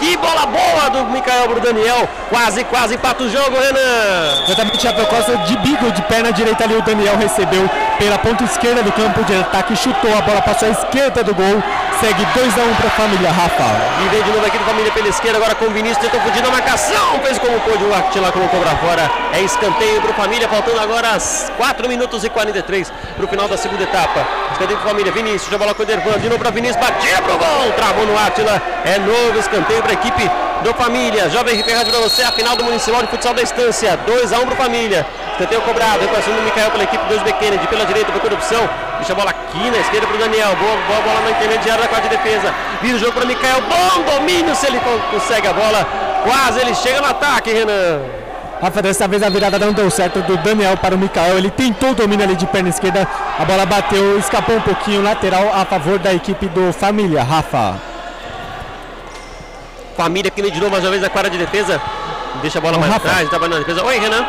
[0.02, 2.10] Que bola boa do Mikael pro Daniel.
[2.28, 4.44] Quase, quase empata o jogo, Renan.
[4.46, 6.76] Exatamente, Rafael Costa de bico de perna direita ali.
[6.76, 7.70] O Daniel recebeu
[8.00, 11.64] pela ponta esquerda do campo de ataque, chutou a bola, passou à esquerda do gol.
[12.02, 13.64] Segue 2x1 para a família, Rafa.
[14.04, 16.42] E vem de novo aqui do Família pela esquerda, agora com o Vinícius, tentou fugir
[16.42, 19.08] na marcação, fez como pôde, o Atila colocou pra fora.
[19.32, 21.16] É escanteio pro Família, faltando agora
[21.58, 24.26] 4 minutos e 43 pro final da segunda etapa.
[24.52, 27.38] Escanteio pro Família, Vinícius, já bola com o Dervan, de novo pra Vinícius, batia pro
[27.38, 28.60] gol, travou no Atila.
[28.84, 30.28] É novo escanteio pra equipe
[30.64, 31.30] do Família.
[31.30, 34.00] Jovem Rádio pra você, a final do Municipal de Futsal da Estância.
[34.08, 35.06] 2x1 pro Família.
[35.34, 38.68] Escanteio cobrado, equação do Mikael pela equipe 2B Kennedy, pela direita, procura opção.
[39.02, 40.56] Deixa a bola aqui na esquerda pro Daniel.
[40.56, 42.54] Boa, boa bola na intermediária da quarta de defesa.
[42.84, 43.58] Vira o jogo para Mikael.
[43.62, 44.80] Bom domínio se ele
[45.12, 45.88] consegue a bola.
[46.24, 48.00] Quase ele chega no ataque, Renan.
[48.62, 51.36] Rafa, dessa vez a virada não deu certo do Daniel para o Mikael.
[51.36, 53.08] Ele tentou o domínio ali de perna esquerda.
[53.40, 57.24] A bola bateu, escapou um pouquinho lateral a favor da equipe do Família.
[57.24, 57.80] Rafa.
[59.98, 61.82] Família aqui de novo mais uma vez a quadra de defesa.
[62.44, 63.08] Deixa a bola mais Rafa.
[63.10, 63.84] atrás, trabalhando na defesa.
[63.84, 64.24] Oi, Renan.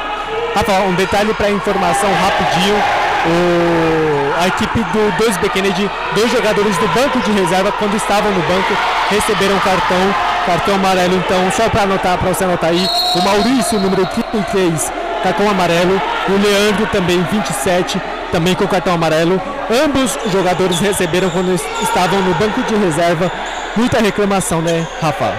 [0.54, 2.82] Rafa, um detalhe para informação rapidinho.
[3.26, 8.40] O- a equipe do 2B Kennedy, dois jogadores do banco de reserva, quando estavam no
[8.42, 8.76] banco,
[9.10, 10.14] receberam cartão,
[10.46, 11.14] cartão amarelo.
[11.16, 14.92] Então, só para anotar, para você anotar aí, o Maurício, número 33,
[15.22, 16.00] cartão amarelo.
[16.28, 18.00] O Leandro também, 27,
[18.30, 19.40] também com cartão amarelo.
[19.84, 23.30] Ambos os jogadores receberam quando es- estavam no banco de reserva.
[23.76, 25.32] Muita reclamação, né, Rafa?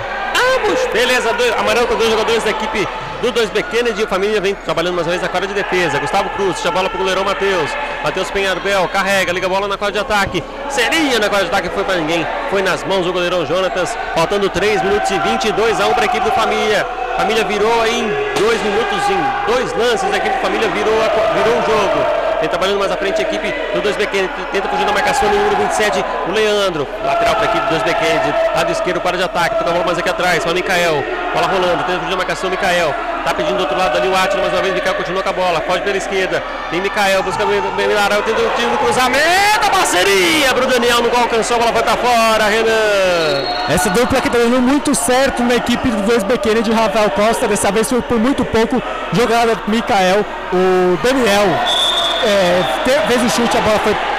[0.57, 0.79] Ambos.
[0.91, 2.87] Beleza, dois, amarelo com dois jogadores da equipe
[3.21, 4.03] do 2B Kennedy.
[4.03, 5.99] A família vem trabalhando mais uma vez na quadra de defesa.
[5.99, 7.69] Gustavo Cruz, deixa a bola pro goleirão Matheus.
[8.03, 10.43] Matheus Penharbel, carrega, liga a bola na quadra de ataque.
[10.67, 12.27] Seria na quadra de ataque, foi para ninguém.
[12.49, 13.97] Foi nas mãos do goleirão Jonatas.
[14.13, 16.85] Faltando 3 minutos e 22 a 1 para a equipe do Família.
[17.15, 20.11] Família virou aí em 2 minutos, em dois lances.
[20.11, 22.23] A equipe do Família virou, virou o jogo.
[22.41, 24.33] Vem trabalhando mais à frente a equipe do 2B Kennedy.
[24.51, 26.85] Tenta fugir da marcação no número 27, o Leandro.
[27.05, 28.33] Lateral para a equipe do 2B Kennedy.
[28.53, 29.55] Lado esquerdo para de ataque.
[29.55, 30.43] Toca a bola mais aqui atrás.
[30.43, 31.01] Para o Mikael.
[31.33, 31.83] Bola rolando.
[31.85, 32.93] Tenta fugir da marcação, Mikael.
[33.23, 34.73] Tá pedindo do outro lado ali o Atila mais uma vez.
[34.73, 35.61] Mikael continua com a bola.
[35.61, 36.43] Foge pela esquerda.
[36.69, 37.23] Tem Mikael.
[37.23, 38.21] Busca o Milarão.
[38.21, 39.65] Tenta o tiro no cruzamento.
[39.65, 41.01] A parceria para o Daniel.
[41.01, 41.57] Não alcançou.
[41.57, 42.43] A bola foi para fora.
[42.45, 43.73] Renan.
[43.73, 47.47] Essa dupla que tá dando muito certo na equipe do 2B Kennedy de Rafael Costa.
[47.47, 48.81] Dessa vez foi por muito pouco.
[49.13, 50.25] Jogada do Mikael.
[50.51, 51.47] O Daniel
[52.23, 52.63] é,
[53.07, 54.12] fez o chute, a bola foi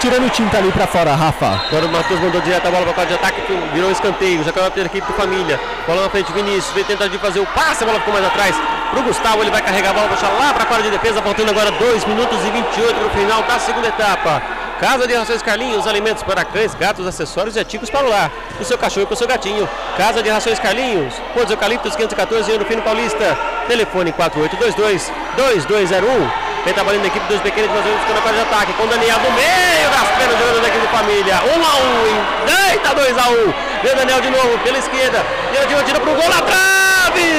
[0.00, 1.60] tirando tinta ali pra fora, Rafa.
[1.68, 3.40] Agora o Matheus mandou direto a bola para de ataque,
[3.72, 5.58] virou um escanteio, já caiu a equipe do Família.
[5.86, 8.54] Bola na frente, Vinícius, vem tentar de fazer o passe, a bola ficou mais atrás.
[8.90, 11.50] Pro Gustavo, ele vai carregar a bola, puxar lá para a quadra de defesa, faltando
[11.50, 14.42] agora 2 minutos e 28 para o final da segunda etapa.
[14.80, 18.30] Casa de Rações Carlinhos, alimentos para cães, gatos, acessórios e artigos para o lar.
[18.60, 19.68] O seu cachorro para o seu gatinho.
[19.96, 23.38] Casa de Rações Carlinhos, Pontos Eucaliptos 514 ano Fino Paulista.
[23.68, 26.43] Telefone 4822-2201.
[26.64, 28.72] Vem trabalhando na equipe dos pequenos, mas vamos na quadra de ataque.
[28.72, 31.42] Com o Daniel do meio, raspando o jogador da equipe do Família.
[31.44, 31.78] 1 a 1
[32.46, 35.22] Deita 2 a 1 Vem o Daniel de novo, pela esquerda.
[35.52, 37.30] Tira de tira pro gol na trave!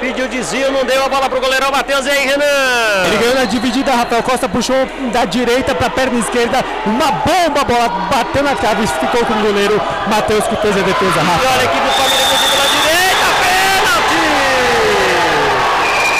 [0.00, 2.06] Pediu desvio, não deu a bola pro goleirão Matheus.
[2.06, 3.04] E aí, Renan?
[3.06, 4.76] Ele ganhou na dividida, Rafael Costa puxou
[5.12, 6.64] da direita pra perna esquerda.
[6.86, 10.80] Uma bomba, a bola bateu na trave, ficou com o goleiro Matheus que fez a
[10.80, 11.64] defesa, E olha a Rafa.
[11.64, 14.22] equipe do Família conseguiu pela direita, pênalti!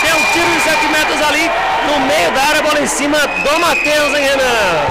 [0.01, 1.51] Tem um tiro de 7 metros ali
[1.89, 4.87] no meio da área, bola em cima do Matheus, hein, Renan?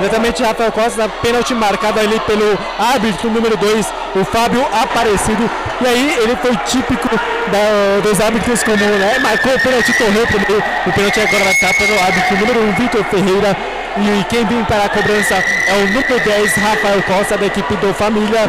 [0.00, 3.86] Exatamente, Rafael Costa, pênalti marcado ali pelo árbitro número 2,
[4.16, 5.48] o Fábio Aparecido.
[5.80, 10.62] E aí ele foi típico da- dos árbitros como né, marcou o pênalti, correu primeiro.
[10.86, 13.56] O pênalti agora vai estar pelo árbitro número 1, um, Vitor Ferreira.
[13.98, 17.94] E quem vem para a cobrança é o número 10, Rafael Costa, da equipe do
[17.94, 18.48] Família.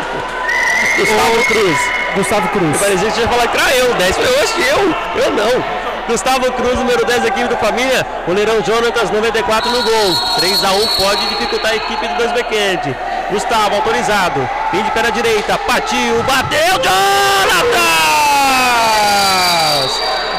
[0.97, 1.77] Gustavo Cruz.
[2.15, 2.77] Gustavo Cruz.
[2.79, 4.15] Parecia que tinha que era eu, 10.
[4.15, 5.23] Falei, oxe, eu?
[5.23, 5.93] Eu não.
[6.07, 8.05] Gustavo Cruz, número 10 da equipe do Família.
[8.25, 10.15] Goleirão Jonatas, 94 no gol.
[10.39, 12.95] 3x1 pode dificultar a equipe do 2 Bequete.
[13.31, 14.47] Gustavo, autorizado.
[14.71, 15.57] Fim de pé na direita.
[15.59, 17.84] Partiu, bateu, Jonatas!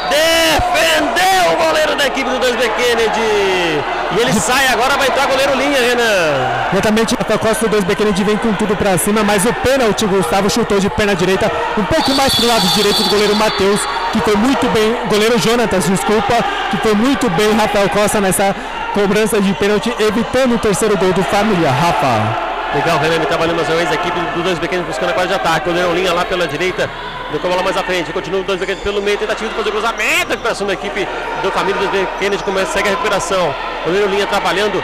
[0.09, 3.83] Defendeu o goleiro da equipe do 2B Kennedy.
[4.11, 6.69] E ele sai agora, vai entrar goleiro linha, Renan.
[6.71, 10.49] Exatamente, a Costa do 2B Kennedy vem com tudo pra cima, mas o pênalti, Gustavo
[10.49, 13.81] chutou de perna direita, um pouco mais pro lado direito do goleiro Matheus,
[14.15, 16.33] que foi muito bem, goleiro Jonatas, desculpa,
[16.71, 18.55] que foi muito bem Rafael Costa nessa
[18.93, 22.45] cobrança de pênalti, evitando o terceiro gol do Família, Rafa.
[22.73, 25.33] Legal, Renan trabalhando mais uma vez, a equipe do 2 Bequenes buscando a quadra de
[25.35, 25.69] ataque.
[25.69, 26.89] Goleiro linha lá pela direita,
[27.31, 28.11] tocou bola mais à frente.
[28.11, 30.29] Continua o 2 Bequenes pelo meio, tentativa de fazer o cruzamento.
[30.29, 31.07] Recuperação da equipe
[31.41, 33.53] do Família 2 Bequenes começa, segue a recuperação.
[33.85, 34.83] Goleiro linha trabalhando.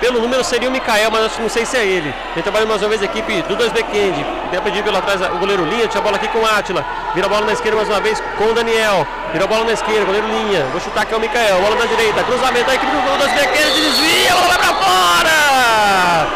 [0.00, 2.14] Pelo número seria o Mikael, mas acho não sei se é ele.
[2.34, 4.24] Vem trabalhando mais uma vez a equipe do 2 Bequendi.
[4.50, 6.84] Deu pedir pelo atrás o goleiro linha, tinha a bola aqui com o Átila.
[7.14, 9.06] Vira a bola na esquerda mais uma vez com o Daniel.
[9.32, 10.66] Vira a bola na esquerda, goleiro linha.
[10.72, 11.60] Vou chutar aqui é o Mikael.
[11.60, 12.70] Bola na direita, cruzamento.
[12.70, 16.28] A equipe do 2 Bequendi desvia, a bola vai pra fora!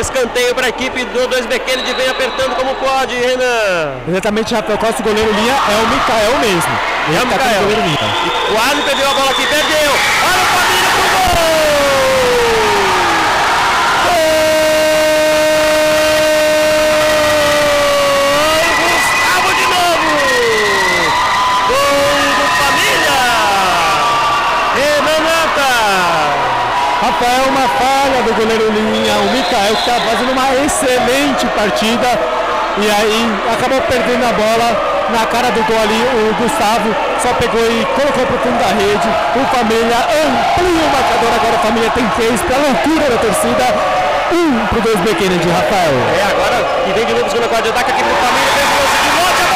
[0.00, 3.94] Escanteio para a equipe do 2 Bequendi, vem apertando como pode, Renan.
[4.08, 6.78] Exatamente, Rafael Costa, o goleiro linha é o Mikael mesmo.
[7.08, 7.60] É o Ele tá Mikael.
[7.62, 7.98] goleiro linha.
[8.26, 9.90] E quase perdeu a bola aqui, perdeu.
[10.24, 10.47] Olha
[29.68, 32.08] o Mikael que está fazendo uma excelente partida.
[32.78, 37.60] E aí acabou perdendo a bola na cara do gol ali, o Gustavo só pegou
[37.60, 41.90] e colocou para o fundo da rede, o Família amplia o marcador, agora a Família
[41.90, 43.64] tem três, para a loucura da torcida,
[44.30, 45.96] um para o 2B Kennedy, Rafael.
[46.12, 49.42] É, agora que vem de novo segunda quadra de ataque aqui pro Família, fez o
[49.42, 49.47] de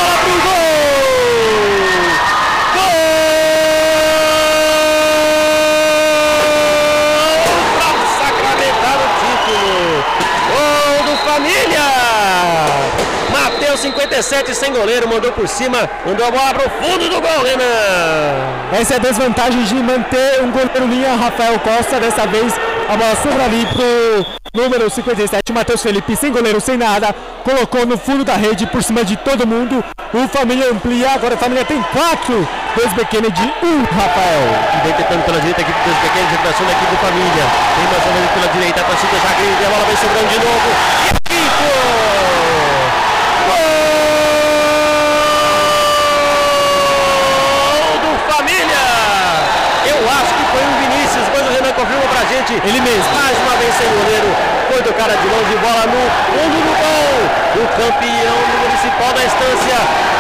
[14.12, 18.78] 57 sem goleiro, mandou por cima, mandou a bola pro fundo do gol, Renan!
[18.78, 22.52] Essa é a desvantagem de manter um goleiro linha, Rafael Costa, dessa vez
[22.90, 27.97] a bola sobra ali pro número 57, Matheus Felipe, sem goleiro, sem nada, colocou no
[27.97, 29.82] fundo da rede, por cima de todo mundo,
[30.12, 34.52] o Família amplia, agora a Família tem quatro, dois Kennedy, um Rafael.
[34.76, 37.44] E vem tentando pela direita a equipe dos pequenos, recuperação da equipe do Família.
[37.76, 40.28] Tem mais ou menos pela direita, a torcida já grita, e a bola vem sobrando
[40.28, 40.68] de novo.
[41.02, 42.12] E é quinto!
[43.43, 43.59] Gol
[48.05, 48.84] do Família!
[49.86, 52.51] Eu acho que foi o Vinícius, mas o Renan confirma pra gente.
[52.64, 53.14] Ele mesmo.
[53.14, 54.28] Mais uma vez sem goleiro.
[54.70, 57.18] Foi do cara de longe, bola no fundo do gol.
[57.59, 59.78] O campeão do municipal da estância.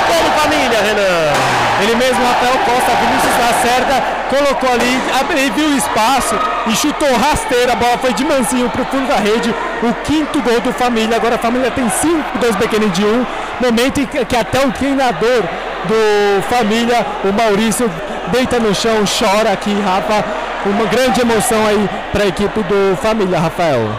[0.08, 1.62] Gol do Família, Renan.
[1.82, 6.38] Ele mesmo, Rafael Costa, Vinícius Lacerda, colocou ali, abriu o espaço
[6.68, 9.52] e chutou rasteira, a bola foi de mansinho pro fundo da rede,
[9.82, 13.26] o quinto gol do Família, agora a Família tem 5, 2 Bequene de 1, um,
[13.60, 15.42] momento em que até o treinador
[15.84, 17.90] do Família, o Maurício,
[18.28, 20.24] deita no chão, chora aqui, Rafa,
[20.66, 23.90] uma grande emoção aí para a equipe do Família, Rafael.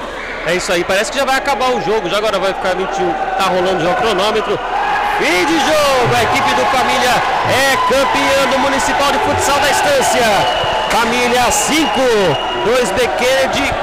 [0.45, 3.13] É isso aí, parece que já vai acabar o jogo, já agora vai ficar 21,
[3.37, 4.59] tá rolando já o cronômetro.
[5.17, 7.11] Fim de jogo, a equipe do Família
[7.49, 10.23] é campeã do Municipal de Futsal da Estância.
[10.89, 11.89] Família 5,
[12.65, 13.73] 2 B Kennedy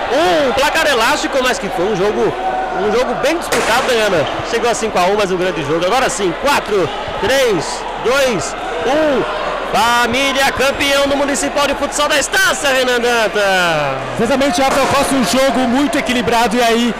[0.48, 2.32] 1, placar elástico, mas que foi um jogo,
[2.80, 4.26] um jogo bem disputado, né, Ana?
[4.50, 5.84] Chegou a 5 a 1, mas um grande jogo.
[5.84, 6.88] Agora sim, 4,
[7.20, 9.39] 3, 2, 1.
[9.72, 13.40] Família campeão do Municipal de Futsal da Estância, Renan Danta.
[14.20, 16.94] Exatamente, Rafael Costa, um jogo muito equilibrado e aí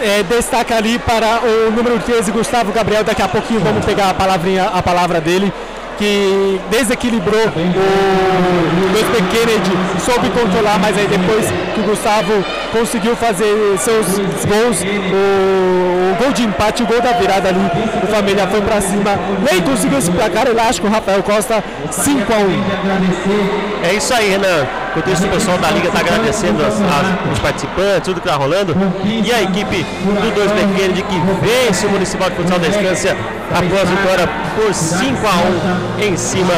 [0.00, 3.04] é, destaca ali para o número 13, Gustavo Gabriel.
[3.04, 5.52] Daqui a pouquinho vamos pegar a, palavrinha, a palavra dele.
[5.98, 9.70] Que desequilibrou o Luiz Kennedy,
[10.04, 12.44] soube controlar, mas aí depois que o Gustavo
[12.74, 14.06] conseguiu fazer seus
[14.44, 17.60] gols, o, o gol de empate, o gol da virada ali,
[18.02, 19.12] o Família foi pra cima,
[19.48, 20.46] nem conseguiu esse placar.
[20.46, 24.83] Elástico, Rafael Costa 5 a 1 É isso aí, Renan.
[24.96, 28.38] Enquanto isso, o pessoal da Liga está agradecendo as- as- os participantes, tudo que está
[28.38, 28.76] rolando.
[29.04, 33.16] E a equipe do 2 Kennedy que vence o Municipal de Futsal da Estância
[33.50, 36.54] após vitória por 5 a 1 em cima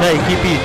[0.00, 0.60] da equipe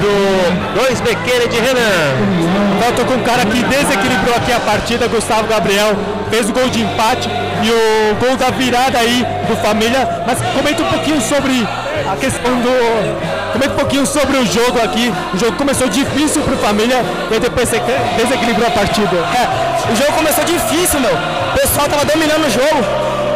[0.00, 2.80] do 2 Kennedy, Renan.
[2.80, 5.96] Volta com um cara que desequilibrou aqui a partida, Gustavo Gabriel,
[6.30, 7.28] fez o gol de empate
[7.62, 10.08] e o gol da virada aí do Família.
[10.24, 11.66] Mas comenta um pouquinho sobre
[12.08, 12.70] a questão do.
[13.52, 15.12] Comenta um pouquinho sobre o jogo aqui.
[15.34, 16.98] O jogo começou difícil pro família
[17.30, 17.80] e depois você
[18.16, 19.16] desequilibrou a partida.
[19.16, 21.10] É, o jogo começou difícil, meu.
[21.12, 22.84] O pessoal tava dominando o jogo.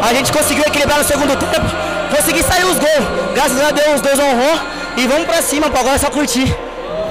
[0.09, 1.67] A gente conseguiu equilibrar no segundo tempo.
[2.15, 3.05] Consegui sair os gols.
[3.35, 4.61] Graças a Deus, os dois honrou.
[4.97, 5.79] E vamos pra cima, pô.
[5.79, 6.55] Agora é só curtir.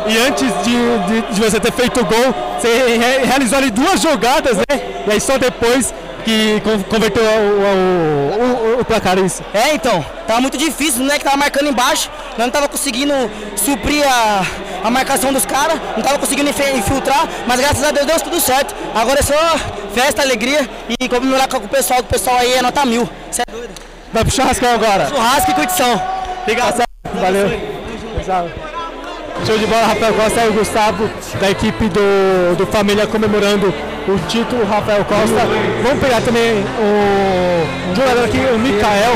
[0.08, 2.68] E antes de, de, de você ter feito o gol, você
[2.98, 4.82] re- realizou ali duas jogadas, né?
[5.08, 5.94] E aí só depois
[6.24, 9.44] que con- converteu o, o, o- o placar isso.
[9.54, 11.18] É, então, tava muito difícil, né?
[11.18, 13.14] Que tava marcando embaixo, não tava conseguindo
[13.56, 14.44] suprir a,
[14.84, 18.74] a marcação dos caras, não tava conseguindo infiltrar, mas graças a Deus deu tudo certo.
[18.96, 19.34] Agora é só
[19.94, 20.68] festa, alegria
[21.00, 23.08] e comemorar com o pessoal, que o pessoal aí é nota mil.
[23.32, 23.70] Cê é doido.
[24.12, 25.08] Vai pro churrascão agora.
[25.08, 26.02] Churrasco e curtição.
[26.44, 26.84] Obrigado.
[27.16, 27.48] Valeu.
[28.20, 28.50] Exato.
[29.46, 31.10] Show de bola, Rafael Costa e o Gustavo
[31.40, 33.74] da equipe do, do Família comemorando
[34.08, 35.48] o título, Rafael Costa.
[35.84, 39.16] Vamos pegar também o jogador aqui, o Mikael.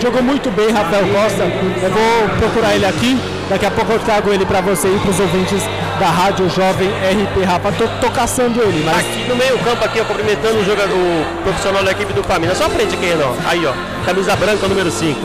[0.00, 1.42] Jogou muito bem, Rafael Costa.
[1.42, 3.18] Eu vou procurar ele aqui.
[3.48, 5.62] Daqui a pouco eu trago ele para você e para os ouvintes
[6.00, 7.44] da Rádio Jovem RP.
[7.44, 10.94] Rafa, tô, tô caçando ele, mas Aqui no meio campo, aqui, ó, cumprimentando o jogador
[10.94, 12.54] o profissional da equipe do Família.
[12.54, 13.48] Só frente aqui, ó.
[13.48, 13.72] Aí, ó.
[14.04, 15.20] Camisa branca, número 5.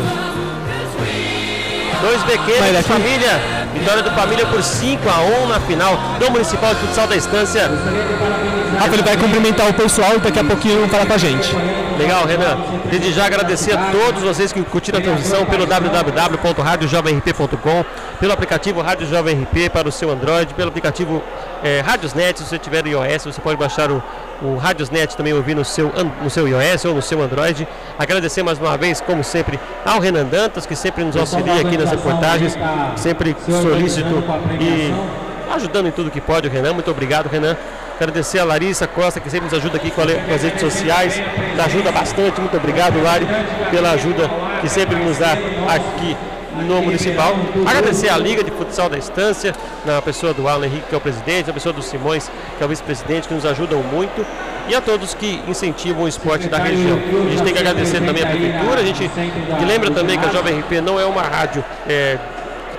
[2.01, 3.56] Dois bequeiros, família.
[3.77, 7.69] Vitória do Família por 5 a 1 na final do Municipal de Futsal da Estância.
[8.77, 11.55] Rafa ele vai cumprimentar o pessoal e daqui a pouquinho vão falar com a gente.
[11.97, 12.57] Legal, Renan.
[12.89, 17.85] Desde já agradecer a todos vocês que curtiram a transmissão pelo www.radiojovemrp.com,
[18.19, 21.23] pelo aplicativo Rádio Jovem RP para o seu Android, pelo aplicativo
[21.63, 24.03] eh, Radiosnet, se você tiver iOS, você pode baixar o,
[24.41, 27.67] o Radiosnet também ouvir no seu, no seu iOS ou no seu Android.
[27.97, 31.89] Agradecer mais uma vez, como sempre, ao Renan Dantas, que sempre nos auxilia aqui nas
[31.89, 32.55] reportagens,
[32.95, 34.23] sempre solícito
[34.59, 34.93] e
[35.53, 36.73] ajudando em tudo que pode o Renan.
[36.73, 37.57] Muito obrigado, Renan.
[37.99, 41.19] Agradecer a Larissa Costa, que sempre nos ajuda aqui com as redes sociais.
[41.55, 42.39] Nos ajuda bastante.
[42.39, 43.25] Muito obrigado, Lari,
[43.71, 44.29] pela ajuda
[44.61, 45.31] que sempre nos dá
[45.67, 46.15] aqui
[46.57, 47.35] no Municipal.
[47.65, 49.53] Agradecer à Liga de Futsal da Estância,
[49.85, 52.65] na pessoa do Alan Henrique, que é o presidente, na pessoa do Simões, que é
[52.65, 54.25] o vice-presidente, que nos ajudam muito.
[54.67, 56.97] E a todos que incentivam o esporte da região.
[56.97, 58.81] A gente tem que agradecer também a Prefeitura.
[58.81, 59.09] A gente
[59.65, 62.17] lembra também que a Jovem RP não é uma rádio é,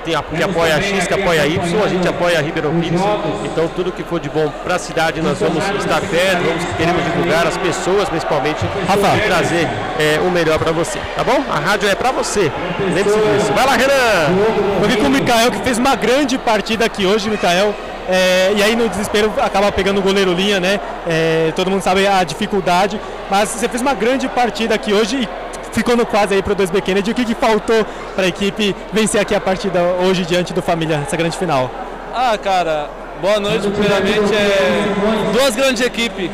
[0.08, 2.78] tem, a- que apoia a X, que apoia a Y, a gente apoia a Ribeirão
[2.80, 3.00] Pires.
[3.44, 7.04] Então tudo que for de bom para a cidade nós vamos estar perto, vamos, queremos
[7.04, 9.16] divulgar as pessoas principalmente Rafa.
[9.16, 9.68] e trazer
[9.98, 11.42] é, o melhor para você, tá bom?
[11.50, 12.50] A rádio é para você.
[12.94, 13.52] Lembre-se disso.
[13.54, 14.38] Vai lá, Renan!
[14.80, 17.74] Eu aqui com o Mikael, que fez uma grande partida aqui hoje, Mikael.
[18.10, 20.80] É, e aí no desespero acaba pegando o goleiro linha, né?
[21.06, 22.98] É, todo mundo sabe a dificuldade.
[23.30, 25.28] Mas você fez uma grande partida aqui hoje e
[25.72, 27.10] ficou no quase aí para o 2B Kennedy.
[27.10, 27.84] O que, que faltou
[28.14, 31.70] para a equipe vencer aqui a partida hoje diante do Família, essa grande final?
[32.14, 32.88] Ah, cara,
[33.20, 34.34] boa noite, primeiramente.
[34.34, 36.30] É, duas grandes equipes.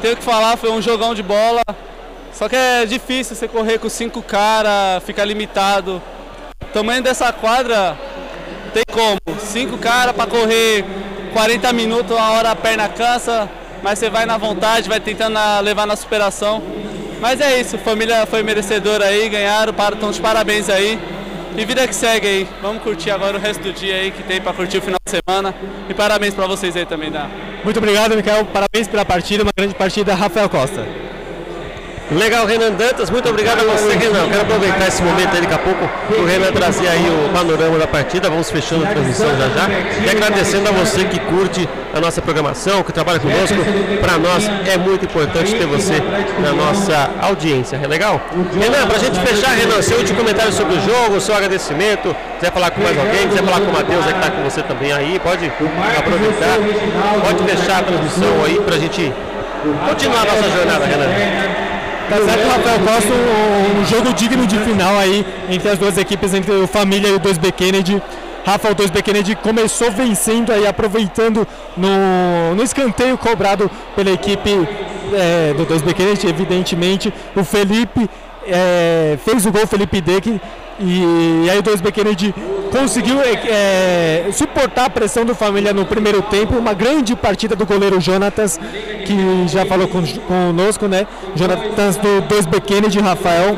[0.00, 1.62] Tenho que falar, foi um jogão de bola.
[2.32, 6.00] Só que é difícil você correr com cinco caras, ficar limitado.
[6.62, 7.96] O tamanho dessa quadra
[8.72, 9.18] tem como.
[9.40, 10.84] Cinco caras para correr
[11.32, 13.48] 40 minutos, uma hora a perna cansa,
[13.82, 16.62] mas você vai na vontade, vai tentando levar na superação.
[17.20, 20.98] Mas é isso, família foi merecedora aí, ganharam, então de parabéns aí.
[21.56, 22.48] E vida que segue aí.
[22.62, 25.10] Vamos curtir agora o resto do dia aí que tem para curtir o final de
[25.10, 25.54] semana.
[25.88, 27.28] E parabéns para vocês aí também, da.
[27.62, 28.46] Muito obrigado, Mikael.
[28.46, 31.09] Parabéns pela partida, uma grande partida, Rafael Costa.
[32.10, 34.28] Legal, Renan Dantas, muito obrigado a você, Renan.
[34.28, 35.88] Quero aproveitar esse momento aí daqui a pouco
[36.20, 38.28] o Renan trazer aí o panorama da partida.
[38.28, 39.68] Vamos fechando a transmissão já já.
[40.04, 43.56] E agradecendo a você que curte a nossa programação, que trabalha conosco.
[44.00, 46.02] Para nós é muito importante ter você
[46.40, 47.78] na nossa audiência.
[47.80, 48.20] É legal?
[48.60, 52.14] Renan, para a gente fechar, Renan, seu último comentário sobre o jogo, seu agradecimento.
[52.40, 54.62] Quiser falar com mais alguém, quiser falar com o Matheus aí que está com você
[54.64, 55.46] também aí, pode
[55.96, 56.58] aproveitar.
[57.24, 59.12] Pode fechar a transmissão aí para a gente
[59.88, 61.69] continuar a nossa jornada, Renan.
[62.10, 66.34] Tá certo, Rafael Costa, um, um jogo digno de final aí entre as duas equipes,
[66.34, 68.02] entre o Família e o 2B Kennedy.
[68.44, 71.46] Rafa, o 2B Kennedy começou vencendo aí, aproveitando
[71.76, 74.50] no, no escanteio cobrado pela equipe
[75.14, 77.14] é, do 2B Kennedy, evidentemente.
[77.36, 78.10] O Felipe
[78.44, 80.40] é, fez o gol, Felipe Deck,
[80.80, 82.34] e, aí o 2B Kennedy
[82.70, 86.56] conseguiu é, é, suportar a pressão do Família no primeiro tempo.
[86.56, 88.58] Uma grande partida do goleiro Jonatas,
[89.04, 91.06] que já falou com, conosco, né?
[91.34, 93.56] Jonatas do 2B Kennedy, Rafael.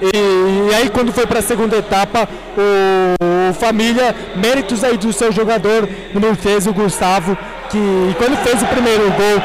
[0.00, 5.12] E, e aí quando foi para a segunda etapa, o, o Família, méritos aí do
[5.12, 7.36] seu jogador número 13, o Gustavo,
[7.70, 7.78] que
[8.18, 9.42] quando fez o primeiro gol,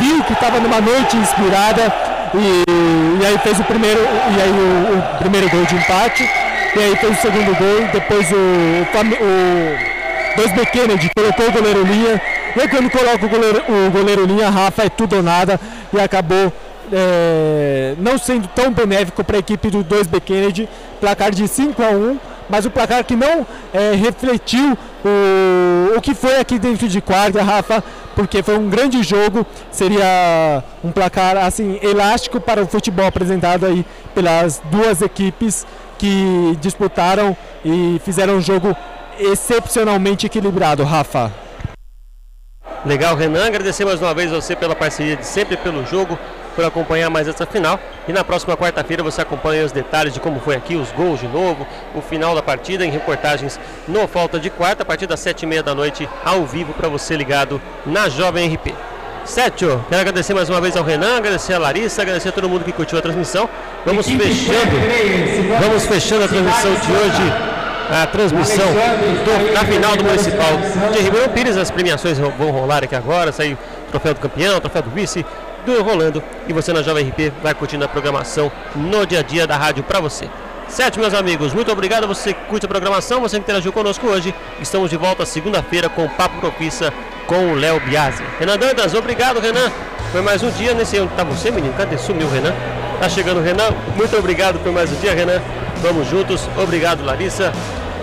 [0.00, 1.92] viu que estava numa noite inspirada
[2.34, 6.28] e, e aí fez o primeiro e aí o, o primeiro gol de empate
[6.76, 11.82] e aí fez o segundo gol depois o, o, o 2B Kennedy colocou o goleiro
[11.84, 12.20] linha
[12.56, 15.60] e aí quando coloca o goleiro, o goleiro linha Rafa é tudo ou nada
[15.92, 16.52] e acabou
[16.92, 20.68] é, não sendo tão benéfico para a equipe do 2B Kennedy
[21.00, 22.18] placar de 5 a 1
[22.48, 27.42] mas o placar que não é, refletiu o, o que foi aqui dentro de quarta,
[27.42, 27.82] Rafa,
[28.14, 33.84] porque foi um grande jogo, seria um placar assim elástico para o futebol apresentado aí
[34.14, 35.66] pelas duas equipes
[36.04, 38.76] que disputaram e fizeram um jogo
[39.18, 41.32] excepcionalmente equilibrado, Rafa.
[42.84, 43.46] Legal, Renan.
[43.46, 46.18] Agradecer mais uma vez a você pela parceria de sempre, pelo jogo,
[46.54, 47.80] por acompanhar mais essa final.
[48.06, 51.26] E na próxima quarta-feira você acompanha os detalhes de como foi aqui, os gols de
[51.26, 53.58] novo, o final da partida em reportagens
[53.88, 56.90] no Falta de Quarta, a partir das sete e meia da noite, ao vivo, para
[56.90, 58.74] você ligado na Jovem RP.
[59.24, 62.64] Sétio, quero agradecer mais uma vez ao Renan, agradecer a Larissa, agradecer a todo mundo
[62.64, 63.48] que curtiu a transmissão.
[63.84, 64.76] Vamos fechando,
[65.60, 67.54] vamos fechando a transmissão de hoje
[67.90, 70.48] a transmissão do, da final do Municipal
[70.92, 71.56] de Ribeirão Pires.
[71.56, 75.24] As premiações vão rolar aqui agora, sair o troféu do campeão, o troféu do vice,
[75.64, 76.22] do rolando.
[76.46, 79.82] E você na Jovem RP vai curtindo a programação no dia a dia da rádio
[79.82, 80.28] para você.
[80.74, 84.34] Certo, meus amigos, muito obrigado você que curte a programação, você que interagiu conosco hoje.
[84.60, 86.92] Estamos de volta segunda-feira com o Papo Propícia
[87.28, 88.24] com o Léo Biasi.
[88.40, 89.70] Renan Dantas, obrigado, Renan.
[90.10, 91.00] Foi mais um dia nesse.
[91.16, 91.72] Tá você, menino?
[91.74, 91.96] Cadê?
[91.96, 92.52] Sumiu, Renan.
[92.98, 93.70] Tá chegando, Renan.
[93.94, 95.40] Muito obrigado por mais um dia, Renan.
[95.80, 96.48] Vamos juntos.
[96.60, 97.52] Obrigado, Larissa.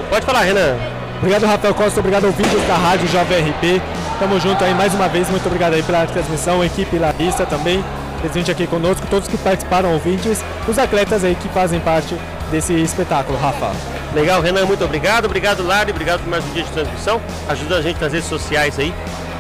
[0.10, 0.78] Pode falar, Renan.
[1.18, 2.00] Obrigado, Rafael Costa.
[2.00, 3.82] Obrigado, ouvintes da Rádio Jovem RP.
[4.18, 5.30] Tamo junto aí mais uma vez.
[5.30, 6.64] Muito obrigado aí pela transmissão.
[6.64, 7.84] Equipe Larissa também,
[8.22, 9.06] presente aqui conosco.
[9.10, 10.42] Todos que participaram, ouvintes.
[10.70, 12.16] Os atletas aí que fazem parte
[12.52, 13.72] desse espetáculo, Rafa.
[14.14, 15.26] Legal, Renan, muito obrigado.
[15.26, 15.92] Obrigado, Lari.
[15.92, 17.22] Obrigado por mais um dia de transmissão.
[17.48, 18.94] Ajuda a gente nas redes sociais aí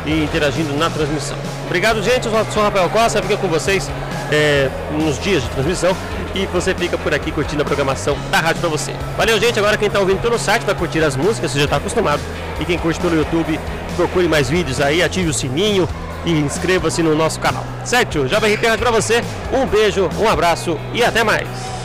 [0.05, 1.37] e interagindo na transmissão.
[1.65, 2.25] Obrigado, gente.
[2.25, 3.21] Eu sou o Rafael Costa.
[3.21, 3.89] Fica com vocês
[4.31, 5.95] é, nos dias de transmissão
[6.33, 8.93] e você fica por aqui curtindo a programação da rádio para você.
[9.17, 9.59] Valeu, gente.
[9.59, 12.21] Agora quem está ouvindo pelo site vai curtir as músicas, você já está acostumado.
[12.59, 13.59] E quem curte pelo YouTube,
[13.95, 15.87] procure mais vídeos aí, ative o sininho
[16.25, 17.65] e inscreva-se no nosso canal.
[17.83, 18.27] Certo?
[18.27, 19.23] Jovem RP para você.
[19.51, 21.80] Um beijo, um abraço e até mais.